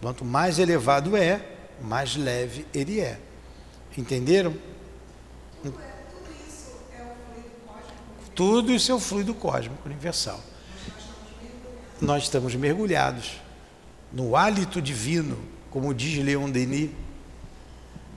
Quanto 0.01 0.25
mais 0.25 0.59
elevado 0.59 1.17
é, 1.17 1.45
mais 1.83 2.17
leve 2.17 2.67
ele 2.73 3.01
é. 3.01 3.19
Entenderam? 3.97 4.55
Tudo 8.35 8.71
isso 8.71 8.93
é 8.93 8.95
o 8.95 9.01
fluido 9.01 9.33
cósmico 9.35 9.81
universal. 9.87 10.39
Nós 12.01 12.25
estamos 12.25 12.55
mergulhados 12.55 13.41
no 14.13 14.37
hálito 14.37 14.83
divino, 14.83 15.39
como 15.71 15.95
diz 15.95 16.23
Leon 16.23 16.51
Denis, 16.51 16.91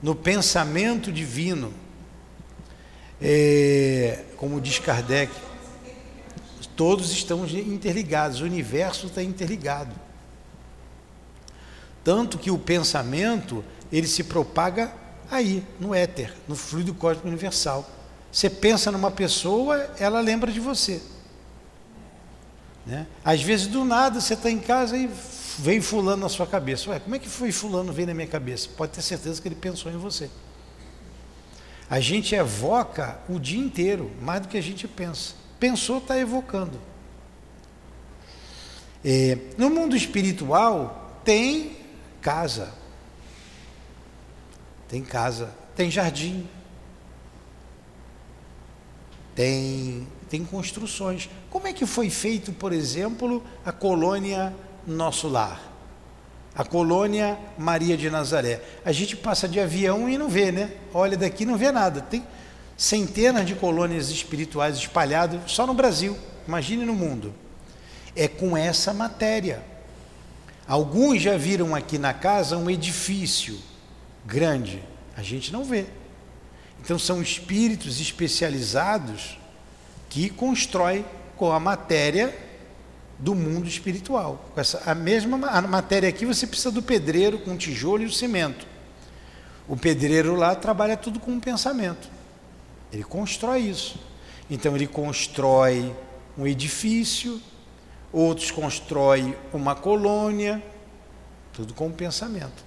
no 0.04 0.14
pensamento 0.14 1.12
divino, 1.12 1.74
é, 3.22 4.26
como 4.40 4.62
diz 4.62 4.80
Kardec, 4.80 5.34
todos 6.78 7.12
estamos 7.12 7.52
interligados, 7.52 8.40
o 8.40 8.46
universo 8.46 9.08
está 9.08 9.22
interligado. 9.22 9.94
Tanto 12.06 12.38
que 12.38 12.50
o 12.50 12.58
pensamento, 12.58 13.66
ele 13.92 14.08
se 14.08 14.24
propaga 14.24 14.94
aí, 15.30 15.62
no 15.78 15.94
éter, 15.94 16.34
no 16.48 16.56
fluido 16.56 16.94
cósmico 16.94 17.28
universal. 17.28 17.86
Você 18.32 18.50
pensa 18.50 18.94
numa 18.94 19.12
pessoa, 19.12 19.76
ela 20.00 20.22
lembra 20.22 20.50
de 20.50 20.62
você. 20.62 21.02
Né? 22.86 23.08
Às 23.26 23.42
vezes, 23.42 23.68
do 23.68 23.84
nada, 23.84 24.22
você 24.22 24.36
está 24.36 24.50
em 24.50 24.60
casa 24.60 24.96
e 24.96 25.10
vem 25.58 25.82
fulano 25.82 26.22
na 26.22 26.30
sua 26.30 26.48
cabeça. 26.48 26.90
Ué, 26.90 27.00
como 27.02 27.14
é 27.14 27.20
que 27.20 27.28
foi 27.28 27.52
fulano 27.52 27.92
veio 27.92 28.08
na 28.08 28.14
minha 28.14 28.28
cabeça? 28.28 28.70
Pode 28.78 28.94
ter 28.94 29.02
certeza 29.02 29.42
que 29.42 29.50
ele 29.50 29.56
pensou 29.56 29.92
em 29.92 29.98
você. 29.98 30.30
A 31.90 32.00
gente 32.00 32.36
evoca 32.36 33.20
o 33.28 33.40
dia 33.40 33.60
inteiro, 33.60 34.12
mais 34.22 34.42
do 34.42 34.48
que 34.48 34.58
a 34.58 34.62
gente 34.62 34.88
pensa. 34.88 35.34
Pensou, 35.60 35.98
está 35.98 36.18
evocando. 36.18 36.80
É, 39.04 39.38
no 39.58 39.70
mundo 39.70 39.96
espiritual, 39.96 41.20
tem 41.24 41.76
casa. 42.22 42.74
Tem 44.88 45.04
casa, 45.04 45.54
tem 45.76 45.90
jardim. 45.90 46.48
Tem, 49.34 50.08
tem 50.30 50.46
construções. 50.46 51.30
Como 51.50 51.66
é 51.66 51.74
que 51.74 51.86
foi 51.86 52.10
feito, 52.10 52.52
por 52.52 52.72
exemplo, 52.72 53.44
a 53.66 53.72
colônia 53.72 54.54
Nosso 54.86 55.28
Lar? 55.28 55.69
A 56.60 56.66
colônia 56.66 57.40
Maria 57.58 57.96
de 57.96 58.10
Nazaré. 58.10 58.60
A 58.84 58.92
gente 58.92 59.16
passa 59.16 59.48
de 59.48 59.62
avião 59.62 60.10
e 60.10 60.18
não 60.18 60.28
vê, 60.28 60.52
né? 60.52 60.74
Olha 60.94 61.16
daqui 61.16 61.46
não 61.46 61.56
vê 61.56 61.72
nada. 61.72 62.02
Tem 62.02 62.22
centenas 62.76 63.46
de 63.46 63.56
colônias 63.56 64.10
espirituais 64.10 64.76
espalhadas 64.76 65.50
só 65.50 65.66
no 65.66 65.74
Brasil. 65.74 66.18
Imagine 66.46 66.84
no 66.84 66.94
mundo. 66.94 67.34
É 68.14 68.28
com 68.28 68.58
essa 68.58 68.94
matéria. 68.94 69.64
Alguns 70.68 71.22
já 71.22 71.38
viram 71.38 71.74
aqui 71.74 71.98
na 71.98 72.14
casa 72.14 72.58
um 72.58 72.70
edifício 72.70 73.58
grande, 74.26 74.84
a 75.16 75.24
gente 75.24 75.54
não 75.54 75.64
vê. 75.64 75.86
Então 76.84 77.00
são 77.00 77.22
espíritos 77.22 78.02
especializados 78.02 79.40
que 80.10 80.30
constroem 80.30 81.06
com 81.38 81.54
a 81.54 81.60
matéria 81.60 82.38
do 83.20 83.36
mundo 83.36 83.68
espiritual. 83.68 84.50
Com 84.54 84.62
essa, 84.62 84.82
a 84.90 84.96
mesma 84.96 85.48
a 85.48 85.62
matéria 85.62 86.08
aqui 86.08 86.26
você 86.26 86.48
precisa 86.48 86.72
do 86.72 86.82
pedreiro 86.82 87.38
com 87.40 87.54
o 87.54 87.58
tijolo 87.58 88.02
e 88.02 88.06
o 88.06 88.12
cimento. 88.12 88.66
O 89.68 89.78
pedreiro 89.78 90.36
lá 90.36 90.56
trabalha 90.56 90.98
tudo 90.98 91.20
com 91.20 91.32
um 91.32 91.40
pensamento. 91.40 92.10
Ele 92.92 93.04
constrói 93.04 93.60
isso. 93.60 94.00
Então 94.50 94.76
ele 94.76 94.88
constrói 94.88 95.94
um 96.38 96.48
edifício, 96.48 97.40
outros 98.12 98.50
constroem 98.50 99.36
uma 99.54 99.76
colônia, 99.76 100.64
tudo 101.54 101.74
com 101.74 101.88
o 101.88 101.94
pensamento. 101.94 102.64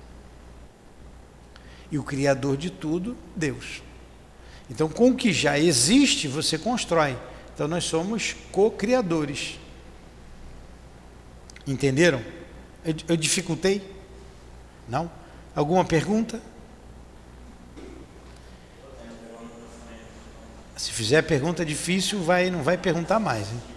E 1.91 1.99
o 1.99 2.03
Criador 2.03 2.57
de 2.57 2.71
tudo, 2.71 3.17
Deus. 3.35 3.83
Então, 4.71 4.89
com 4.89 5.11
o 5.11 5.15
que 5.15 5.33
já 5.33 5.59
existe, 5.59 6.27
você 6.29 6.57
constrói. 6.57 7.19
Então, 7.55 7.69
nós 7.69 7.85
somos 7.85 8.35
co-criadores. 8.51 9.59
Entenderam? 11.67 12.23
Eu, 12.85 12.95
eu 13.09 13.17
dificultei? 13.17 13.83
Não? 14.89 15.11
Alguma 15.55 15.85
pergunta? 15.85 16.41
Se 20.77 20.91
fizer 20.91 21.23
pergunta 21.23 21.65
difícil, 21.65 22.23
vai, 22.23 22.51
não 22.51 22.63
vai 22.63 22.77
perguntar 22.77 23.21
mais. 23.21 23.49
Hein? 23.53 23.73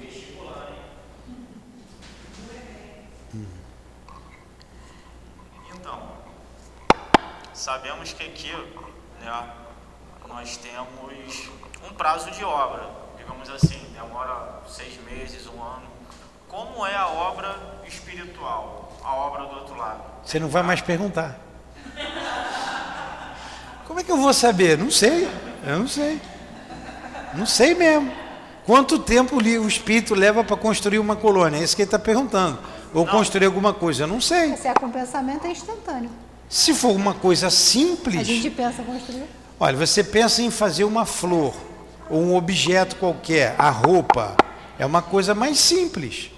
Sabemos 7.54 8.14
que 8.14 8.24
aqui 8.24 8.52
né, 9.22 9.54
nós 10.28 10.56
temos 10.58 11.50
um 11.84 11.94
prazo 11.96 12.30
de 12.30 12.44
obra, 12.44 12.88
digamos 13.18 13.50
assim, 13.50 13.80
demora 13.92 14.62
seis 14.68 15.00
meses, 15.04 15.48
um 15.48 15.64
ano. 15.64 15.95
Como 16.56 16.86
é 16.86 16.96
a 16.96 17.06
obra 17.10 17.82
espiritual, 17.86 18.98
a 19.04 19.14
obra 19.14 19.44
do 19.44 19.58
outro 19.58 19.76
lado? 19.76 20.02
Você 20.24 20.40
não 20.40 20.48
vai 20.48 20.64
mais 20.64 20.80
perguntar. 20.80 21.38
Como 23.86 24.00
é 24.00 24.04
que 24.06 24.10
eu 24.10 24.16
vou 24.16 24.34
saber? 24.34 24.78
Não 24.78 24.90
sei, 24.90 25.30
eu 25.68 25.80
não 25.80 25.88
sei. 25.90 26.22
Não 27.34 27.46
sei 27.46 27.76
mesmo. 27.76 28.10
Quanto 28.66 28.98
tempo 28.98 29.36
o 29.36 29.68
espírito 29.68 30.16
leva 30.16 30.46
para 30.46 30.56
construir 30.56 30.98
uma 30.98 31.18
colônia? 31.18 31.58
É 31.58 31.62
isso 31.62 31.76
que 31.76 31.82
ele 31.82 31.88
está 31.88 32.00
perguntando. 32.00 32.58
Ou 32.94 33.06
não. 33.06 33.12
construir 33.12 33.48
alguma 33.48 33.74
coisa? 33.74 34.04
Eu 34.04 34.08
não 34.08 34.22
sei. 34.22 34.56
Se 34.56 34.70
é 34.70 34.74
com 34.74 34.90
pensamento, 34.90 35.46
é 35.46 35.52
instantâneo. 35.52 36.10
Se 36.48 36.74
for 36.74 36.96
uma 36.96 37.14
coisa 37.14 37.50
simples. 37.50 38.22
A 38.22 38.24
gente 38.24 38.50
pensa 38.50 38.82
construir. 38.82 39.26
Olha, 39.60 39.76
você 39.76 40.02
pensa 40.02 40.42
em 40.42 40.50
fazer 40.50 40.86
uma 40.86 41.06
flor. 41.06 41.54
ou 42.10 42.22
um 42.22 42.34
objeto 42.34 42.96
qualquer, 42.96 43.56
a 43.58 43.70
roupa, 43.70 44.38
é 44.80 44.86
uma 44.86 45.02
coisa 45.02 45.36
mais 45.36 45.60
simples. 45.60 46.34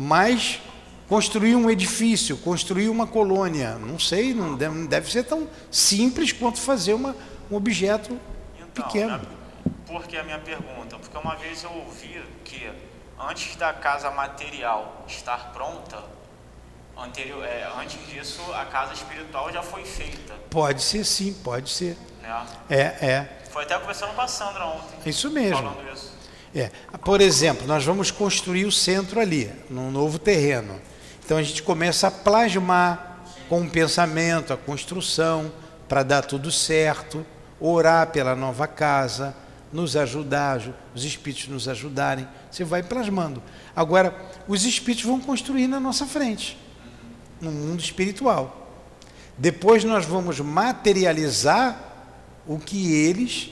Mas 0.00 0.60
construir 1.08 1.56
um 1.56 1.68
edifício, 1.68 2.36
construir 2.36 2.88
uma 2.88 3.04
colônia, 3.04 3.74
não 3.74 3.98
sei, 3.98 4.32
não 4.32 4.54
deve, 4.54 5.10
ser 5.10 5.24
tão 5.24 5.48
simples 5.72 6.30
quanto 6.30 6.60
fazer 6.60 6.94
uma, 6.94 7.16
um 7.50 7.56
objeto 7.56 8.16
então, 8.54 8.84
pequeno. 8.84 9.18
Né, 9.18 9.24
por 9.84 10.06
que 10.06 10.16
a 10.16 10.22
minha 10.22 10.38
pergunta? 10.38 10.96
Porque 10.98 11.18
uma 11.18 11.34
vez 11.34 11.64
eu 11.64 11.72
ouvi 11.72 12.22
que 12.44 12.70
antes 13.18 13.56
da 13.56 13.72
casa 13.72 14.08
material 14.12 15.04
estar 15.08 15.50
pronta, 15.52 16.00
anterior, 16.96 17.44
é, 17.44 17.68
antes 17.80 17.98
disso 18.06 18.40
a 18.52 18.66
casa 18.66 18.94
espiritual 18.94 19.52
já 19.52 19.64
foi 19.64 19.84
feita. 19.84 20.32
Pode 20.48 20.80
ser 20.80 21.04
sim, 21.04 21.32
pode 21.42 21.70
ser. 21.70 21.98
É, 22.70 22.76
é. 22.76 23.06
é. 23.06 23.38
Foi 23.50 23.64
até 23.64 23.76
conversando 23.76 24.14
com 24.14 24.20
a 24.20 24.28
Sandra 24.28 24.64
ontem. 24.64 25.10
Isso 25.10 25.28
mesmo. 25.28 25.76
Isso. 25.92 26.17
É. 26.54 26.70
Por 27.04 27.20
exemplo, 27.20 27.66
nós 27.66 27.84
vamos 27.84 28.10
construir 28.10 28.64
o 28.64 28.72
centro 28.72 29.20
ali, 29.20 29.50
num 29.68 29.90
novo 29.90 30.18
terreno. 30.18 30.80
Então 31.24 31.36
a 31.36 31.42
gente 31.42 31.62
começa 31.62 32.08
a 32.08 32.10
plasmar 32.10 33.24
com 33.48 33.62
o 33.62 33.70
pensamento, 33.70 34.52
a 34.52 34.56
construção, 34.56 35.52
para 35.88 36.02
dar 36.02 36.22
tudo 36.22 36.50
certo, 36.50 37.24
orar 37.60 38.08
pela 38.08 38.34
nova 38.34 38.66
casa, 38.66 39.34
nos 39.72 39.96
ajudar, 39.96 40.60
os 40.94 41.04
espíritos 41.04 41.48
nos 41.48 41.68
ajudarem. 41.68 42.26
Você 42.50 42.64
vai 42.64 42.82
plasmando. 42.82 43.42
Agora, 43.74 44.14
os 44.46 44.64
espíritos 44.64 45.04
vão 45.04 45.20
construir 45.20 45.66
na 45.66 45.80
nossa 45.80 46.06
frente, 46.06 46.58
no 47.40 47.50
mundo 47.50 47.80
espiritual. 47.80 48.70
Depois 49.36 49.84
nós 49.84 50.04
vamos 50.04 50.40
materializar 50.40 51.78
o 52.46 52.58
que 52.58 52.92
eles 52.92 53.50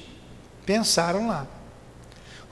pensaram 0.65 1.29
lá. 1.29 1.47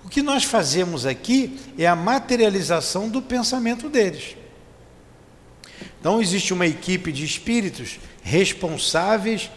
O 0.05 0.09
que 0.09 0.23
nós 0.23 0.45
fazemos 0.45 1.07
aqui 1.07 1.59
é 1.79 1.87
a 1.87 1.97
materialização 1.97 3.09
do 3.09 3.23
pensamento 3.23 3.89
deles. 3.89 4.37
Então, 5.99 6.21
existe 6.21 6.53
uma 6.53 6.67
equipe 6.67 7.11
de 7.11 7.25
espíritos 7.25 7.99
responsáveis 8.23 9.51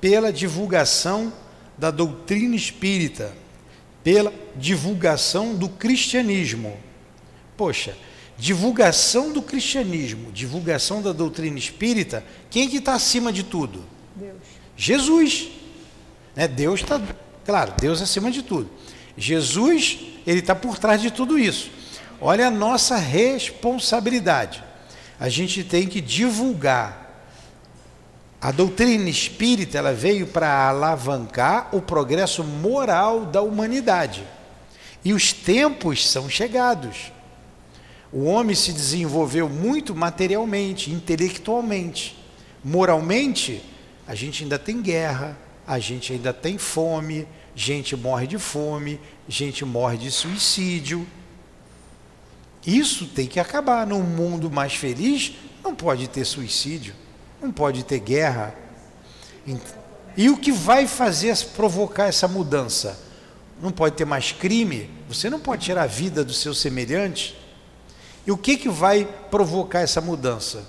pela 0.00 0.32
divulgação 0.32 1.32
da 1.78 1.90
doutrina 1.90 2.56
espírita, 2.56 3.32
pela 4.02 4.32
divulgação 4.56 5.54
do 5.54 5.68
cristianismo. 5.68 6.76
Poxa, 7.56 7.96
divulgação 8.36 9.32
do 9.32 9.40
cristianismo, 9.40 10.32
divulgação 10.32 11.00
da 11.00 11.12
doutrina 11.12 11.58
espírita, 11.58 12.24
quem 12.50 12.66
é 12.66 12.68
que 12.68 12.78
está 12.78 12.94
acima 12.94 13.32
de 13.32 13.44
tudo? 13.44 13.84
Deus. 14.16 14.36
Jesus. 14.76 15.48
Né? 16.34 16.48
Deus 16.48 16.80
está, 16.80 17.00
claro, 17.44 17.74
Deus 17.80 18.02
acima 18.02 18.30
de 18.30 18.42
tudo. 18.42 18.68
Jesus, 19.16 19.98
ele 20.26 20.40
está 20.40 20.54
por 20.54 20.78
trás 20.78 21.00
de 21.00 21.10
tudo 21.10 21.38
isso. 21.38 21.70
Olha 22.20 22.46
a 22.46 22.50
nossa 22.50 22.96
responsabilidade. 22.96 24.62
A 25.18 25.28
gente 25.28 25.64
tem 25.64 25.86
que 25.86 26.00
divulgar. 26.00 27.02
A 28.40 28.50
doutrina 28.50 29.08
espírita 29.08 29.78
ela 29.78 29.92
veio 29.92 30.26
para 30.26 30.68
alavancar 30.68 31.68
o 31.72 31.80
progresso 31.80 32.42
moral 32.42 33.26
da 33.26 33.40
humanidade. 33.40 34.24
E 35.04 35.12
os 35.12 35.32
tempos 35.32 36.08
são 36.08 36.28
chegados. 36.28 37.12
O 38.12 38.24
homem 38.24 38.54
se 38.54 38.72
desenvolveu 38.72 39.48
muito 39.48 39.94
materialmente, 39.94 40.90
intelectualmente. 40.90 42.18
Moralmente, 42.62 43.62
a 44.06 44.14
gente 44.14 44.42
ainda 44.42 44.58
tem 44.58 44.82
guerra, 44.82 45.36
a 45.66 45.78
gente 45.78 46.12
ainda 46.12 46.32
tem 46.32 46.58
fome, 46.58 47.26
gente 47.54 47.96
morre 47.96 48.26
de 48.26 48.38
fome, 48.38 49.00
gente 49.28 49.64
morre 49.64 49.96
de 49.96 50.10
suicídio. 50.10 51.06
Isso 52.66 53.06
tem 53.06 53.26
que 53.26 53.40
acabar. 53.40 53.86
Num 53.86 54.02
mundo 54.02 54.50
mais 54.50 54.74
feliz, 54.74 55.32
não 55.62 55.74
pode 55.74 56.08
ter 56.08 56.24
suicídio, 56.24 56.94
não 57.40 57.52
pode 57.52 57.84
ter 57.84 58.00
guerra. 58.00 58.54
E 60.16 60.28
o 60.28 60.36
que 60.36 60.52
vai 60.52 60.86
fazer 60.86 61.36
provocar 61.56 62.06
essa 62.06 62.28
mudança? 62.28 62.98
Não 63.60 63.70
pode 63.70 63.96
ter 63.96 64.04
mais 64.04 64.32
crime, 64.32 64.90
você 65.08 65.30
não 65.30 65.38
pode 65.38 65.64
tirar 65.64 65.84
a 65.84 65.86
vida 65.86 66.24
do 66.24 66.32
seu 66.32 66.54
semelhante. 66.54 67.38
E 68.26 68.32
o 68.32 68.36
que, 68.36 68.56
que 68.56 68.68
vai 68.68 69.04
provocar 69.30 69.80
essa 69.80 70.00
mudança? 70.00 70.64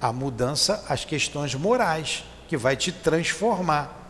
A 0.00 0.12
mudança, 0.12 0.84
as 0.88 1.04
questões 1.04 1.54
morais, 1.54 2.24
que 2.48 2.56
vai 2.56 2.76
te 2.76 2.92
transformar. 2.92 4.03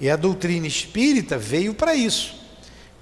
E 0.00 0.10
a 0.10 0.16
doutrina 0.16 0.66
espírita 0.66 1.38
veio 1.38 1.74
para 1.74 1.94
isso. 1.94 2.34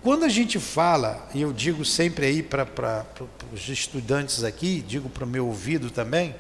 Quando 0.03 0.25
a 0.25 0.29
gente 0.29 0.59
fala, 0.59 1.29
e 1.33 1.43
eu 1.43 1.53
digo 1.53 1.85
sempre 1.85 2.27
aí 2.27 2.43
para 2.43 3.07
os 3.53 3.69
estudantes 3.69 4.43
aqui, 4.43 4.85
digo 4.87 5.09
para 5.09 5.25
o 5.25 5.29
meu 5.29 5.47
ouvido 5.47 5.91
também, 5.91 6.35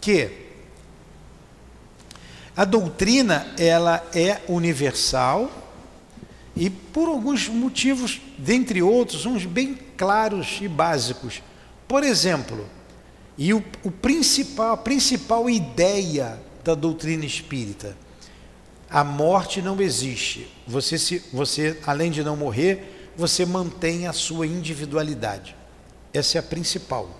que 0.00 0.30
a 2.56 2.64
doutrina 2.64 3.52
ela 3.58 4.06
é 4.14 4.40
universal 4.48 5.50
e 6.54 6.70
por 6.70 7.08
alguns 7.08 7.48
motivos, 7.48 8.20
dentre 8.38 8.80
outros, 8.80 9.26
uns 9.26 9.44
bem 9.44 9.76
claros 9.96 10.58
e 10.62 10.68
básicos. 10.68 11.42
Por 11.86 12.02
exemplo, 12.02 12.66
e 13.36 13.52
o, 13.52 13.62
o 13.84 13.90
principal, 13.90 14.72
a 14.72 14.76
principal 14.76 15.50
ideia 15.50 16.40
da 16.64 16.74
doutrina 16.74 17.26
espírita, 17.26 17.96
a 18.96 19.04
morte 19.04 19.60
não 19.60 19.78
existe. 19.78 20.50
Você, 20.66 20.98
se, 20.98 21.18
você, 21.30 21.78
além 21.86 22.10
de 22.10 22.24
não 22.24 22.34
morrer, 22.34 23.10
você 23.14 23.44
mantém 23.44 24.06
a 24.06 24.12
sua 24.14 24.46
individualidade. 24.46 25.54
Essa 26.14 26.38
é 26.38 26.40
a 26.40 26.42
principal. 26.42 27.10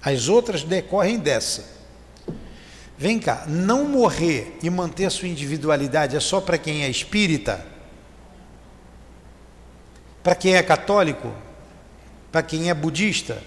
As 0.00 0.30
outras 0.30 0.62
decorrem 0.62 1.18
dessa. 1.18 1.66
Vem 2.96 3.18
cá, 3.18 3.44
não 3.46 3.84
morrer 3.84 4.56
e 4.62 4.70
manter 4.70 5.04
a 5.04 5.10
sua 5.10 5.28
individualidade 5.28 6.16
é 6.16 6.20
só 6.20 6.40
para 6.40 6.56
quem 6.56 6.82
é 6.82 6.88
espírita? 6.88 7.62
Para 10.22 10.34
quem 10.34 10.56
é 10.56 10.62
católico? 10.62 11.30
Para 12.32 12.42
quem 12.42 12.70
é 12.70 12.74
budista? 12.74 13.42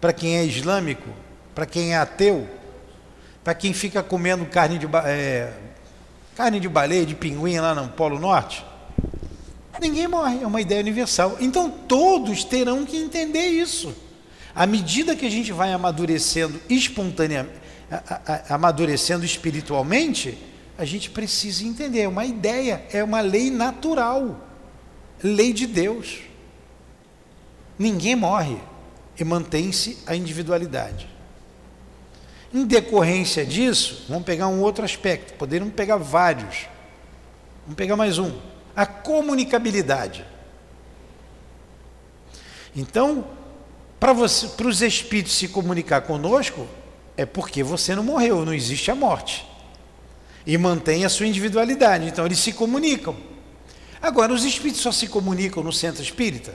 Para 0.00 0.12
quem 0.12 0.36
é 0.36 0.44
islâmico? 0.44 1.10
Para 1.52 1.66
quem 1.66 1.94
é 1.94 1.96
ateu? 1.96 2.48
Para 3.42 3.54
quem 3.54 3.72
fica 3.72 4.04
comendo 4.04 4.46
carne 4.46 4.78
de 4.78 4.86
é, 5.04 5.52
carne 6.36 6.60
de 6.60 6.68
baleia, 6.68 7.06
de 7.06 7.14
pinguim 7.14 7.58
lá 7.58 7.74
no 7.74 7.88
Polo 7.88 8.20
Norte? 8.20 8.64
Ninguém 9.80 10.06
morre, 10.06 10.42
é 10.42 10.46
uma 10.46 10.60
ideia 10.60 10.80
universal. 10.80 11.36
Então 11.40 11.70
todos 11.70 12.44
terão 12.44 12.84
que 12.84 12.96
entender 12.96 13.46
isso. 13.46 13.94
À 14.54 14.66
medida 14.66 15.16
que 15.16 15.26
a 15.26 15.30
gente 15.30 15.52
vai 15.52 15.72
amadurecendo 15.72 16.60
espontaneamente, 16.68 17.56
amadurecendo 18.48 19.24
espiritualmente, 19.24 20.38
a 20.78 20.84
gente 20.84 21.10
precisa 21.10 21.64
entender. 21.64 22.00
É 22.00 22.08
uma 22.08 22.24
ideia, 22.24 22.86
é 22.92 23.02
uma 23.02 23.20
lei 23.20 23.50
natural, 23.50 24.46
lei 25.22 25.52
de 25.52 25.66
Deus. 25.66 26.20
Ninguém 27.78 28.14
morre 28.14 28.56
e 29.18 29.24
mantém-se 29.24 29.98
a 30.06 30.14
individualidade. 30.14 31.15
Em 32.56 32.64
decorrência 32.64 33.44
disso, 33.44 34.06
vamos 34.08 34.24
pegar 34.24 34.48
um 34.48 34.62
outro 34.62 34.82
aspecto, 34.82 35.34
poderiam 35.34 35.68
pegar 35.68 35.98
vários. 35.98 36.66
Vamos 37.64 37.76
pegar 37.76 37.96
mais 37.96 38.18
um: 38.18 38.32
a 38.74 38.86
comunicabilidade. 38.86 40.24
Então, 42.74 43.26
para 44.00 44.10
os 44.14 44.80
espíritos 44.80 45.34
se 45.34 45.48
comunicar 45.48 46.00
conosco, 46.00 46.66
é 47.14 47.26
porque 47.26 47.62
você 47.62 47.94
não 47.94 48.02
morreu, 48.02 48.42
não 48.42 48.54
existe 48.54 48.90
a 48.90 48.94
morte. 48.94 49.46
E 50.46 50.56
mantém 50.56 51.04
a 51.04 51.10
sua 51.10 51.26
individualidade. 51.26 52.06
Então, 52.06 52.24
eles 52.24 52.38
se 52.38 52.54
comunicam. 52.54 53.14
Agora, 54.00 54.32
os 54.32 54.46
espíritos 54.46 54.80
só 54.80 54.92
se 54.92 55.08
comunicam 55.08 55.62
no 55.62 55.74
centro 55.74 56.02
espírita? 56.02 56.54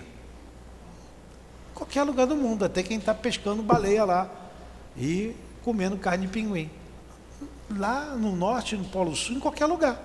Qualquer 1.76 2.02
lugar 2.02 2.26
do 2.26 2.36
mundo, 2.36 2.66
até 2.66 2.82
quem 2.82 2.98
está 2.98 3.14
pescando 3.14 3.62
baleia 3.62 4.04
lá. 4.04 4.32
E 4.98 5.36
comendo 5.64 5.98
carne 5.98 6.28
de 6.28 6.34
pinguim. 6.34 6.70
Lá 7.70 8.16
no 8.16 8.36
norte, 8.36 8.76
no 8.76 8.86
Polo 8.86 9.16
Sul, 9.16 9.38
em 9.38 9.40
qualquer 9.40 9.66
lugar. 9.66 10.02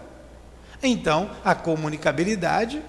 Então, 0.83 1.31
a 1.45 1.55
comunicabilidade, 1.55 2.83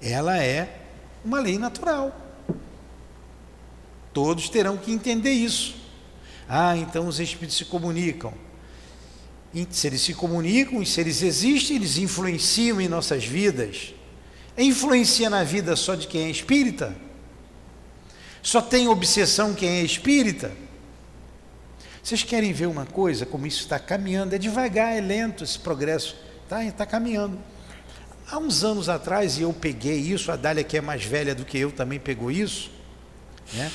ela 0.00 0.42
é 0.42 0.80
uma 1.24 1.40
lei 1.40 1.58
natural. 1.58 2.14
Todos 4.12 4.48
terão 4.48 4.76
que 4.76 4.92
entender 4.92 5.32
isso. 5.32 5.76
Ah, 6.48 6.76
então 6.76 7.06
os 7.06 7.20
espíritos 7.20 7.56
se 7.56 7.64
comunicam. 7.64 8.32
Se 9.70 9.86
eles 9.86 10.02
se 10.02 10.12
comunicam 10.12 10.84
se 10.84 11.00
eles 11.00 11.22
existem, 11.22 11.76
eles 11.76 11.96
influenciam 11.96 12.80
em 12.80 12.88
nossas 12.88 13.24
vidas. 13.24 13.94
Influencia 14.56 15.30
na 15.30 15.44
vida 15.44 15.76
só 15.76 15.94
de 15.94 16.06
quem 16.06 16.24
é 16.24 16.30
espírita? 16.30 16.94
Só 18.42 18.60
tem 18.60 18.88
obsessão 18.88 19.54
quem 19.54 19.68
é 19.68 19.82
espírita? 19.82 20.52
Vocês 22.06 22.22
querem 22.22 22.52
ver 22.52 22.66
uma 22.66 22.86
coisa, 22.86 23.26
como 23.26 23.48
isso 23.48 23.62
está 23.62 23.80
caminhando? 23.80 24.32
É 24.32 24.38
devagar, 24.38 24.96
é 24.96 25.00
lento 25.00 25.42
esse 25.42 25.58
progresso. 25.58 26.14
Está 26.44 26.62
tá 26.70 26.86
caminhando. 26.86 27.36
Há 28.30 28.38
uns 28.38 28.62
anos 28.62 28.88
atrás, 28.88 29.38
e 29.38 29.42
eu 29.42 29.52
peguei 29.52 29.96
isso, 29.98 30.30
a 30.30 30.36
Dália, 30.36 30.62
que 30.62 30.76
é 30.76 30.80
mais 30.80 31.04
velha 31.04 31.34
do 31.34 31.44
que 31.44 31.58
eu, 31.58 31.72
também 31.72 31.98
pegou 31.98 32.30
isso, 32.30 32.70
né? 33.54 33.72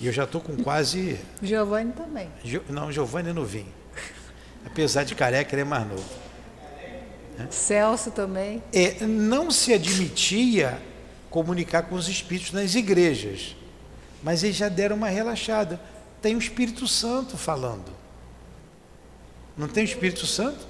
E 0.00 0.06
eu 0.06 0.12
já 0.12 0.22
estou 0.22 0.40
com 0.40 0.56
quase. 0.62 1.18
Giovanni 1.42 1.90
também. 1.90 2.30
Não, 2.68 2.92
Giovanni 2.92 3.30
é 3.30 3.32
novinho. 3.32 3.74
Apesar 4.64 5.02
de 5.02 5.16
careca, 5.16 5.52
ele 5.52 5.62
é 5.62 5.64
mais 5.64 5.84
novo. 5.84 6.08
Celso 7.50 8.12
também. 8.12 8.62
É, 8.72 9.04
não 9.04 9.50
se 9.50 9.74
admitia 9.74 10.80
comunicar 11.28 11.82
com 11.82 11.96
os 11.96 12.06
espíritos 12.06 12.52
nas 12.52 12.76
igrejas, 12.76 13.56
mas 14.22 14.44
eles 14.44 14.54
já 14.54 14.68
deram 14.68 14.94
uma 14.94 15.08
relaxada. 15.08 15.80
Tem 16.22 16.34
o 16.34 16.38
Espírito 16.38 16.88
Santo 16.88 17.36
falando. 17.36 17.92
Não 19.56 19.68
tem 19.68 19.82
o 19.82 19.86
Espírito 19.86 20.26
Santo? 20.26 20.66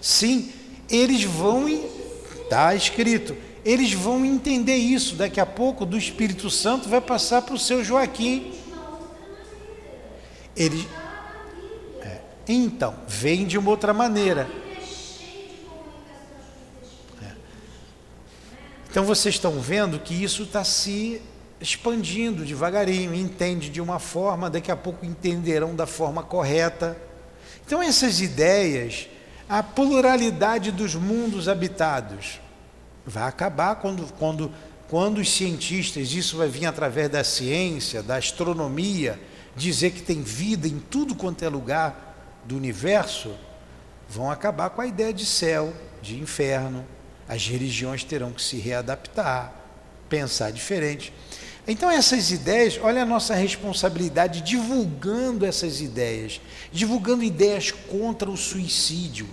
Sim, 0.00 0.52
eles 0.88 1.24
vão. 1.24 1.66
Está 1.66 2.74
escrito 2.74 3.34
eles 3.64 3.94
vão 3.94 4.24
entender 4.24 4.76
isso. 4.76 5.16
Daqui 5.16 5.40
a 5.40 5.46
pouco, 5.46 5.86
do 5.86 5.96
Espírito 5.96 6.50
Santo, 6.50 6.88
vai 6.88 7.00
passar 7.00 7.42
para 7.42 7.54
o 7.54 7.58
seu 7.58 7.82
Joaquim. 7.82 8.52
Eles, 10.54 10.86
é, 12.02 12.20
então, 12.46 12.94
vem 13.08 13.46
de 13.46 13.56
uma 13.56 13.70
outra 13.70 13.94
maneira. 13.94 14.48
É. 17.22 17.32
Então 18.90 19.04
vocês 19.04 19.34
estão 19.34 19.58
vendo 19.58 19.98
que 19.98 20.14
isso 20.14 20.42
está 20.42 20.62
se 20.62 21.22
expandindo 21.60 22.44
devagarinho, 22.44 23.14
entende 23.14 23.70
de 23.70 23.80
uma 23.80 23.98
forma, 23.98 24.50
daqui 24.50 24.70
a 24.70 24.76
pouco 24.76 25.04
entenderão 25.04 25.74
da 25.74 25.86
forma 25.86 26.22
correta. 26.22 26.96
Então 27.66 27.82
essas 27.82 28.20
ideias, 28.20 29.08
a 29.48 29.62
pluralidade 29.62 30.70
dos 30.70 30.94
mundos 30.94 31.48
habitados, 31.48 32.40
Vai 33.06 33.28
acabar 33.28 33.76
quando, 33.76 34.10
quando, 34.14 34.50
quando 34.88 35.18
os 35.18 35.30
cientistas, 35.30 36.12
isso 36.12 36.38
vai 36.38 36.48
vir 36.48 36.66
através 36.66 37.10
da 37.10 37.22
ciência, 37.22 38.02
da 38.02 38.16
astronomia, 38.16 39.20
dizer 39.54 39.90
que 39.90 40.02
tem 40.02 40.22
vida 40.22 40.66
em 40.66 40.78
tudo 40.78 41.14
quanto 41.14 41.44
é 41.44 41.48
lugar 41.48 42.40
do 42.44 42.56
universo, 42.56 43.34
vão 44.08 44.30
acabar 44.30 44.70
com 44.70 44.80
a 44.80 44.86
ideia 44.86 45.12
de 45.12 45.26
céu, 45.26 45.72
de 46.00 46.18
inferno. 46.18 46.84
As 47.28 47.46
religiões 47.46 48.04
terão 48.04 48.32
que 48.32 48.42
se 48.42 48.56
readaptar, 48.56 49.52
pensar 50.08 50.50
diferente. 50.50 51.12
Então, 51.66 51.90
essas 51.90 52.30
ideias, 52.30 52.78
olha 52.82 53.02
a 53.02 53.06
nossa 53.06 53.34
responsabilidade 53.34 54.42
divulgando 54.42 55.46
essas 55.46 55.80
ideias, 55.80 56.40
divulgando 56.70 57.24
ideias 57.24 57.70
contra 57.70 58.30
o 58.30 58.36
suicídio 58.36 59.26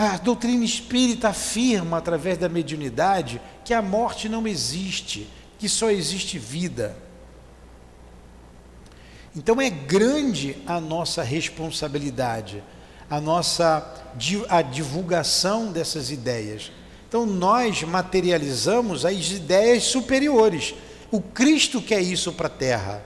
a 0.00 0.16
doutrina 0.16 0.64
espírita 0.64 1.30
afirma, 1.30 1.98
através 1.98 2.38
da 2.38 2.48
mediunidade, 2.48 3.40
que 3.64 3.74
a 3.74 3.82
morte 3.82 4.28
não 4.28 4.46
existe, 4.46 5.28
que 5.58 5.68
só 5.68 5.90
existe 5.90 6.38
vida. 6.38 6.96
Então 9.34 9.60
é 9.60 9.68
grande 9.68 10.56
a 10.68 10.80
nossa 10.80 11.24
responsabilidade, 11.24 12.62
a 13.10 13.20
nossa 13.20 13.94
a 14.48 14.62
divulgação 14.62 15.72
dessas 15.72 16.12
ideias. 16.12 16.70
Então 17.08 17.26
nós 17.26 17.82
materializamos 17.82 19.04
as 19.04 19.32
ideias 19.32 19.82
superiores. 19.82 20.74
O 21.10 21.20
Cristo 21.20 21.80
quer 21.80 22.00
isso 22.00 22.32
para 22.32 22.46
a 22.46 22.50
Terra. 22.50 23.04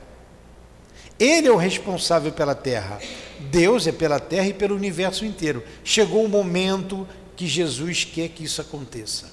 Ele 1.19 1.47
é 1.47 1.53
o 1.53 1.57
responsável 1.57 2.33
pela 2.33 2.55
terra. 2.55 3.01
Deus 3.39 3.87
é 3.87 3.93
pela 3.93 4.19
terra 4.19 4.49
e 4.49 4.55
pelo 4.55 4.75
universo 4.75 5.25
inteiro. 5.25 5.63
Chegou 5.85 6.25
o 6.25 6.29
momento 6.29 7.07
que 7.37 7.47
Jesus 7.47 8.05
quer 8.05 8.29
que 8.29 8.43
isso 8.43 8.61
aconteça. 8.61 9.31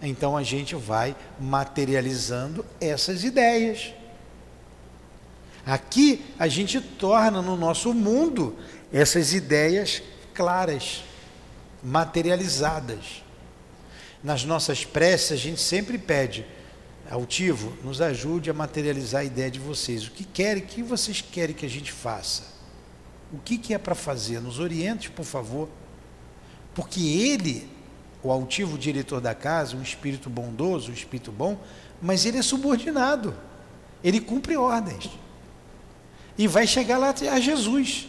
Então 0.00 0.36
a 0.36 0.44
gente 0.44 0.76
vai 0.76 1.16
materializando 1.40 2.64
essas 2.80 3.24
ideias. 3.24 3.92
Aqui 5.64 6.24
a 6.38 6.46
gente 6.46 6.80
torna 6.80 7.42
no 7.42 7.56
nosso 7.56 7.92
mundo 7.92 8.56
essas 8.92 9.32
ideias 9.32 10.02
claras, 10.32 11.02
materializadas. 11.82 13.24
Nas 14.22 14.44
nossas 14.44 14.84
preces 14.84 15.32
a 15.32 15.36
gente 15.36 15.60
sempre 15.60 15.98
pede 15.98 16.46
altivo, 17.10 17.72
nos 17.84 18.00
ajude 18.00 18.50
a 18.50 18.54
materializar 18.54 19.22
a 19.22 19.24
ideia 19.24 19.50
de 19.50 19.60
vocês. 19.60 20.06
O 20.06 20.10
que 20.10 20.24
querem, 20.24 20.62
o 20.62 20.66
que 20.66 20.82
vocês 20.82 21.20
querem 21.20 21.54
que 21.54 21.66
a 21.66 21.70
gente 21.70 21.92
faça? 21.92 22.54
O 23.32 23.38
que, 23.38 23.58
que 23.58 23.74
é 23.74 23.78
para 23.78 23.94
fazer? 23.94 24.40
Nos 24.40 24.58
oriente, 24.58 25.10
por 25.10 25.24
favor. 25.24 25.68
Porque 26.74 27.00
ele, 27.00 27.68
o 28.22 28.30
altivo 28.30 28.78
diretor 28.78 29.20
da 29.20 29.34
casa, 29.34 29.76
um 29.76 29.82
espírito 29.82 30.28
bondoso, 30.28 30.90
um 30.90 30.94
espírito 30.94 31.32
bom, 31.32 31.58
mas 32.00 32.24
ele 32.26 32.38
é 32.38 32.42
subordinado. 32.42 33.34
Ele 34.02 34.20
cumpre 34.20 34.56
ordens. 34.56 35.10
E 36.38 36.46
vai 36.46 36.66
chegar 36.66 36.98
lá 36.98 37.14
a 37.32 37.40
Jesus. 37.40 38.08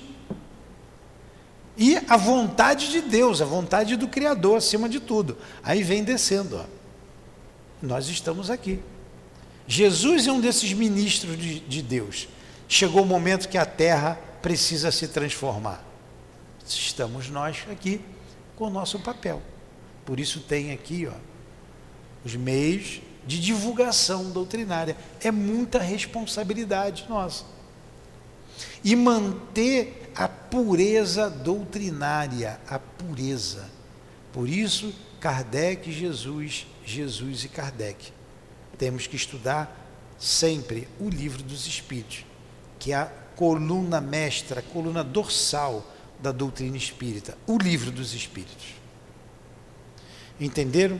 E 1.77 1.95
a 2.09 2.17
vontade 2.17 2.91
de 2.91 3.01
Deus, 3.01 3.41
a 3.41 3.45
vontade 3.45 3.95
do 3.95 4.07
Criador 4.07 4.57
acima 4.57 4.89
de 4.89 4.99
tudo. 4.99 5.37
Aí 5.63 5.83
vem 5.83 6.03
descendo, 6.03 6.57
ó. 6.57 6.76
Nós 7.81 8.07
estamos 8.09 8.49
aqui. 8.49 8.79
Jesus 9.67 10.27
é 10.27 10.31
um 10.31 10.39
desses 10.39 10.73
ministros 10.73 11.37
de, 11.37 11.59
de 11.59 11.81
Deus. 11.81 12.27
Chegou 12.67 13.03
o 13.03 13.05
momento 13.05 13.49
que 13.49 13.57
a 13.57 13.65
terra 13.65 14.19
precisa 14.41 14.91
se 14.91 15.07
transformar. 15.07 15.83
Estamos 16.65 17.29
nós 17.29 17.65
aqui 17.69 18.01
com 18.55 18.65
o 18.65 18.69
nosso 18.69 18.99
papel. 18.99 19.41
Por 20.05 20.19
isso 20.19 20.39
tem 20.39 20.71
aqui 20.71 21.07
ó, 21.07 21.15
os 22.25 22.35
meios 22.35 23.01
de 23.25 23.39
divulgação 23.39 24.31
doutrinária. 24.31 24.95
É 25.21 25.31
muita 25.31 25.79
responsabilidade 25.79 27.05
nossa. 27.09 27.43
E 28.83 28.95
manter 28.95 30.11
a 30.15 30.27
pureza 30.27 31.29
doutrinária, 31.29 32.59
a 32.67 32.79
pureza. 32.79 33.69
Por 34.33 34.49
isso, 34.49 34.93
Kardec 35.19 35.89
e 35.89 35.93
Jesus 35.93 36.65
Jesus 36.87 37.43
e 37.43 37.49
Kardec. 37.49 38.13
Temos 38.77 39.07
que 39.07 39.15
estudar 39.15 39.85
sempre 40.17 40.87
o 40.99 41.09
livro 41.09 41.43
dos 41.43 41.67
Espíritos, 41.67 42.25
que 42.79 42.93
é 42.93 42.95
a 42.95 43.11
coluna 43.35 43.99
mestra, 43.99 44.61
a 44.61 44.63
coluna 44.63 45.03
dorsal 45.03 45.85
da 46.19 46.31
doutrina 46.31 46.77
espírita, 46.77 47.37
o 47.45 47.57
livro 47.57 47.91
dos 47.91 48.13
Espíritos. 48.13 48.73
Entenderam? 50.39 50.99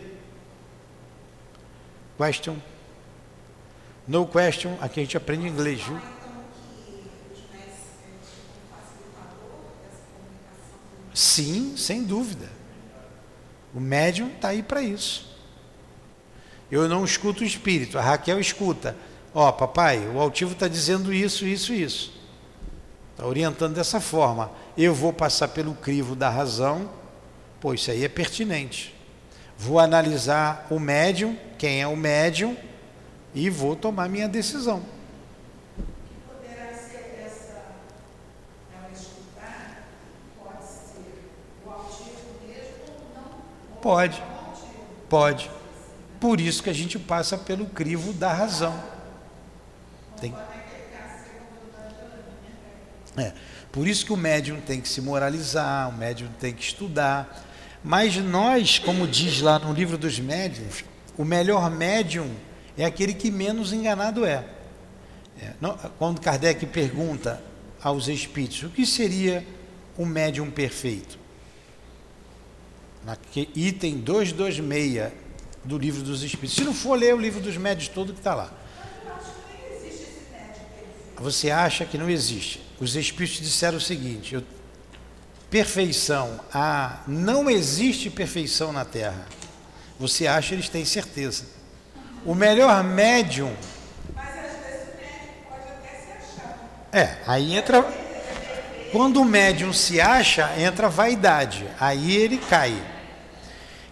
Question? 2.18 2.58
No 4.08 4.28
question, 4.28 4.78
aqui 4.82 5.00
a 5.00 5.04
gente 5.04 5.18
aprende 5.18 5.48
inglês, 5.48 5.82
viu? 5.82 6.00
Sim, 11.14 11.76
sem 11.78 12.04
dúvida. 12.04 12.50
O 13.74 13.80
médium 13.80 14.28
está 14.28 14.50
aí 14.50 14.62
para 14.62 14.82
isso. 14.82 15.37
Eu 16.72 16.88
não 16.90 17.06
escuto 17.06 17.44
o 17.44 17.46
espírito, 17.46 17.98
a 17.98 18.02
Raquel 18.02 18.40
escuta. 18.40 18.96
Ó, 19.34 19.48
oh, 19.48 19.54
papai, 19.54 20.00
o 20.08 20.20
altivo 20.20 20.54
está 20.54 20.68
dizendo 20.68 21.14
isso, 21.14 21.46
isso, 21.46 21.74
isso. 21.74 22.14
Está 23.12 23.26
orientando 23.26 23.76
dessa 23.76 24.00
forma. 24.00 24.52
Eu 24.78 24.94
vou 24.94 25.14
passar 25.14 25.48
pelo 25.48 25.74
crivo 25.74 26.16
da 26.16 26.30
razão, 26.30 26.90
pô, 27.60 27.74
isso 27.74 27.90
aí 27.90 28.04
é 28.04 28.10
pertinente. 28.10 28.96
Vou 29.58 29.80
analisar 29.80 30.68
o 30.70 30.80
médium, 30.80 31.38
quem 31.58 31.82
é 31.82 31.88
o 31.88 31.96
médium, 31.96 32.56
e 33.34 33.50
vou 33.50 33.76
tomar 33.76 34.10
minha 34.10 34.28
decisão. 34.28 34.84
Pode, 43.82 44.22
pode. 45.08 45.57
Por 46.20 46.42
isso 46.42 46.64
que 46.64 46.70
a 46.70 46.74
gente 46.74 46.98
passa 46.98 47.38
pelo 47.38 47.66
crivo 47.66 48.14
da 48.14 48.34
razão. 48.34 48.78
Tem... 50.20 50.34
É, 53.18 53.34
por 53.72 53.88
isso 53.88 54.06
que 54.06 54.14
o 54.14 54.18
médium 54.18 54.60
tem 54.62 54.80
que 54.80 54.88
se 54.88 55.02
moralizar, 55.02 55.90
o 55.90 55.94
médium 55.94 56.30
tem 56.40 56.54
que 56.54 56.64
estudar. 56.64 57.46
Mas 57.84 58.16
nós, 58.18 58.80
como 58.80 59.08
diz 59.08 59.42
lá 59.42 59.60
no 59.60 59.74
livro 59.74 59.98
dos 59.98 60.20
médiums, 60.20 60.84
o 61.18 61.24
melhor 61.24 61.70
médium 61.70 62.30
é 62.78 62.86
aquele 62.86 63.14
que 63.14 63.32
menos 63.32 63.74
enganado 63.74 64.26
é. 64.26 64.46
é 65.42 65.54
quando 65.98 66.22
Kardec 66.22 66.66
pergunta 66.68 67.42
aos 67.82 68.08
espíritos 68.08 68.64
o 68.64 68.70
que 68.70 68.86
seria 68.86 69.46
o 69.98 70.06
médium 70.06 70.50
perfeito, 70.52 71.18
na 73.04 73.18
item 73.56 73.98
226 73.98 75.27
do 75.68 75.78
livro 75.78 76.02
dos 76.02 76.24
Espíritos. 76.24 76.56
Se 76.56 76.64
não 76.64 76.74
for 76.74 76.98
ler 76.98 77.14
o 77.14 77.20
livro 77.20 77.42
dos 77.42 77.58
médios 77.58 77.90
todo 77.90 78.14
que 78.14 78.20
está 78.20 78.34
lá. 78.34 78.50
Você 81.18 81.52
acha 81.52 81.84
que 81.84 81.98
não 81.98 82.10
existe? 82.10 82.64
Os 82.80 82.96
Espíritos 82.96 83.42
disseram 83.42 83.78
o 83.78 83.82
seguinte: 83.82 84.36
eu, 84.36 84.44
perfeição, 85.50 86.40
a 86.54 87.00
não 87.06 87.50
existe 87.50 88.10
perfeição 88.10 88.72
na 88.72 88.86
Terra. 88.86 89.28
Você 90.00 90.28
acha, 90.28 90.54
eles 90.54 90.70
têm 90.70 90.86
certeza. 90.86 91.46
O 92.24 92.34
melhor 92.34 92.84
médium. 92.84 93.54
Mas 94.16 94.30
às 94.30 94.36
vezes 94.36 94.88
o 94.94 94.98
médium 94.98 95.34
pode 95.50 95.64
até 95.64 95.90
se 96.00 96.12
achar. 96.12 96.90
É, 96.94 97.18
aí 97.28 97.56
entra. 97.56 97.84
Quando 98.92 99.22
o 99.22 99.26
médium 99.26 99.74
se 99.74 100.00
acha, 100.00 100.50
entra 100.58 100.88
vaidade. 100.88 101.68
Aí 101.80 102.16
ele 102.16 102.38
cai. 102.38 102.97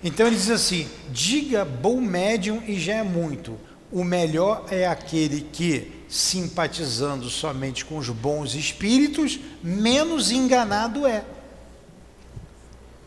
Então 0.06 0.28
ele 0.28 0.36
diz 0.36 0.52
assim: 0.52 0.88
diga 1.10 1.66
bom 1.66 2.00
médium 2.00 2.62
e 2.68 2.80
já 2.80 2.94
é 2.94 3.04
muito. 3.04 3.60
O 3.92 4.04
melhor 4.04 4.68
é 4.70 4.86
aquele 4.86 5.42
que, 5.42 6.06
simpatizando 6.08 7.28
somente 7.28 7.84
com 7.84 7.98
os 7.98 8.10
bons 8.10 8.54
espíritos, 8.54 9.40
menos 9.64 10.30
enganado 10.30 11.08
é. 11.08 11.26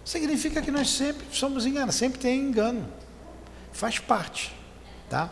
Significa 0.05 0.61
que 0.61 0.73
nós 0.73 0.91
sempre 0.91 1.25
somos 1.31 1.65
enganados, 1.65 1.95
sempre 1.95 2.19
tem 2.19 2.41
engano. 2.41 2.89
Faz 3.73 4.01
parte, 4.01 4.53
tá? 5.09 5.31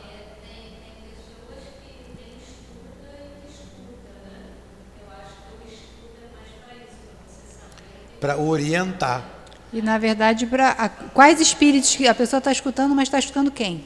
Para 8.21 8.39
orientar. 8.39 9.36
E 9.73 9.83
na 9.83 9.99
verdade, 9.99 10.47
para 10.47 10.89
quais 11.13 11.41
espíritos 11.41 11.95
que 11.95 12.07
a 12.07 12.15
pessoa 12.15 12.39
está 12.39 12.53
escutando, 12.53 12.95
mas 12.95 13.09
está 13.09 13.19
escutando 13.19 13.51
quem? 13.51 13.85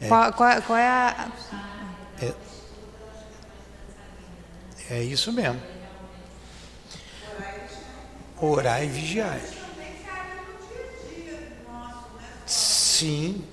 É. 0.00 0.08
Qual, 0.08 0.32
qual, 0.32 0.62
qual, 0.62 0.78
é 0.78 0.86
a. 0.86 1.28
É, 2.20 2.34
é 4.90 5.02
isso 5.02 5.32
mesmo. 5.32 5.60
Orar 8.38 8.84
e 8.84 8.86
vigiar. 8.86 9.40
Sim. 12.44 13.44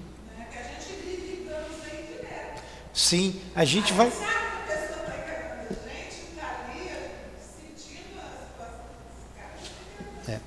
Sim, 2.94 3.42
a 3.56 3.66
gente 3.66 3.92
vai. 3.94 4.12
É. 10.28 10.40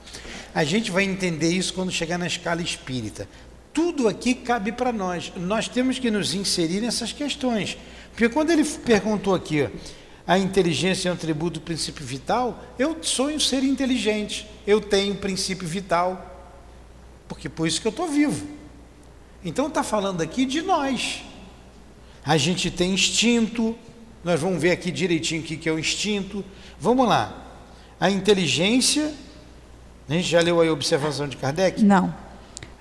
A 0.56 0.64
gente 0.64 0.90
vai 0.90 1.04
entender 1.04 1.50
isso 1.50 1.74
quando 1.74 1.92
chegar 1.92 2.16
na 2.16 2.26
escala 2.26 2.62
espírita. 2.62 3.28
Tudo 3.74 4.08
aqui 4.08 4.34
cabe 4.34 4.72
para 4.72 4.90
nós. 4.90 5.30
Nós 5.36 5.68
temos 5.68 5.98
que 5.98 6.10
nos 6.10 6.32
inserir 6.32 6.80
nessas 6.80 7.12
questões. 7.12 7.76
Porque 8.10 8.26
quando 8.30 8.52
ele 8.52 8.64
perguntou 8.64 9.34
aqui, 9.34 9.68
a 10.26 10.38
inteligência 10.38 11.10
é 11.10 11.12
um 11.12 11.16
tributo 11.16 11.60
do 11.60 11.62
princípio 11.62 12.06
vital, 12.06 12.64
eu 12.78 12.96
sonho 13.02 13.38
ser 13.38 13.62
inteligente. 13.62 14.48
Eu 14.66 14.80
tenho 14.80 15.14
princípio 15.16 15.68
vital. 15.68 16.50
Porque 17.28 17.50
por 17.50 17.68
isso 17.68 17.78
que 17.78 17.86
eu 17.86 17.90
estou 17.90 18.08
vivo. 18.08 18.46
Então 19.44 19.66
está 19.66 19.82
falando 19.82 20.22
aqui 20.22 20.46
de 20.46 20.62
nós. 20.62 21.22
A 22.24 22.38
gente 22.38 22.70
tem 22.70 22.94
instinto, 22.94 23.76
nós 24.24 24.40
vamos 24.40 24.58
ver 24.58 24.70
aqui 24.70 24.90
direitinho 24.90 25.42
o 25.42 25.44
que 25.44 25.68
é 25.68 25.72
o 25.72 25.78
instinto. 25.78 26.42
Vamos 26.80 27.06
lá. 27.06 27.46
A 28.00 28.10
inteligência, 28.10 29.12
a 30.08 30.12
gente 30.12 30.28
já 30.28 30.40
leu 30.40 30.60
a 30.60 30.72
observação 30.72 31.28
de 31.28 31.36
Kardec? 31.36 31.82
Não. 31.82 32.14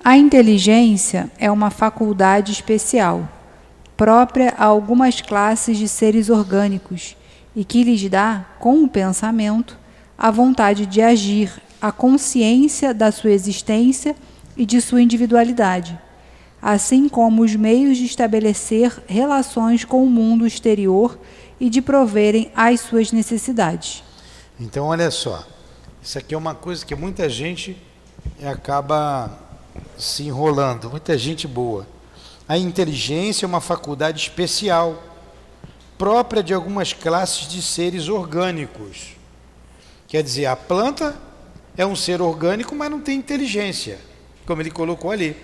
A 0.03 0.15
inteligência 0.15 1.31
é 1.37 1.49
uma 1.49 1.69
faculdade 1.69 2.51
especial, 2.51 3.27
própria 3.97 4.53
a 4.57 4.65
algumas 4.65 5.21
classes 5.21 5.77
de 5.77 5.87
seres 5.87 6.29
orgânicos 6.29 7.17
e 7.55 7.63
que 7.63 7.83
lhes 7.83 8.07
dá, 8.09 8.45
com 8.59 8.83
o 8.83 8.87
pensamento, 8.87 9.77
a 10.17 10.29
vontade 10.29 10.85
de 10.85 11.01
agir, 11.01 11.51
a 11.81 11.91
consciência 11.91 12.93
da 12.93 13.11
sua 13.11 13.31
existência 13.31 14.15
e 14.55 14.65
de 14.65 14.79
sua 14.79 15.01
individualidade 15.01 15.99
assim 16.65 17.07
como 17.07 17.43
os 17.43 17.55
meios 17.55 17.95
de 17.95 18.05
estabelecer 18.05 18.91
relações 19.05 19.85
com 19.85 20.03
o 20.03 20.09
mundo 20.09 20.47
exterior 20.47 21.15
e 21.59 21.69
de 21.69 21.79
proverem 21.79 22.51
às 22.55 22.79
suas 22.79 23.11
necessidades. 23.11 24.03
Então, 24.59 24.87
olha 24.87 25.11
só, 25.11 25.45
isso 26.05 26.19
aqui 26.19 26.35
é 26.35 26.37
uma 26.37 26.53
coisa 26.53 26.85
que 26.85 26.93
muita 26.93 27.27
gente 27.27 27.75
acaba 28.43 29.39
se 29.97 30.21
enrolando, 30.21 30.91
muita 30.91 31.17
gente 31.17 31.47
boa. 31.47 31.87
A 32.47 32.59
inteligência 32.59 33.43
é 33.43 33.47
uma 33.47 33.59
faculdade 33.59 34.21
especial, 34.21 35.01
própria 35.97 36.43
de 36.43 36.53
algumas 36.53 36.93
classes 36.93 37.47
de 37.47 37.59
seres 37.59 38.07
orgânicos. 38.07 39.13
Quer 40.07 40.21
dizer, 40.21 40.45
a 40.45 40.55
planta 40.55 41.19
é 41.75 41.83
um 41.83 41.95
ser 41.95 42.21
orgânico, 42.21 42.75
mas 42.75 42.91
não 42.91 43.01
tem 43.01 43.17
inteligência, 43.17 43.99
como 44.45 44.61
ele 44.61 44.69
colocou 44.69 45.09
ali. 45.09 45.35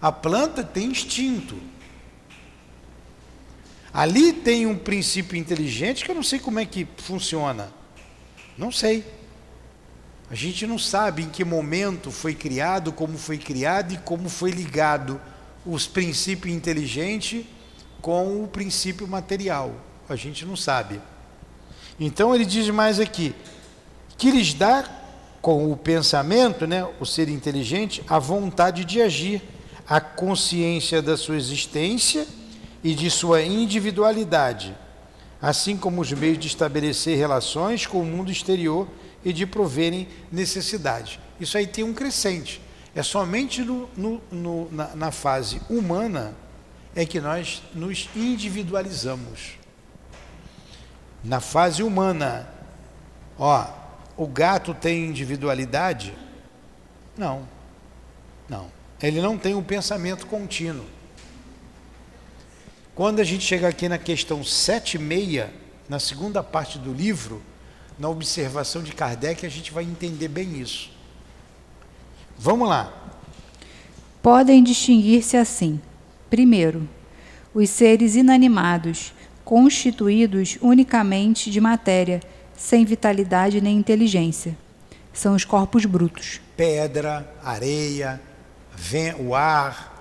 A 0.00 0.10
planta 0.10 0.64
tem 0.64 0.86
instinto. 0.86 1.58
Ali 3.92 4.32
tem 4.32 4.64
um 4.64 4.78
princípio 4.78 5.36
inteligente 5.36 6.06
que 6.06 6.10
eu 6.10 6.14
não 6.14 6.22
sei 6.22 6.38
como 6.38 6.58
é 6.58 6.64
que 6.64 6.88
funciona. 6.96 7.70
Não 8.56 8.72
sei. 8.72 9.15
A 10.30 10.34
gente 10.34 10.66
não 10.66 10.78
sabe 10.78 11.22
em 11.22 11.28
que 11.28 11.44
momento 11.44 12.10
foi 12.10 12.34
criado, 12.34 12.92
como 12.92 13.16
foi 13.16 13.38
criado 13.38 13.94
e 13.94 13.98
como 13.98 14.28
foi 14.28 14.50
ligado 14.50 15.20
os 15.64 15.86
princípios 15.86 16.54
inteligentes 16.54 17.44
com 18.00 18.42
o 18.42 18.48
princípio 18.48 19.06
material. 19.06 19.72
A 20.08 20.16
gente 20.16 20.44
não 20.44 20.56
sabe. 20.56 21.00
Então 21.98 22.34
ele 22.34 22.44
diz 22.44 22.68
mais 22.70 22.98
aqui 22.98 23.34
que 24.18 24.30
lhes 24.30 24.52
dá 24.52 24.84
com 25.40 25.70
o 25.70 25.76
pensamento, 25.76 26.66
né, 26.66 26.86
o 26.98 27.04
ser 27.04 27.28
inteligente, 27.28 28.02
a 28.08 28.18
vontade 28.18 28.84
de 28.84 29.00
agir 29.00 29.42
a 29.88 30.00
consciência 30.00 31.00
da 31.00 31.16
sua 31.16 31.36
existência 31.36 32.26
e 32.82 32.94
de 32.94 33.08
sua 33.10 33.42
individualidade, 33.42 34.74
assim 35.40 35.76
como 35.76 36.00
os 36.00 36.12
meios 36.12 36.38
de 36.38 36.48
estabelecer 36.48 37.16
relações 37.16 37.86
com 37.86 38.00
o 38.00 38.04
mundo 38.04 38.32
exterior 38.32 38.88
e 39.26 39.32
de 39.32 39.44
proverem 39.44 40.06
necessidades. 40.30 41.18
Isso 41.40 41.58
aí 41.58 41.66
tem 41.66 41.82
um 41.82 41.92
crescente. 41.92 42.60
É 42.94 43.02
somente 43.02 43.60
no, 43.62 43.90
no, 43.96 44.22
no, 44.30 44.70
na, 44.70 44.94
na 44.94 45.10
fase 45.10 45.60
humana 45.68 46.32
é 46.94 47.04
que 47.04 47.20
nós 47.20 47.60
nos 47.74 48.08
individualizamos. 48.14 49.58
Na 51.24 51.40
fase 51.40 51.82
humana, 51.82 52.48
ó, 53.36 53.66
o 54.16 54.28
gato 54.28 54.72
tem 54.72 55.06
individualidade? 55.06 56.14
Não, 57.18 57.48
não. 58.48 58.70
Ele 59.02 59.20
não 59.20 59.36
tem 59.36 59.56
um 59.56 59.62
pensamento 59.62 60.24
contínuo. 60.28 60.86
Quando 62.94 63.18
a 63.18 63.24
gente 63.24 63.44
chega 63.44 63.66
aqui 63.66 63.88
na 63.88 63.98
questão 63.98 64.44
7 64.44 64.94
e 64.94 65.00
meia, 65.00 65.52
na 65.88 65.98
segunda 65.98 66.44
parte 66.44 66.78
do 66.78 66.92
livro, 66.92 67.42
na 67.98 68.08
observação 68.08 68.82
de 68.82 68.92
Kardec, 68.92 69.44
a 69.46 69.48
gente 69.48 69.72
vai 69.72 69.84
entender 69.84 70.28
bem 70.28 70.60
isso. 70.60 70.90
Vamos 72.38 72.68
lá. 72.68 72.92
Podem 74.22 74.62
distinguir-se 74.62 75.36
assim: 75.36 75.80
primeiro, 76.28 76.88
os 77.54 77.70
seres 77.70 78.14
inanimados, 78.14 79.12
constituídos 79.44 80.58
unicamente 80.60 81.50
de 81.50 81.60
matéria, 81.60 82.20
sem 82.54 82.84
vitalidade 82.84 83.60
nem 83.60 83.76
inteligência. 83.78 84.56
São 85.12 85.34
os 85.34 85.44
corpos 85.44 85.86
brutos. 85.86 86.40
Pedra, 86.56 87.32
areia, 87.42 88.20
o 89.18 89.34
ar, 89.34 89.96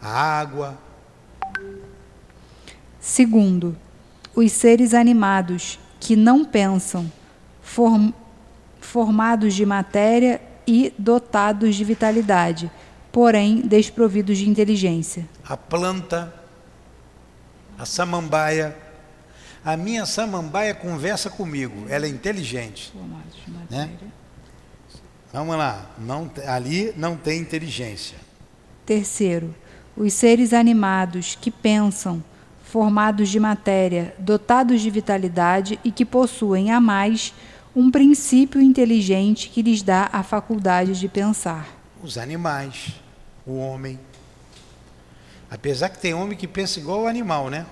a 0.00 0.08
água. 0.08 0.78
Segundo, 3.00 3.76
os 4.34 4.52
seres 4.52 4.94
animados 4.94 5.80
que 6.06 6.14
não 6.14 6.44
pensam, 6.44 7.10
form, 7.60 8.12
formados 8.80 9.52
de 9.54 9.66
matéria 9.66 10.40
e 10.64 10.94
dotados 10.96 11.74
de 11.74 11.82
vitalidade, 11.82 12.70
porém 13.10 13.62
desprovidos 13.62 14.38
de 14.38 14.48
inteligência. 14.48 15.28
A 15.44 15.56
planta, 15.56 16.32
a 17.76 17.84
samambaia. 17.84 18.76
A 19.64 19.76
minha 19.76 20.06
samambaia 20.06 20.72
conversa 20.76 21.28
comigo, 21.28 21.86
ela 21.88 22.06
é 22.06 22.08
inteligente. 22.08 22.92
Formados 22.92 23.34
de 23.44 23.50
né? 23.50 23.58
matéria. 23.58 23.86
Né? 23.86 24.10
Vamos 25.32 25.56
lá, 25.56 25.90
não, 25.98 26.30
ali 26.46 26.94
não 26.96 27.16
tem 27.16 27.40
inteligência. 27.40 28.16
Terceiro, 28.86 29.52
os 29.96 30.12
seres 30.12 30.52
animados 30.52 31.36
que 31.40 31.50
pensam, 31.50 32.22
formados 32.66 33.28
de 33.28 33.38
matéria, 33.38 34.12
dotados 34.18 34.80
de 34.80 34.90
vitalidade 34.90 35.78
e 35.84 35.92
que 35.92 36.04
possuem 36.04 36.72
a 36.72 36.80
mais 36.80 37.32
um 37.74 37.90
princípio 37.90 38.60
inteligente 38.60 39.48
que 39.48 39.62
lhes 39.62 39.82
dá 39.82 40.10
a 40.12 40.22
faculdade 40.24 40.98
de 40.98 41.08
pensar. 41.08 41.68
Os 42.02 42.18
animais, 42.18 42.88
o 43.46 43.56
homem. 43.56 44.00
Apesar 45.48 45.90
que 45.90 45.98
tem 45.98 46.12
homem 46.12 46.36
que 46.36 46.48
pensa 46.48 46.80
igual 46.80 47.02
o 47.02 47.06
animal, 47.06 47.48
né? 47.48 47.66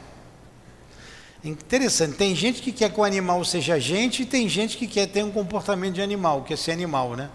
Interessante, 1.43 2.17
tem 2.17 2.35
gente 2.35 2.63
que 2.63 2.71
quer 2.71 2.91
que 2.91 2.99
o 2.99 3.05
animal 3.05 3.45
seja 3.45 3.79
gente 3.81 4.23
e 4.23 4.27
tem 4.27 4.49
gente 4.49 4.79
que 4.79 4.87
quer 4.87 5.09
ter 5.09 5.25
um 5.25 5.31
comportamento 5.31 5.95
de 5.95 6.03
animal, 6.03 6.45
que 6.45 6.55
é 6.55 6.57
ser 6.57 6.71
animal, 6.71 7.17
né? 7.17 7.29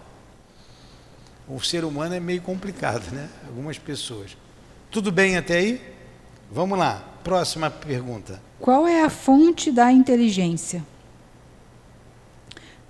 O 1.45 1.59
ser 1.59 1.83
humano 1.83 2.15
é 2.15 2.19
meio 2.21 2.41
complicado, 2.41 3.11
né? 3.11 3.29
Algumas 3.45 3.77
pessoas. 3.77 4.37
Tudo 4.89 5.11
bem 5.11 5.35
até 5.35 5.57
aí? 5.57 5.81
Vamos 6.51 6.79
lá, 6.79 7.08
próxima 7.23 7.69
pergunta. 7.69 8.41
Qual 8.59 8.87
é 8.87 9.03
a 9.03 9.09
fonte 9.09 9.71
da 9.71 9.91
inteligência? 9.91 10.83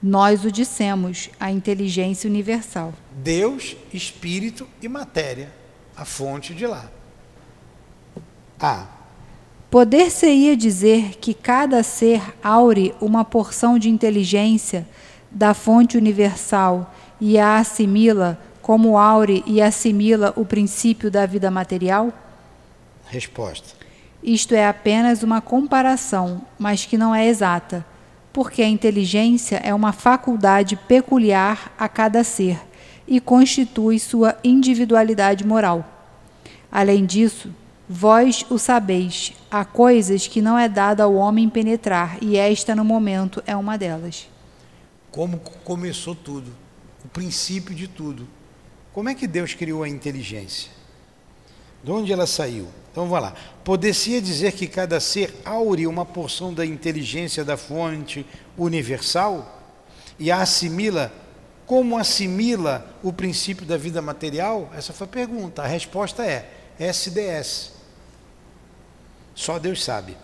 Nós 0.02 0.46
o 0.46 0.52
dissemos, 0.52 1.30
a 1.40 1.52
inteligência 1.52 2.30
universal. 2.30 2.94
Deus, 3.12 3.76
espírito 3.94 4.68
e 4.82 4.88
matéria, 4.88 5.52
a 5.96 6.06
fonte 6.06 6.54
de 6.54 6.66
lá. 6.66 6.90
A. 8.60 8.88
Poder-se-ia 9.70 10.56
dizer 10.56 11.18
que 11.18 11.34
cada 11.34 11.84
ser 11.84 12.22
aure 12.42 12.96
uma 13.00 13.26
porção 13.26 13.78
de 13.78 13.90
inteligência 13.90 14.88
da 15.30 15.54
fonte 15.54 15.98
universal 15.98 16.94
e 17.20 17.38
a 17.38 17.58
assimila 17.58 18.40
como 18.62 18.98
aure 18.98 19.44
e 19.46 19.62
assimila 19.62 20.34
o 20.36 20.46
princípio 20.46 21.12
da 21.12 21.26
vida 21.26 21.52
material? 21.52 22.14
Resposta. 23.06 23.79
Isto 24.22 24.54
é 24.54 24.68
apenas 24.68 25.24
uma 25.24 25.42
comparação, 25.42 26.42
mas 26.58 26.86
que 26.86 26.98
não 26.98 27.16
é 27.16 27.28
exata, 27.28 27.86
porque 28.34 28.62
a 28.62 28.68
inteligência 28.68 29.58
é 29.64 29.74
uma 29.74 29.94
faculdade 29.94 30.76
peculiar 30.76 31.74
a 31.78 31.88
cada 31.88 32.24
ser 32.24 32.60
e 33.08 33.20
constitui 33.20 33.98
sua 33.98 34.38
individualidade 34.44 35.46
moral. 35.46 35.84
Além 36.72 37.06
disso, 37.06 37.54
vós 37.88 38.46
o 38.50 38.60
sabeis, 38.60 39.34
há 39.50 39.66
coisas 39.66 40.28
que 40.28 40.42
não 40.42 40.58
é 40.60 40.70
dado 40.70 41.02
ao 41.02 41.16
homem 41.16 41.50
penetrar, 41.50 42.18
e 42.22 42.38
esta, 42.38 42.76
no 42.76 42.86
momento, 42.86 43.42
é 43.48 43.56
uma 43.56 43.78
delas. 43.78 44.28
Como 45.10 45.40
começou 45.64 46.14
tudo, 46.14 46.52
o 47.04 47.08
princípio 47.08 47.74
de 47.74 47.88
tudo. 47.88 48.28
Como 48.94 49.10
é 49.10 49.16
que 49.16 49.26
Deus 49.26 49.56
criou 49.56 49.82
a 49.82 49.90
inteligência? 49.90 50.70
De 51.84 51.90
onde 51.90 52.14
ela 52.14 52.28
saiu? 52.28 52.68
Então 52.92 53.08
vamos 53.08 53.24
lá. 53.24 53.34
Poder-se 53.64 54.20
dizer 54.22 54.54
que 54.54 54.68
cada 54.68 55.00
ser 55.00 55.34
aure 55.46 55.86
uma 55.86 56.06
porção 56.06 56.54
da 56.54 56.66
inteligência 56.66 57.46
da 57.46 57.56
fonte 57.56 58.26
universal 58.58 59.62
e 60.18 60.32
a 60.32 60.42
assimila 60.42 61.12
como 61.66 62.00
assimila 62.00 62.84
o 63.04 63.14
princípio 63.14 63.64
da 63.64 63.78
vida 63.78 64.02
material? 64.02 64.72
Essa 64.76 64.92
foi 64.92 65.06
a 65.06 65.10
pergunta. 65.10 65.62
A 65.62 65.68
resposta 65.68 66.26
é 66.26 66.50
SDS. 66.80 67.74
Só 69.36 69.60
Deus 69.60 69.84
sabe. 69.84 70.18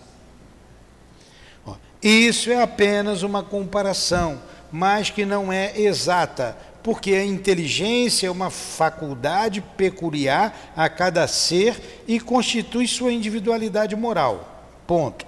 Isso 2.02 2.52
é 2.52 2.62
apenas 2.62 3.24
uma 3.24 3.42
comparação, 3.42 4.42
mas 4.72 5.10
que 5.10 5.26
não 5.26 5.52
é 5.52 5.80
exata, 5.80 6.58
porque 6.86 7.16
a 7.16 7.26
inteligência 7.26 8.28
é 8.28 8.30
uma 8.30 8.52
faculdade 8.52 9.60
peculiar 9.76 10.72
a 10.76 10.88
cada 10.88 11.28
ser 11.28 12.04
e 12.08 12.20
constitui 12.20 12.88
sua 12.88 13.12
individualidade 13.12 13.96
moral. 13.96 14.68
Ponto. 14.86 15.26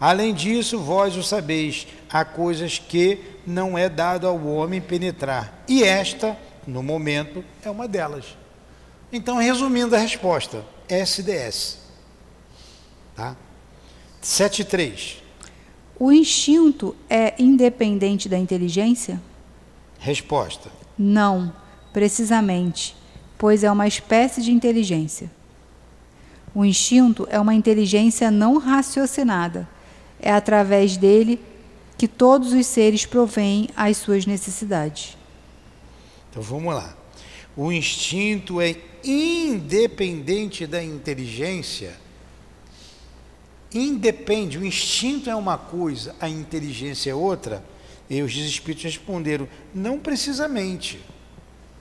Além 0.00 0.34
disso, 0.34 0.80
vós 0.80 1.16
o 1.16 1.22
sabeis, 1.22 1.86
há 2.10 2.24
coisas 2.24 2.80
que 2.80 3.20
não 3.46 3.78
é 3.78 3.88
dado 3.88 4.26
ao 4.26 4.44
homem 4.44 4.80
penetrar, 4.80 5.62
e 5.68 5.84
esta, 5.84 6.36
no 6.66 6.82
momento, 6.82 7.44
é 7.62 7.70
uma 7.70 7.86
delas. 7.86 8.36
Então, 9.12 9.36
resumindo 9.36 9.94
a 9.94 9.98
resposta, 9.98 10.64
SDS. 10.88 11.78
Tá? 13.14 13.36
7.3. 14.20 15.18
O 15.96 16.10
instinto 16.10 16.96
é 17.08 17.32
independente 17.38 18.28
da 18.28 18.36
inteligência? 18.36 19.22
Resposta: 20.00 20.79
Não, 21.02 21.50
precisamente, 21.94 22.94
pois 23.38 23.64
é 23.64 23.72
uma 23.72 23.88
espécie 23.88 24.42
de 24.42 24.52
inteligência. 24.52 25.30
O 26.54 26.62
instinto 26.62 27.26
é 27.30 27.40
uma 27.40 27.54
inteligência 27.54 28.30
não 28.30 28.58
raciocinada. 28.58 29.66
É 30.20 30.30
através 30.30 30.98
dele 30.98 31.40
que 31.96 32.06
todos 32.06 32.52
os 32.52 32.66
seres 32.66 33.06
provêm 33.06 33.70
as 33.74 33.96
suas 33.96 34.26
necessidades. 34.26 35.16
Então 36.28 36.42
vamos 36.42 36.74
lá. 36.74 36.94
O 37.56 37.72
instinto 37.72 38.60
é 38.60 38.76
independente 39.02 40.66
da 40.66 40.84
inteligência. 40.84 41.94
Independe, 43.72 44.58
o 44.58 44.66
instinto 44.66 45.30
é 45.30 45.34
uma 45.34 45.56
coisa, 45.56 46.14
a 46.20 46.28
inteligência 46.28 47.10
é 47.10 47.14
outra. 47.14 47.64
E 48.10 48.20
os 48.20 48.34
espíritos 48.34 48.84
responderam: 48.84 49.48
não 49.72 50.00
precisamente. 50.00 51.00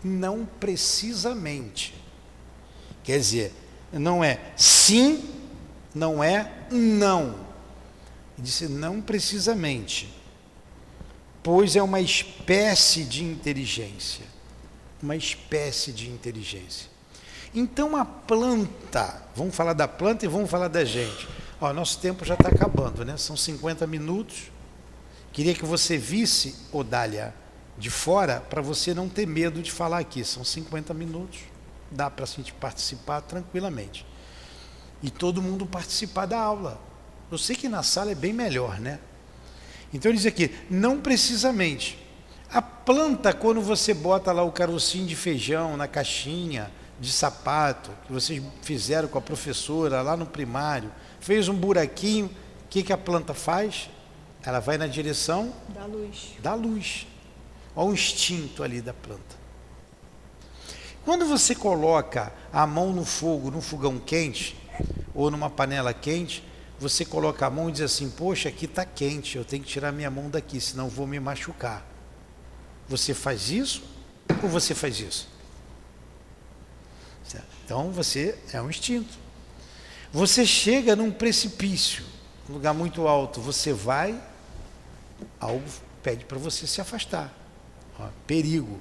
Não 0.04 0.48
precisamente. 0.60 1.94
Quer 3.04 3.18
dizer, 3.18 3.54
não 3.92 4.24
é 4.24 4.40
sim, 4.56 5.28
não 5.94 6.24
é 6.24 6.68
não. 6.72 7.30
Ele 8.38 8.46
disse 8.46 8.68
não 8.68 9.02
precisamente. 9.02 10.14
Pois 11.42 11.76
é 11.76 11.82
uma 11.82 12.00
espécie 12.00 13.04
de 13.04 13.24
inteligência. 13.24 14.26
Uma 15.02 15.16
espécie 15.16 15.92
de 15.92 16.10
inteligência. 16.10 16.90
Então 17.56 17.96
a 17.98 18.06
planta, 18.06 19.24
vamos 19.36 19.56
falar 19.56 19.74
da 19.74 19.88
planta 19.88 20.26
e 20.26 20.28
vamos 20.30 20.50
falar 20.50 20.68
da 20.68 20.86
gente. 20.86 21.28
Ó, 21.60 21.74
nosso 21.74 22.00
tempo 22.00 22.24
já 22.24 22.36
está 22.36 22.50
acabando, 22.50 23.04
né? 23.04 23.18
São 23.18 23.36
50 23.36 23.88
minutos. 23.88 24.52
Queria 25.32 25.54
que 25.54 25.66
você 25.66 25.98
visse, 25.98 26.56
Odália, 26.72 27.34
de 27.78 27.90
fora, 27.90 28.42
para 28.42 28.62
você 28.62 28.94
não 28.94 29.08
ter 29.08 29.26
medo 29.26 29.62
de 29.62 29.72
falar 29.72 30.00
aqui. 30.00 30.24
São 30.24 30.44
50 30.44 30.94
minutos, 30.94 31.40
dá 31.90 32.10
para 32.10 32.26
a 32.26 32.28
gente 32.28 32.54
participar 32.54 33.22
tranquilamente. 33.22 34.06
E 35.02 35.10
todo 35.10 35.42
mundo 35.42 35.66
participar 35.66 36.26
da 36.26 36.40
aula. 36.40 36.80
Eu 37.32 37.38
sei 37.38 37.56
que 37.56 37.70
na 37.70 37.84
sala 37.84 38.12
é 38.12 38.16
bem 38.16 38.34
melhor, 38.34 38.80
né? 38.80 39.00
Então 39.94 40.12
ele 40.12 40.18
diz 40.18 40.26
aqui, 40.26 40.54
não 40.70 41.00
precisamente. 41.00 41.98
A 42.52 42.62
planta, 42.62 43.32
quando 43.32 43.62
você 43.62 43.94
bota 43.94 44.32
lá 44.32 44.44
o 44.44 44.52
carocinho 44.52 45.06
de 45.06 45.16
feijão 45.16 45.78
na 45.78 45.88
caixinha 45.88 46.72
de 47.00 47.12
sapato, 47.12 47.92
que 48.06 48.12
vocês 48.12 48.44
fizeram 48.62 49.08
com 49.08 49.18
a 49.18 49.22
professora 49.22 50.02
lá 50.02 50.18
no 50.18 50.26
primário, 50.26 50.92
fez 51.20 51.48
um 51.48 51.56
buraquinho, 51.56 52.26
o 52.26 52.68
que, 52.70 52.84
que 52.84 52.92
a 52.92 52.98
planta 52.98 53.34
faz? 53.34 53.90
Ela 54.44 54.60
vai 54.60 54.78
na 54.78 54.88
direção 54.88 55.54
da 55.70 55.86
luz. 55.86 56.36
Da 56.40 56.54
luz. 56.54 57.08
Olha 57.76 57.90
o 57.90 57.94
instinto 57.94 58.64
ali 58.64 58.82
da 58.82 58.94
planta. 58.94 59.38
Quando 61.06 61.26
você 61.26 61.56
coloca 61.56 62.32
a 62.52 62.66
mão 62.66 62.94
no 62.94 63.06
fogo, 63.06 63.52
num 63.52 63.62
fogão 63.62 63.98
quente, 64.00 64.56
ou 65.14 65.30
numa 65.30 65.50
panela 65.50 65.94
quente, 65.94 66.44
você 66.80 67.04
coloca 67.04 67.46
a 67.46 67.50
mão 67.50 67.70
e 67.70 67.74
diz 67.74 67.82
assim: 67.82 68.10
Poxa, 68.10 68.50
aqui 68.50 68.66
está 68.66 68.86
quente, 68.86 69.38
eu 69.38 69.44
tenho 69.44 69.64
que 69.64 69.70
tirar 69.70 69.92
minha 69.92 70.10
mão 70.10 70.30
daqui, 70.30 70.60
senão 70.62 70.88
vou 70.88 71.06
me 71.06 71.20
machucar. 71.20 71.86
Você 72.88 73.14
faz 73.14 73.50
isso 73.50 73.84
ou 74.42 74.50
você 74.50 74.74
faz 74.74 75.00
isso? 75.00 75.40
Então 77.70 77.92
você 77.92 78.36
é 78.52 78.60
um 78.60 78.68
instinto. 78.68 79.16
Você 80.12 80.44
chega 80.44 80.96
num 80.96 81.12
precipício, 81.12 82.04
um 82.50 82.54
lugar 82.54 82.74
muito 82.74 83.08
alto, 83.08 83.40
você 83.40 83.72
vai, 83.72 84.20
algo 85.40 85.64
pede 86.02 86.26
para 86.26 86.38
você 86.38 86.66
se 86.66 86.82
afastar. 86.82 87.34
Ó, 88.00 88.08
perigo. 88.26 88.80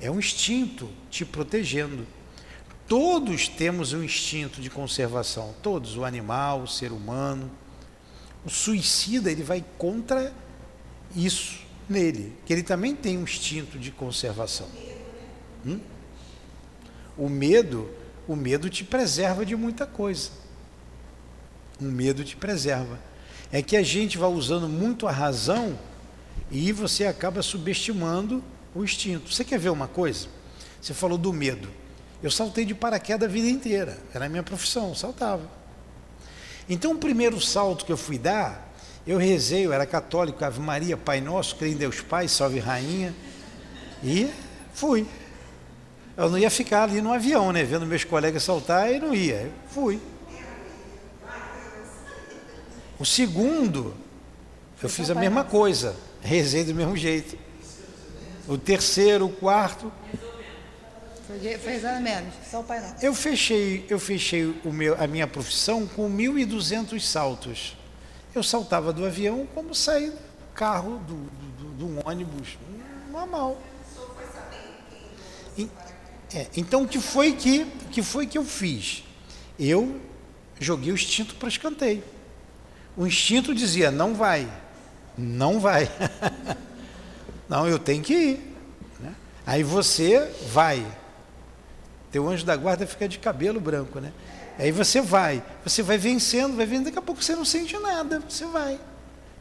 É 0.00 0.10
um 0.10 0.18
instinto 0.18 0.88
te 1.10 1.24
protegendo. 1.24 2.06
Todos 2.88 3.48
temos 3.48 3.92
um 3.92 4.02
instinto 4.02 4.60
de 4.60 4.68
conservação, 4.68 5.54
todos, 5.62 5.96
o 5.96 6.04
animal, 6.04 6.62
o 6.62 6.68
ser 6.68 6.92
humano. 6.92 7.50
O 8.44 8.50
suicida, 8.50 9.30
ele 9.30 9.42
vai 9.42 9.64
contra 9.78 10.32
isso 11.14 11.60
nele, 11.88 12.36
que 12.44 12.52
ele 12.52 12.62
também 12.62 12.94
tem 12.94 13.16
um 13.16 13.22
instinto 13.22 13.78
de 13.78 13.90
conservação. 13.90 14.68
Hum? 15.64 15.78
O 17.16 17.28
medo, 17.28 17.88
o 18.26 18.34
medo 18.34 18.68
te 18.68 18.82
preserva 18.82 19.46
de 19.46 19.54
muita 19.54 19.86
coisa. 19.86 20.30
O 21.80 21.84
medo 21.84 22.24
te 22.24 22.36
preserva. 22.36 22.98
É 23.52 23.60
que 23.60 23.76
a 23.76 23.82
gente 23.82 24.16
vai 24.16 24.30
usando 24.30 24.66
muito 24.66 25.06
a 25.06 25.12
razão 25.12 25.78
e 26.50 26.72
você 26.72 27.04
acaba 27.04 27.42
subestimando 27.42 28.42
o 28.74 28.82
instinto. 28.82 29.32
Você 29.32 29.44
quer 29.44 29.58
ver 29.58 29.68
uma 29.68 29.86
coisa? 29.86 30.26
Você 30.80 30.94
falou 30.94 31.18
do 31.18 31.32
medo. 31.32 31.68
Eu 32.22 32.30
saltei 32.30 32.64
de 32.64 32.74
paraquedas 32.74 33.28
a 33.28 33.32
vida 33.32 33.48
inteira. 33.48 33.98
Era 34.14 34.24
a 34.24 34.28
minha 34.28 34.42
profissão, 34.42 34.94
saltava. 34.94 35.42
Então, 36.68 36.92
o 36.92 36.98
primeiro 36.98 37.40
salto 37.40 37.84
que 37.84 37.92
eu 37.92 37.96
fui 37.96 38.16
dar, 38.18 38.72
eu 39.06 39.18
rezei, 39.18 39.66
eu 39.66 39.72
era 39.72 39.84
católico, 39.84 40.44
Ave 40.44 40.60
Maria, 40.60 40.96
Pai 40.96 41.20
Nosso, 41.20 41.56
creio 41.56 41.74
em 41.74 41.76
Deus 41.76 42.00
Pai, 42.00 42.28
salve 42.28 42.58
Rainha. 42.58 43.14
E 44.02 44.30
fui. 44.72 45.06
Eu 46.16 46.30
não 46.30 46.38
ia 46.38 46.50
ficar 46.50 46.84
ali 46.84 47.00
no 47.00 47.12
avião, 47.12 47.52
né? 47.52 47.64
Vendo 47.64 47.86
meus 47.86 48.04
colegas 48.04 48.42
saltar 48.42 48.92
e 48.92 49.00
não 49.00 49.14
ia. 49.14 49.50
Fui. 49.68 50.00
O 53.02 53.04
segundo, 53.04 53.92
eu 54.80 54.88
fiz 54.88 55.10
a 55.10 55.14
mesma 55.16 55.42
coisa, 55.42 55.96
rezei 56.20 56.62
do 56.62 56.72
mesmo 56.72 56.96
jeito. 56.96 57.36
O 58.46 58.56
terceiro, 58.56 59.26
o 59.26 59.28
quarto, 59.28 59.92
Foi, 61.26 61.58
foi 61.58 61.74
exatamente, 61.74 62.28
só 62.48 62.60
o 62.60 62.64
Pai 62.64 62.80
Nosso. 62.80 63.04
eu 63.04 63.12
fechei, 63.12 63.84
eu 63.90 63.98
fechei 63.98 64.54
o 64.64 64.72
meu, 64.72 64.94
a 65.02 65.08
minha 65.08 65.26
profissão 65.26 65.84
com 65.84 66.08
1.200 66.08 67.00
saltos. 67.00 67.76
Eu 68.32 68.40
saltava 68.44 68.92
do 68.92 69.04
avião 69.04 69.48
como 69.52 69.74
sair 69.74 70.10
do 70.12 70.54
carro, 70.54 70.98
do, 70.98 71.14
do, 71.16 71.74
do- 71.74 71.96
do 71.98 72.08
ônibus, 72.08 72.56
normal. 73.10 73.60
E- 75.58 75.68
é, 76.32 76.46
então 76.56 76.82
o 76.84 76.88
que 76.88 77.00
foi 77.00 77.32
que, 77.32 77.62
o 77.62 77.88
que 77.90 78.00
foi 78.00 78.28
que 78.28 78.38
eu 78.38 78.44
fiz? 78.44 79.02
Eu 79.58 80.00
joguei 80.60 80.92
o 80.92 80.94
instinto 80.94 81.34
para 81.34 81.48
escanteio. 81.48 82.04
O 82.96 83.06
instinto 83.06 83.54
dizia 83.54 83.90
não 83.90 84.14
vai, 84.14 84.50
não 85.16 85.58
vai. 85.58 85.90
não, 87.48 87.66
eu 87.66 87.78
tenho 87.78 88.02
que 88.02 88.14
ir. 88.14 88.56
né? 89.00 89.14
Aí 89.46 89.62
você 89.62 90.30
vai. 90.52 90.86
Teu 92.10 92.28
anjo 92.28 92.44
da 92.44 92.54
guarda 92.54 92.86
fica 92.86 93.08
de 93.08 93.18
cabelo 93.18 93.60
branco, 93.60 93.98
né? 93.98 94.12
Aí 94.58 94.70
você 94.70 95.00
vai, 95.00 95.42
você 95.64 95.82
vai 95.82 95.96
vencendo, 95.96 96.56
vai 96.56 96.66
vendo, 96.66 96.84
daqui 96.84 96.98
a 96.98 97.02
pouco 97.02 97.22
você 97.22 97.34
não 97.34 97.44
sente 97.44 97.76
nada, 97.78 98.22
você 98.28 98.44
vai. 98.46 98.78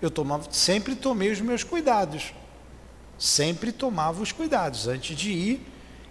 Eu 0.01 0.09
tomava, 0.09 0.47
sempre 0.51 0.95
tomei 0.95 1.31
os 1.31 1.41
meus 1.41 1.63
cuidados. 1.63 2.33
Sempre 3.19 3.71
tomava 3.71 4.21
os 4.21 4.31
cuidados. 4.31 4.87
Antes 4.87 5.15
de 5.15 5.31
ir, 5.31 5.67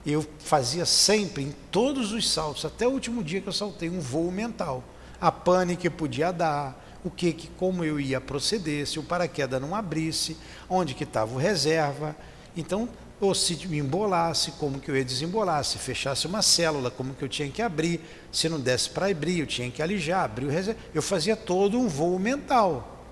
eu 0.07 0.24
fazia 0.38 0.86
sempre, 0.86 1.43
em 1.43 1.55
todos 1.70 2.12
os 2.12 2.30
saltos, 2.30 2.64
até 2.64 2.86
o 2.86 2.91
último 2.91 3.24
dia 3.24 3.41
que 3.41 3.49
eu 3.49 3.53
saltei, 3.53 3.88
um 3.88 4.01
voo 4.01 4.30
mental. 4.30 4.84
A 5.20 5.32
pane 5.32 5.76
que 5.76 5.91
podia 5.91 6.30
dar, 6.30 6.78
o 7.05 7.11
que, 7.11 7.32
que 7.32 7.48
como 7.59 7.84
eu 7.84 7.98
ia 7.98 8.20
proceder, 8.20 8.86
se 8.86 8.98
o 8.98 9.03
paraquedas 9.03 9.61
não 9.61 9.74
abrisse, 9.74 10.36
onde 10.68 10.94
que 10.94 11.05
estava 11.05 11.34
o 11.34 11.38
reserva. 11.38 12.14
Então, 12.57 12.88
ou 13.20 13.34
se 13.34 13.66
me 13.66 13.78
embolasse, 13.78 14.53
como 14.53 14.80
que 14.80 14.90
eu 14.90 14.96
ia 14.96 15.05
desembolar, 15.05 15.62
se 15.64 15.78
fechasse 15.78 16.26
uma 16.26 16.40
célula, 16.40 16.90
como 16.90 17.14
que 17.14 17.22
eu 17.22 17.28
tinha 17.28 17.51
que 17.51 17.61
abrir, 17.61 18.01
se 18.32 18.48
não 18.48 18.59
desse 18.59 18.88
para 18.88 19.07
abrir, 19.07 19.40
eu 19.40 19.46
tinha 19.46 19.70
que 19.70 19.82
alijar, 19.82 20.24
abrir 20.24 20.46
o 20.46 20.51
reserva. 20.51 20.80
Eu 20.94 21.03
fazia 21.03 21.36
todo 21.36 21.78
um 21.78 21.86
voo 21.86 22.18
mental, 22.18 23.05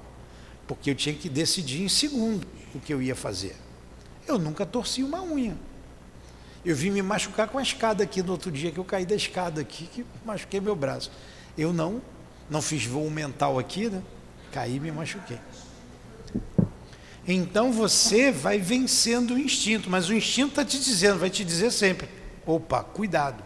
porque 0.67 0.91
eu 0.91 0.95
tinha 0.95 1.15
que 1.15 1.29
decidir 1.29 1.83
em 1.83 1.89
segundo 1.89 2.47
o 2.75 2.81
que 2.81 2.93
eu 2.93 3.03
ia 3.03 3.15
fazer. 3.15 3.57
Eu 4.27 4.39
nunca 4.39 4.65
torci 4.65 5.03
uma 5.03 5.23
unha. 5.23 5.57
Eu 6.65 6.75
vim 6.75 6.91
me 6.91 7.01
machucar 7.03 7.49
com 7.49 7.59
a 7.59 7.63
escada 7.63 8.03
aqui 8.03 8.23
no 8.23 8.33
outro 8.33 8.51
dia 8.51 8.71
que 8.71 8.79
eu 8.79 8.85
caí 8.85 9.07
da 9.07 9.15
escada 9.15 9.61
aqui, 9.61 9.87
que 9.87 10.05
machuquei 10.25 10.61
meu 10.61 10.75
braço. 10.75 11.11
Eu 11.57 11.73
não, 11.73 12.03
não 12.51 12.63
fiz 12.63 12.85
voo 12.85 13.11
mental 13.11 13.59
aqui, 13.59 13.89
né? 13.89 14.03
Caí 14.53 14.77
e 14.77 14.81
me 14.81 14.91
machuquei. 14.91 15.39
Então 17.27 17.71
você 17.71 18.33
vai 18.33 18.59
vencendo 18.59 19.35
o 19.35 19.39
instinto, 19.39 19.91
mas 19.91 20.09
o 20.09 20.15
instinto 20.15 20.51
está 20.51 20.65
te 20.65 20.79
dizendo, 20.79 21.19
vai 21.19 21.29
te 21.29 21.45
dizer 21.45 21.71
sempre: 21.71 22.09
opa, 22.47 22.83
cuidado. 22.83 23.45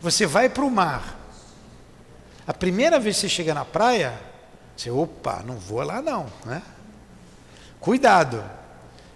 Você 0.00 0.26
vai 0.26 0.48
para 0.48 0.64
o 0.64 0.70
mar. 0.70 1.18
A 2.46 2.54
primeira 2.54 2.98
vez 3.00 3.16
que 3.16 3.22
você 3.22 3.28
chega 3.28 3.54
na 3.54 3.64
praia, 3.64 4.18
você, 4.76 4.90
opa, 4.90 5.42
não 5.44 5.56
vou 5.56 5.82
lá 5.82 6.00
não, 6.00 6.26
né? 6.44 6.62
Cuidado. 7.80 8.42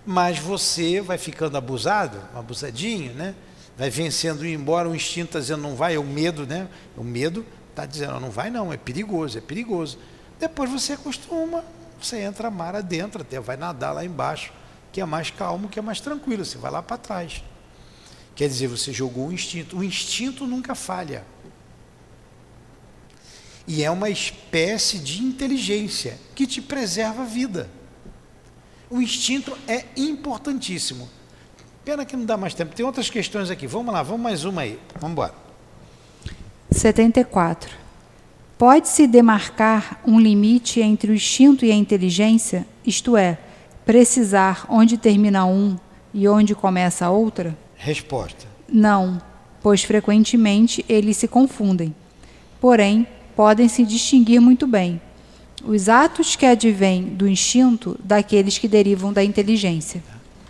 Mas 0.05 0.39
você 0.39 1.01
vai 1.01 1.19
ficando 1.19 1.57
abusado, 1.57 2.21
abusadinho, 2.35 3.12
né? 3.14 3.35
Vai 3.77 3.91
vencendo 3.91 4.47
e 4.47 4.53
embora, 4.53 4.89
o 4.89 4.95
instinto 4.95 5.27
está 5.27 5.41
dizendo 5.41 5.62
não 5.62 5.75
vai, 5.75 5.95
é 5.95 5.99
o 5.99 6.05
medo, 6.05 6.47
né? 6.47 6.69
O 6.97 7.05
medo 7.05 7.45
está 7.77 7.85
dizendo 7.85 8.18
não 8.18 8.31
vai 8.31 8.49
não, 8.49 8.72
é 8.72 8.79
perigoso, 8.79 9.37
é 9.37 9.41
perigoso. 9.41 9.99
Depois 10.41 10.70
você 10.70 10.95
acostuma, 10.95 11.62
você 12.01 12.20
entra 12.20 12.51
mar 12.51 12.74
adentro, 12.74 13.20
até 13.20 13.39
vai 13.39 13.57
nadar 13.57 13.93
lá 13.93 14.05
embaixo, 14.05 14.53
que 14.91 15.01
é 15.01 15.05
mais 15.05 15.31
calmo, 15.31 15.68
que 15.68 15.79
é 15.79 15.83
mais 15.83 16.01
tranquilo, 16.01 16.45
você 16.45 16.57
vai 16.57 16.70
lá 16.70 16.83
para 16.83 16.97
trás. 16.97 17.45
Quer 18.35 18.49
dizer, 18.49 18.66
você 18.66 18.93
jogou 18.93 19.29
o 19.29 19.33
instinto. 19.33 19.79
O 19.79 19.85
instinto 19.85 20.47
nunca 20.47 20.74
falha. 20.74 21.24
E 23.66 23.83
é 23.83 23.91
uma 23.91 24.11
espécie 24.11 24.99
de 24.99 25.22
inteligência 25.22 26.18
que 26.35 26.47
te 26.47 26.61
preserva 26.61 27.22
a 27.22 27.27
vida. 27.27 27.68
O 28.91 29.01
instinto 29.01 29.57
é 29.66 29.87
importantíssimo. 29.97 31.09
Pena 31.85 32.05
que 32.05 32.16
não 32.16 32.27
dá 32.27 32.37
mais 32.37 32.53
tempo. 32.53 32.74
Tem 32.74 32.85
outras 32.85 33.09
questões 33.09 33.51
aqui. 33.51 33.66
Vamos 33.66 33.93
lá, 33.93 34.03
vamos 34.03 34.20
mais 34.20 34.45
uma 34.45 34.62
aí. 34.62 34.79
Vamos 35.01 35.12
embora. 35.12 35.46
74. 36.71 37.71
Pode-se 38.59 39.07
demarcar 39.07 40.01
um 40.07 40.19
limite 40.19 40.81
entre 40.81 41.11
o 41.11 41.14
instinto 41.14 41.64
e 41.64 41.71
a 41.71 41.75
inteligência, 41.75 42.67
isto 42.85 43.17
é, 43.17 43.39
precisar 43.85 44.67
onde 44.69 44.97
termina 44.97 45.45
um 45.45 45.77
e 46.12 46.27
onde 46.27 46.55
começa 46.55 47.07
a 47.07 47.11
outra? 47.11 47.57
Resposta. 47.77 48.47
Não, 48.69 49.21
pois 49.62 49.85
frequentemente 49.85 50.85
eles 50.89 51.19
se 51.19 51.29
confundem. 51.29 51.95
Porém, 52.61 53.07
podem 53.37 53.69
se 53.69 53.85
distinguir 53.85 54.41
muito 54.41 54.67
bem. 54.67 55.01
Os 55.64 55.89
atos 55.89 56.35
que 56.35 56.47
advêm 56.47 57.03
do 57.03 57.29
instinto 57.29 57.99
daqueles 58.03 58.59
que 58.59 58.67
derivam 58.67 59.12
da 59.12 59.23
inteligência. 59.23 60.03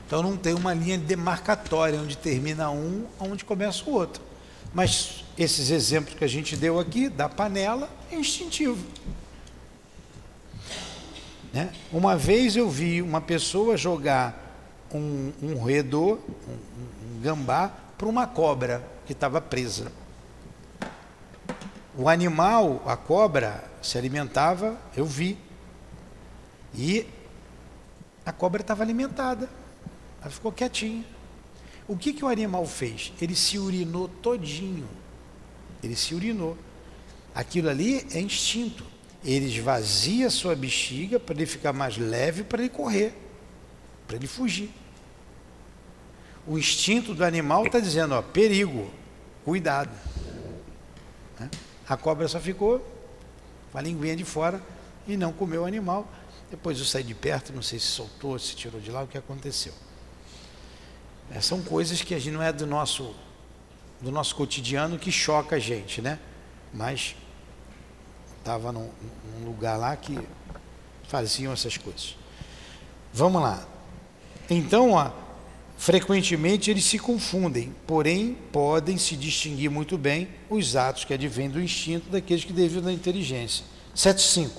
Então 0.06 0.22
não 0.22 0.36
tem 0.36 0.54
uma 0.54 0.72
linha 0.72 0.96
demarcatória 0.96 2.00
onde 2.00 2.16
termina 2.16 2.70
um, 2.70 3.04
onde 3.18 3.44
começa 3.44 3.82
o 3.90 3.92
outro. 3.92 4.22
Mas 4.76 5.24
esses 5.38 5.70
exemplos 5.70 6.18
que 6.18 6.22
a 6.22 6.28
gente 6.28 6.54
deu 6.54 6.78
aqui, 6.78 7.08
da 7.08 7.30
panela, 7.30 7.88
é 8.12 8.14
instintivo. 8.14 8.86
Né? 11.50 11.72
Uma 11.90 12.14
vez 12.14 12.56
eu 12.56 12.68
vi 12.68 13.00
uma 13.00 13.22
pessoa 13.22 13.78
jogar 13.78 14.38
um, 14.92 15.32
um 15.42 15.54
roedor, 15.54 16.18
um, 16.46 17.16
um 17.16 17.20
gambá, 17.22 17.72
para 17.96 18.06
uma 18.06 18.26
cobra 18.26 18.86
que 19.06 19.14
estava 19.14 19.40
presa. 19.40 19.90
O 21.96 22.06
animal, 22.06 22.82
a 22.84 22.98
cobra, 22.98 23.64
se 23.80 23.96
alimentava, 23.96 24.76
eu 24.94 25.06
vi. 25.06 25.38
E 26.74 27.06
a 28.26 28.30
cobra 28.30 28.60
estava 28.60 28.82
alimentada. 28.82 29.48
Ela 30.20 30.30
ficou 30.30 30.52
quietinha. 30.52 31.15
O 31.88 31.96
que, 31.96 32.12
que 32.12 32.24
o 32.24 32.28
animal 32.28 32.66
fez? 32.66 33.12
Ele 33.20 33.34
se 33.34 33.58
urinou 33.58 34.08
todinho. 34.08 34.88
Ele 35.82 35.94
se 35.94 36.14
urinou. 36.14 36.56
Aquilo 37.34 37.68
ali 37.68 38.06
é 38.12 38.20
instinto. 38.20 38.84
Ele 39.24 39.46
esvazia 39.46 40.30
sua 40.30 40.54
bexiga 40.54 41.18
para 41.18 41.34
ele 41.34 41.46
ficar 41.46 41.72
mais 41.72 41.96
leve, 41.96 42.44
para 42.44 42.62
ele 42.62 42.68
correr, 42.68 43.12
para 44.06 44.16
ele 44.16 44.26
fugir. 44.26 44.70
O 46.46 46.58
instinto 46.58 47.12
do 47.12 47.24
animal 47.24 47.66
está 47.66 47.80
dizendo, 47.80 48.14
ó, 48.14 48.22
perigo, 48.22 48.88
cuidado. 49.44 49.90
Né? 51.38 51.50
A 51.88 51.96
cobra 51.96 52.26
só 52.28 52.38
ficou 52.38 52.78
com 53.72 53.78
a 53.78 53.82
linguinha 53.82 54.14
de 54.14 54.24
fora 54.24 54.62
e 55.08 55.16
não 55.16 55.32
comeu 55.32 55.62
o 55.62 55.66
animal. 55.66 56.08
Depois 56.50 56.78
eu 56.78 56.84
saí 56.84 57.02
de 57.02 57.14
perto, 57.14 57.52
não 57.52 57.62
sei 57.62 57.78
se 57.78 57.86
soltou, 57.86 58.38
se 58.38 58.54
tirou 58.54 58.80
de 58.80 58.90
lá, 58.90 59.02
o 59.02 59.08
que 59.08 59.18
aconteceu. 59.18 59.72
É, 61.30 61.40
são 61.40 61.62
coisas 61.62 62.02
que 62.02 62.14
a 62.14 62.18
gente 62.18 62.32
não 62.32 62.42
é 62.42 62.52
do 62.52 62.66
nosso, 62.66 63.14
do 64.00 64.10
nosso 64.10 64.34
cotidiano 64.34 64.98
que 64.98 65.10
choca 65.10 65.56
a 65.56 65.58
gente, 65.58 66.00
né? 66.00 66.18
Mas 66.72 67.14
estava 68.38 68.70
num, 68.70 68.88
num 69.38 69.46
lugar 69.46 69.76
lá 69.76 69.96
que 69.96 70.18
faziam 71.08 71.52
essas 71.52 71.76
coisas. 71.76 72.16
Vamos 73.12 73.42
lá. 73.42 73.66
Então, 74.48 74.92
ó, 74.92 75.10
frequentemente 75.76 76.70
eles 76.70 76.84
se 76.84 76.98
confundem, 76.98 77.74
porém 77.86 78.36
podem 78.52 78.96
se 78.96 79.16
distinguir 79.16 79.70
muito 79.70 79.98
bem 79.98 80.28
os 80.48 80.76
atos 80.76 81.04
que 81.04 81.12
advêm 81.12 81.50
do 81.50 81.60
instinto 81.60 82.08
daqueles 82.08 82.44
que 82.44 82.52
devem 82.52 82.80
da 82.80 82.92
inteligência. 82.92 83.64
7.5. 83.94 84.50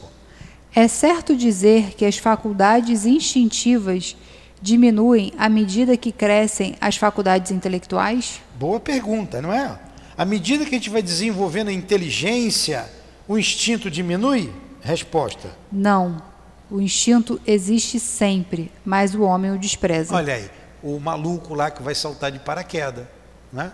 É 0.75 0.87
certo 0.87 1.35
dizer 1.35 1.95
que 1.95 2.05
as 2.05 2.17
faculdades 2.17 3.05
instintivas 3.05 4.15
diminuem 4.61 5.33
à 5.37 5.47
medida 5.49 5.97
que 5.97 6.11
crescem 6.11 6.75
as 6.81 6.97
faculdades 6.97 7.51
intelectuais? 7.51 8.41
Boa 8.55 8.79
pergunta, 8.79 9.41
não 9.41 9.53
é? 9.53 9.79
À 10.17 10.25
medida 10.25 10.65
que 10.65 10.75
a 10.75 10.77
gente 10.77 10.89
vai 10.89 11.01
desenvolvendo 11.01 11.67
a 11.67 11.73
inteligência, 11.73 12.89
o 13.27 13.37
instinto 13.37 13.89
diminui? 13.91 14.51
Resposta. 14.81 15.49
Não. 15.71 16.21
O 16.69 16.81
instinto 16.81 17.39
existe 17.45 17.99
sempre, 17.99 18.71
mas 18.83 19.15
o 19.15 19.21
homem 19.21 19.51
o 19.51 19.57
despreza. 19.57 20.13
Olha 20.13 20.33
aí, 20.33 20.49
o 20.83 20.99
maluco 20.99 21.53
lá 21.53 21.71
que 21.71 21.81
vai 21.81 21.95
saltar 21.95 22.31
de 22.31 22.39
paraquedas, 22.39 23.05
né? 23.51 23.71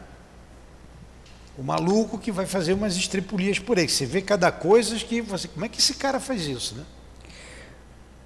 O 1.57 1.63
maluco 1.63 2.17
que 2.17 2.31
vai 2.31 2.45
fazer 2.45 2.73
umas 2.73 2.95
estripulias 2.95 3.59
por 3.59 3.77
aí. 3.77 3.87
Você 3.87 4.05
vê 4.05 4.21
cada 4.21 4.51
coisa 4.51 4.95
que 4.97 5.21
você. 5.21 5.47
Como 5.47 5.65
é 5.65 5.69
que 5.69 5.79
esse 5.79 5.93
cara 5.95 6.19
faz 6.19 6.47
isso, 6.47 6.75
né? 6.75 6.83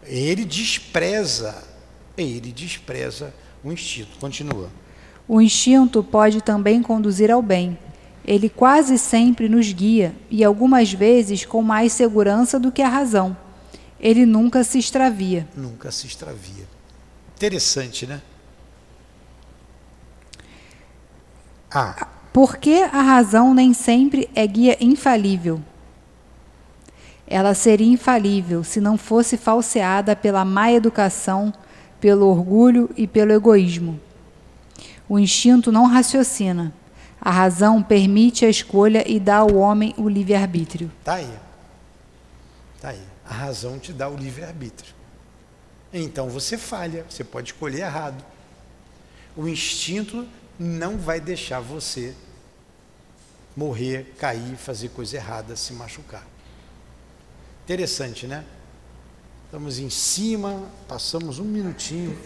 Ele 0.03 0.45
despreza, 0.45 1.63
ele 2.23 2.51
despreza 2.51 3.33
o 3.63 3.71
instinto. 3.71 4.17
Continua. 4.19 4.69
O 5.27 5.41
instinto 5.41 6.03
pode 6.03 6.41
também 6.41 6.81
conduzir 6.81 7.29
ao 7.29 7.41
bem. 7.41 7.77
Ele 8.25 8.49
quase 8.49 8.97
sempre 8.97 9.47
nos 9.47 9.71
guia 9.71 10.13
e 10.29 10.43
algumas 10.43 10.91
vezes 10.91 11.45
com 11.45 11.61
mais 11.61 11.93
segurança 11.93 12.59
do 12.59 12.71
que 12.71 12.81
a 12.81 12.89
razão. 12.89 13.35
Ele 13.99 14.25
nunca 14.25 14.63
se 14.63 14.77
extravia. 14.77 15.47
Nunca 15.55 15.91
se 15.91 16.07
extravia. 16.07 16.67
Interessante, 17.35 18.05
né? 18.05 18.21
Ah. 21.71 22.07
Porque 22.33 22.87
a 22.91 23.01
razão 23.01 23.53
nem 23.53 23.73
sempre 23.73 24.29
é 24.35 24.45
guia 24.45 24.77
infalível. 24.79 25.61
Ela 27.25 27.53
seria 27.53 27.91
infalível 27.91 28.63
se 28.63 28.79
não 28.79 28.97
fosse 28.97 29.35
falseada 29.35 30.15
pela 30.15 30.45
má 30.45 30.71
educação, 30.71 31.53
pelo 31.99 32.27
orgulho 32.27 32.89
e 32.95 33.07
pelo 33.07 33.31
egoísmo. 33.31 33.99
O 35.09 35.17
instinto 35.17 35.71
não 35.71 35.85
raciocina. 35.85 36.73
A 37.19 37.31
razão 37.31 37.81
permite 37.81 38.45
a 38.45 38.49
escolha 38.49 39.03
e 39.09 39.19
dá 39.19 39.37
ao 39.37 39.55
homem 39.55 39.93
o 39.97 40.07
livre-arbítrio. 40.07 40.91
Está 40.99 41.15
aí. 41.15 41.33
Está 42.75 42.89
aí. 42.89 43.01
A 43.25 43.33
razão 43.33 43.79
te 43.79 43.91
dá 43.91 44.07
o 44.07 44.15
livre-arbítrio. 44.15 44.93
Então 45.91 46.29
você 46.29 46.57
falha, 46.57 47.05
você 47.09 47.23
pode 47.23 47.51
escolher 47.51 47.81
errado. 47.81 48.23
O 49.35 49.47
instinto 49.47 50.27
não 50.59 50.97
vai 50.97 51.19
deixar 51.19 51.59
você 51.59 52.13
morrer, 53.55 54.13
cair, 54.19 54.55
fazer 54.55 54.89
coisa 54.89 55.15
errada, 55.17 55.55
se 55.55 55.73
machucar. 55.73 56.25
Interessante, 57.63 58.27
né? 58.27 58.43
Estamos 59.47 59.79
em 59.79 59.89
cima, 59.89 60.61
passamos 60.89 61.39
um 61.39 61.45
minutinho. 61.45 62.17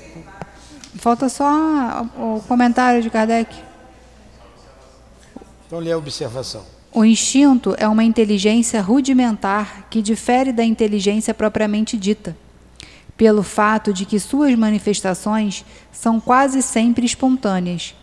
Falta 0.96 1.30
só 1.30 2.04
o 2.18 2.42
comentário 2.48 3.00
de 3.00 3.12
Kardec. 3.12 3.56
Então 5.68 5.78
lê 5.78 5.92
a 5.92 5.98
observação. 6.00 6.64
O 6.92 7.06
instinto 7.06 7.76
é 7.78 7.88
uma 7.88 8.04
inteligência 8.04 8.82
rudimentar 8.82 9.86
que 9.88 10.02
difere 10.02 10.52
da 10.52 10.64
inteligência 10.64 11.32
propriamente 11.32 11.96
dita, 11.96 12.36
pelo 13.16 13.44
fato 13.44 13.94
de 13.94 14.04
que 14.04 14.20
suas 14.20 14.56
manifestações 14.56 15.64
são 15.92 16.20
quase 16.20 16.64
sempre 16.64 17.06
espontâneas, 17.06 17.94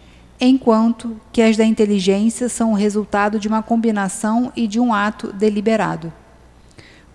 enquanto 0.40 1.20
que 1.32 1.42
as 1.42 1.56
da 1.56 1.64
inteligência 1.64 2.48
são 2.48 2.70
o 2.70 2.76
resultado 2.76 3.40
de 3.40 3.48
uma 3.48 3.64
combinação 3.64 4.52
e 4.54 4.68
de 4.68 4.78
um 4.78 4.94
ato 4.94 5.32
deliberado. 5.32 6.12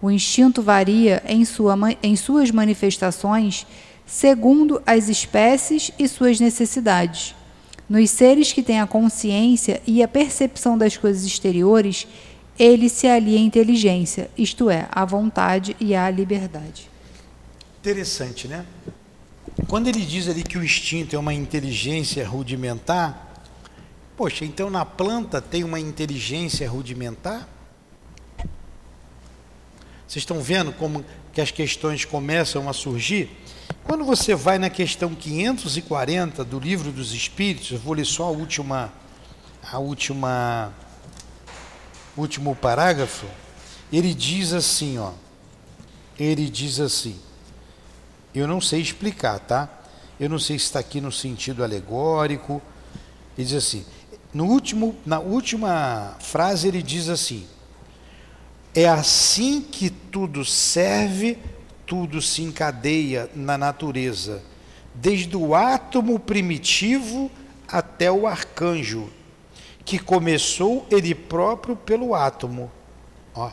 O 0.03 0.11
instinto 0.11 0.61
varia 0.61 1.23
em, 1.25 1.43
sua, 1.45 1.75
em 2.03 2.15
suas 2.15 2.51
manifestações 2.51 3.65
segundo 4.05 4.83
as 4.85 5.09
espécies 5.09 5.91
e 5.97 6.07
suas 6.07 6.39
necessidades 6.39 7.33
nos 7.89 8.09
seres 8.09 8.51
que 8.51 8.63
têm 8.63 8.79
a 8.79 8.87
consciência 8.87 9.81
e 9.85 10.01
a 10.01 10.07
percepção 10.07 10.77
das 10.77 10.97
coisas 10.97 11.23
exteriores, 11.23 12.07
ele 12.57 12.89
se 12.89 13.07
alia 13.07 13.37
à 13.37 13.41
inteligência, 13.41 14.29
isto 14.37 14.69
é, 14.69 14.87
à 14.91 15.05
vontade 15.05 15.75
e 15.79 15.93
à 15.93 16.09
liberdade. 16.09 16.89
Interessante, 17.79 18.47
né? 18.47 18.65
Quando 19.67 19.87
ele 19.87 20.01
diz 20.01 20.27
ali 20.27 20.43
que 20.43 20.57
o 20.57 20.63
instinto 20.63 21.15
é 21.15 21.19
uma 21.19 21.33
inteligência 21.33 22.27
rudimentar, 22.27 23.43
poxa, 24.17 24.43
então 24.43 24.69
na 24.69 24.85
planta 24.85 25.41
tem 25.41 25.63
uma 25.63 25.79
inteligência 25.79 26.69
rudimentar? 26.69 27.47
Vocês 30.07 30.21
estão 30.21 30.41
vendo 30.41 30.71
como 30.73 31.03
que 31.31 31.41
as 31.41 31.51
questões 31.51 32.05
começam 32.05 32.69
a 32.69 32.73
surgir? 32.73 33.29
Quando 33.83 34.05
você 34.05 34.35
vai 34.35 34.57
na 34.57 34.69
questão 34.69 35.13
540 35.13 36.43
do 36.43 36.59
livro 36.59 36.91
dos 36.91 37.13
Espíritos, 37.13 37.71
eu 37.71 37.79
vou 37.79 37.93
ler 37.93 38.05
só 38.05 38.25
a 38.25 38.29
última, 38.29 38.93
a 39.71 39.79
última, 39.79 40.73
último 42.15 42.55
parágrafo. 42.55 43.25
Ele 43.91 44.13
diz 44.13 44.53
assim, 44.53 44.97
ó. 44.97 45.11
Ele 46.19 46.49
diz 46.49 46.79
assim. 46.79 47.19
Eu 48.33 48.47
não 48.47 48.61
sei 48.61 48.81
explicar, 48.81 49.39
tá? 49.39 49.69
Eu 50.19 50.29
não 50.29 50.39
sei 50.39 50.57
se 50.57 50.65
está 50.65 50.79
aqui 50.79 51.01
no 51.01 51.11
sentido 51.11 51.63
alegórico. 51.63 52.61
Ele 53.37 53.47
diz 53.47 53.55
assim. 53.55 53.85
No 54.33 54.45
último, 54.45 54.95
na 55.05 55.19
última 55.19 56.15
frase 56.19 56.67
ele 56.67 56.81
diz 56.81 57.09
assim: 57.09 57.45
É 58.75 58.87
assim 58.87 59.61
que 59.61 59.89
tudo 59.89 60.43
serve 60.43 61.37
tudo 61.85 62.21
se 62.21 62.41
encadeia 62.41 63.29
na 63.35 63.57
natureza, 63.57 64.41
desde 64.95 65.35
o 65.35 65.53
átomo 65.53 66.19
primitivo 66.19 67.29
até 67.67 68.11
o 68.11 68.25
arcanjo, 68.25 69.09
que 69.85 69.99
começou 69.99 70.87
ele 70.89 71.13
próprio 71.13 71.75
pelo 71.75 72.15
átomo. 72.15 72.71
Ó, 73.35 73.51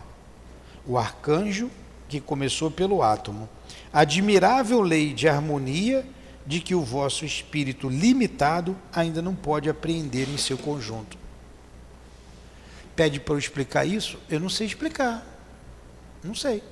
o 0.87 0.97
arcanjo 0.97 1.71
que 2.09 2.21
começou 2.21 2.71
pelo 2.71 3.03
átomo. 3.03 3.49
Admirável 3.93 4.81
lei 4.81 5.13
de 5.13 5.29
harmonia 5.29 6.07
de 6.47 6.61
que 6.61 6.75
o 6.75 6.83
vosso 6.83 7.25
espírito 7.25 7.89
limitado 7.89 8.77
ainda 8.93 9.21
não 9.21 9.35
pode 9.35 9.69
apreender 9.69 10.29
em 10.29 10.39
seu 10.39 10.57
conjunto. 10.57 11.19
Pede 13.01 13.19
para 13.19 13.33
eu 13.33 13.39
explicar 13.39 13.87
isso? 13.87 14.19
Eu 14.29 14.39
não 14.39 14.51
sei 14.51 14.67
explicar. 14.67 15.27
Não 16.23 16.35
sei. 16.35 16.63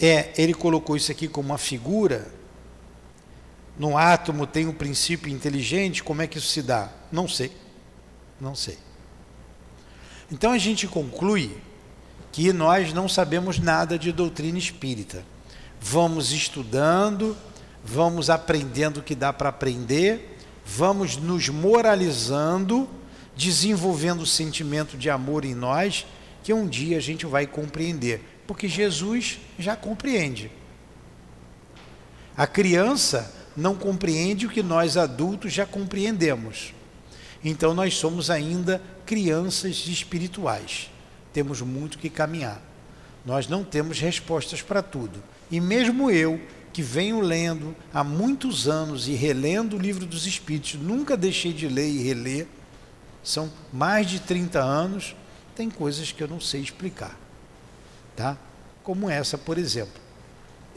É, 0.00 0.32
ele 0.40 0.54
colocou 0.54 0.96
isso 0.96 1.10
aqui 1.10 1.26
como 1.26 1.48
uma 1.48 1.58
figura. 1.58 2.28
No 3.76 3.98
átomo 3.98 4.46
tem 4.46 4.68
um 4.68 4.72
princípio 4.72 5.28
inteligente, 5.28 6.04
como 6.04 6.22
é 6.22 6.28
que 6.28 6.38
isso 6.38 6.46
se 6.46 6.62
dá? 6.62 6.88
Não 7.10 7.26
sei. 7.26 7.50
Não 8.40 8.54
sei. 8.54 8.78
Então 10.30 10.52
a 10.52 10.58
gente 10.58 10.86
conclui 10.86 11.60
que 12.30 12.52
nós 12.52 12.92
não 12.92 13.08
sabemos 13.08 13.58
nada 13.58 13.98
de 13.98 14.12
doutrina 14.12 14.56
espírita. 14.56 15.24
Vamos 15.80 16.30
estudando, 16.30 17.36
vamos 17.84 18.30
aprendendo 18.30 19.00
o 19.00 19.02
que 19.02 19.16
dá 19.16 19.32
para 19.32 19.48
aprender, 19.48 20.38
vamos 20.64 21.16
nos 21.16 21.48
moralizando, 21.48 22.88
desenvolvendo 23.40 24.20
o 24.20 24.26
sentimento 24.26 24.98
de 24.98 25.08
amor 25.08 25.44
em 25.44 25.54
nós, 25.54 26.06
que 26.42 26.52
um 26.52 26.68
dia 26.68 26.98
a 26.98 27.00
gente 27.00 27.24
vai 27.24 27.46
compreender 27.46 28.22
porque 28.50 28.66
Jesus 28.66 29.38
já 29.60 29.76
compreende. 29.76 30.50
A 32.36 32.48
criança 32.48 33.32
não 33.56 33.76
compreende 33.76 34.44
o 34.44 34.50
que 34.50 34.60
nós 34.60 34.96
adultos 34.96 35.52
já 35.52 35.64
compreendemos. 35.64 36.74
Então 37.44 37.72
nós 37.72 37.94
somos 37.94 38.28
ainda 38.28 38.82
crianças 39.06 39.86
espirituais. 39.86 40.90
Temos 41.32 41.60
muito 41.60 41.96
que 41.96 42.10
caminhar. 42.10 42.60
Nós 43.24 43.46
não 43.46 43.62
temos 43.62 44.00
respostas 44.00 44.60
para 44.60 44.82
tudo. 44.82 45.22
E 45.48 45.60
mesmo 45.60 46.10
eu, 46.10 46.40
que 46.72 46.82
venho 46.82 47.20
lendo 47.20 47.76
há 47.94 48.02
muitos 48.02 48.66
anos 48.66 49.06
e 49.06 49.12
relendo 49.12 49.76
o 49.76 49.80
livro 49.80 50.04
dos 50.04 50.26
Espíritos, 50.26 50.74
nunca 50.74 51.16
deixei 51.16 51.52
de 51.52 51.68
ler 51.68 51.88
e 51.88 52.02
reler, 52.02 52.48
são 53.22 53.50
mais 53.72 54.08
de 54.08 54.20
30 54.20 54.60
anos, 54.60 55.14
tem 55.54 55.70
coisas 55.70 56.12
que 56.12 56.22
eu 56.22 56.28
não 56.28 56.40
sei 56.40 56.60
explicar 56.60 57.16
tá? 58.20 58.36
Como 58.82 59.08
essa, 59.08 59.38
por 59.38 59.56
exemplo. 59.56 60.00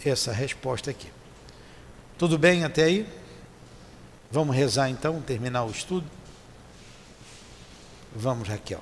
Essa 0.06 0.32
resposta 0.32 0.90
aqui. 0.90 1.12
Tudo 2.18 2.38
bem 2.38 2.64
até 2.64 2.84
aí? 2.84 3.08
Vamos 4.32 4.56
rezar 4.56 4.90
então, 4.90 5.22
terminar 5.22 5.66
o 5.66 5.72
estudo? 5.72 6.10
Vamos, 8.16 8.48
Raquel. 8.48 8.82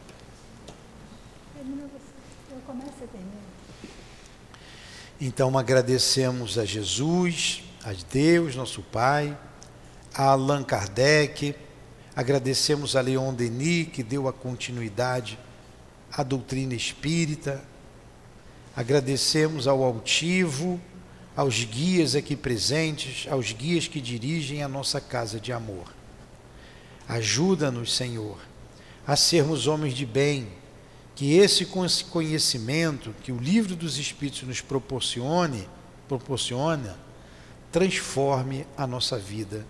Então 5.19 5.57
agradecemos 5.57 6.57
a 6.57 6.65
Jesus, 6.65 7.63
a 7.83 7.93
Deus, 8.11 8.55
nosso 8.55 8.81
Pai, 8.83 9.37
a 10.13 10.23
Allan 10.23 10.63
Kardec, 10.63 11.55
agradecemos 12.15 12.95
a 12.95 13.01
Leon 13.01 13.33
Denis, 13.33 13.89
que 13.89 14.03
deu 14.03 14.27
a 14.27 14.33
continuidade 14.33 15.37
à 16.11 16.23
doutrina 16.23 16.73
espírita, 16.73 17.63
Agradecemos 18.75 19.67
ao 19.67 19.83
altivo, 19.83 20.79
aos 21.35 21.63
guias 21.63 22.15
aqui 22.15 22.35
presentes, 22.35 23.27
aos 23.29 23.51
guias 23.51 23.87
que 23.87 23.99
dirigem 23.99 24.63
a 24.63 24.67
nossa 24.67 25.01
casa 25.01 25.39
de 25.39 25.51
amor. 25.51 25.93
Ajuda-nos, 27.07 27.93
Senhor, 27.93 28.37
a 29.05 29.17
sermos 29.17 29.67
homens 29.67 29.93
de 29.93 30.05
bem, 30.05 30.47
que 31.15 31.33
esse 31.33 31.67
conhecimento 32.09 33.13
que 33.21 33.31
o 33.31 33.37
livro 33.37 33.75
dos 33.75 33.97
Espíritos 33.97 34.43
nos 34.43 34.61
proporcione, 34.61 35.67
proporciona, 36.07 36.97
transforme 37.71 38.65
a 38.77 38.87
nossa 38.87 39.17
vida, 39.17 39.65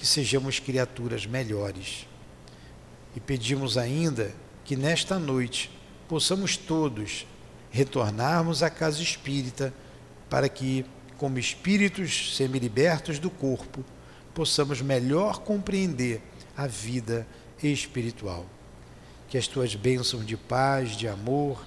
que 0.00 0.06
sejamos 0.06 0.58
criaturas 0.58 1.26
melhores. 1.26 2.06
E 3.14 3.20
pedimos 3.20 3.76
ainda 3.76 4.32
que 4.64 4.74
nesta 4.74 5.18
noite 5.18 5.70
possamos 6.08 6.56
todos 6.56 7.26
retornarmos 7.70 8.62
à 8.62 8.70
casa 8.70 9.02
espírita 9.02 9.74
para 10.30 10.48
que, 10.48 10.86
como 11.18 11.38
espíritos 11.38 12.34
semi-libertos 12.34 13.18
do 13.18 13.28
corpo, 13.28 13.84
possamos 14.32 14.80
melhor 14.80 15.40
compreender 15.40 16.22
a 16.56 16.66
vida 16.66 17.26
espiritual. 17.62 18.46
que 19.28 19.38
as 19.38 19.46
tuas 19.46 19.76
bênçãos 19.76 20.26
de 20.26 20.36
paz, 20.36 20.96
de 20.96 21.06
amor, 21.06 21.64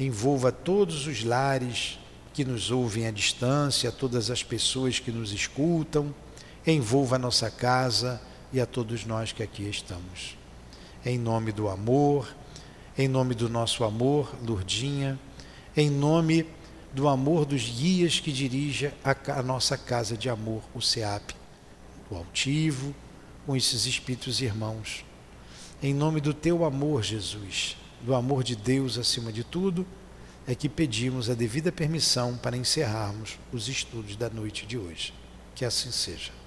envolva 0.00 0.50
todos 0.50 1.06
os 1.06 1.22
lares 1.22 2.00
que 2.32 2.44
nos 2.44 2.72
ouvem 2.72 3.06
à 3.06 3.12
distância, 3.12 3.92
todas 3.92 4.32
as 4.32 4.42
pessoas 4.42 4.98
que 4.98 5.12
nos 5.12 5.32
escutam, 5.32 6.12
envolva 6.66 7.16
a 7.16 7.18
nossa 7.18 7.50
casa 7.50 8.20
e 8.52 8.60
a 8.60 8.66
todos 8.66 9.04
nós 9.04 9.32
que 9.32 9.42
aqui 9.42 9.68
estamos. 9.68 10.36
Em 11.04 11.18
nome 11.18 11.50
do 11.50 11.68
amor, 11.68 12.34
em 12.96 13.08
nome 13.08 13.34
do 13.34 13.48
nosso 13.48 13.84
amor, 13.84 14.32
Lurdinha, 14.42 15.18
em 15.76 15.90
nome 15.90 16.46
do 16.92 17.08
amor 17.08 17.44
dos 17.44 17.62
guias 17.62 18.20
que 18.20 18.30
dirige 18.30 18.92
a, 19.02 19.38
a 19.38 19.42
nossa 19.42 19.76
casa 19.78 20.16
de 20.16 20.28
amor, 20.28 20.62
o 20.74 20.80
SEAP, 20.80 21.34
o 22.10 22.16
altivo, 22.16 22.94
com 23.46 23.56
esses 23.56 23.86
espíritos 23.86 24.40
irmãos. 24.40 25.04
Em 25.82 25.92
nome 25.94 26.20
do 26.20 26.34
teu 26.34 26.64
amor, 26.64 27.02
Jesus, 27.02 27.76
do 28.02 28.14
amor 28.14 28.44
de 28.44 28.54
Deus 28.54 28.98
acima 28.98 29.32
de 29.32 29.42
tudo, 29.42 29.86
é 30.46 30.54
que 30.54 30.68
pedimos 30.68 31.30
a 31.30 31.34
devida 31.34 31.72
permissão 31.72 32.36
para 32.36 32.56
encerrarmos 32.56 33.38
os 33.52 33.68
estudos 33.68 34.14
da 34.14 34.28
noite 34.28 34.66
de 34.66 34.76
hoje. 34.76 35.14
Que 35.54 35.64
assim 35.64 35.90
seja. 35.90 36.41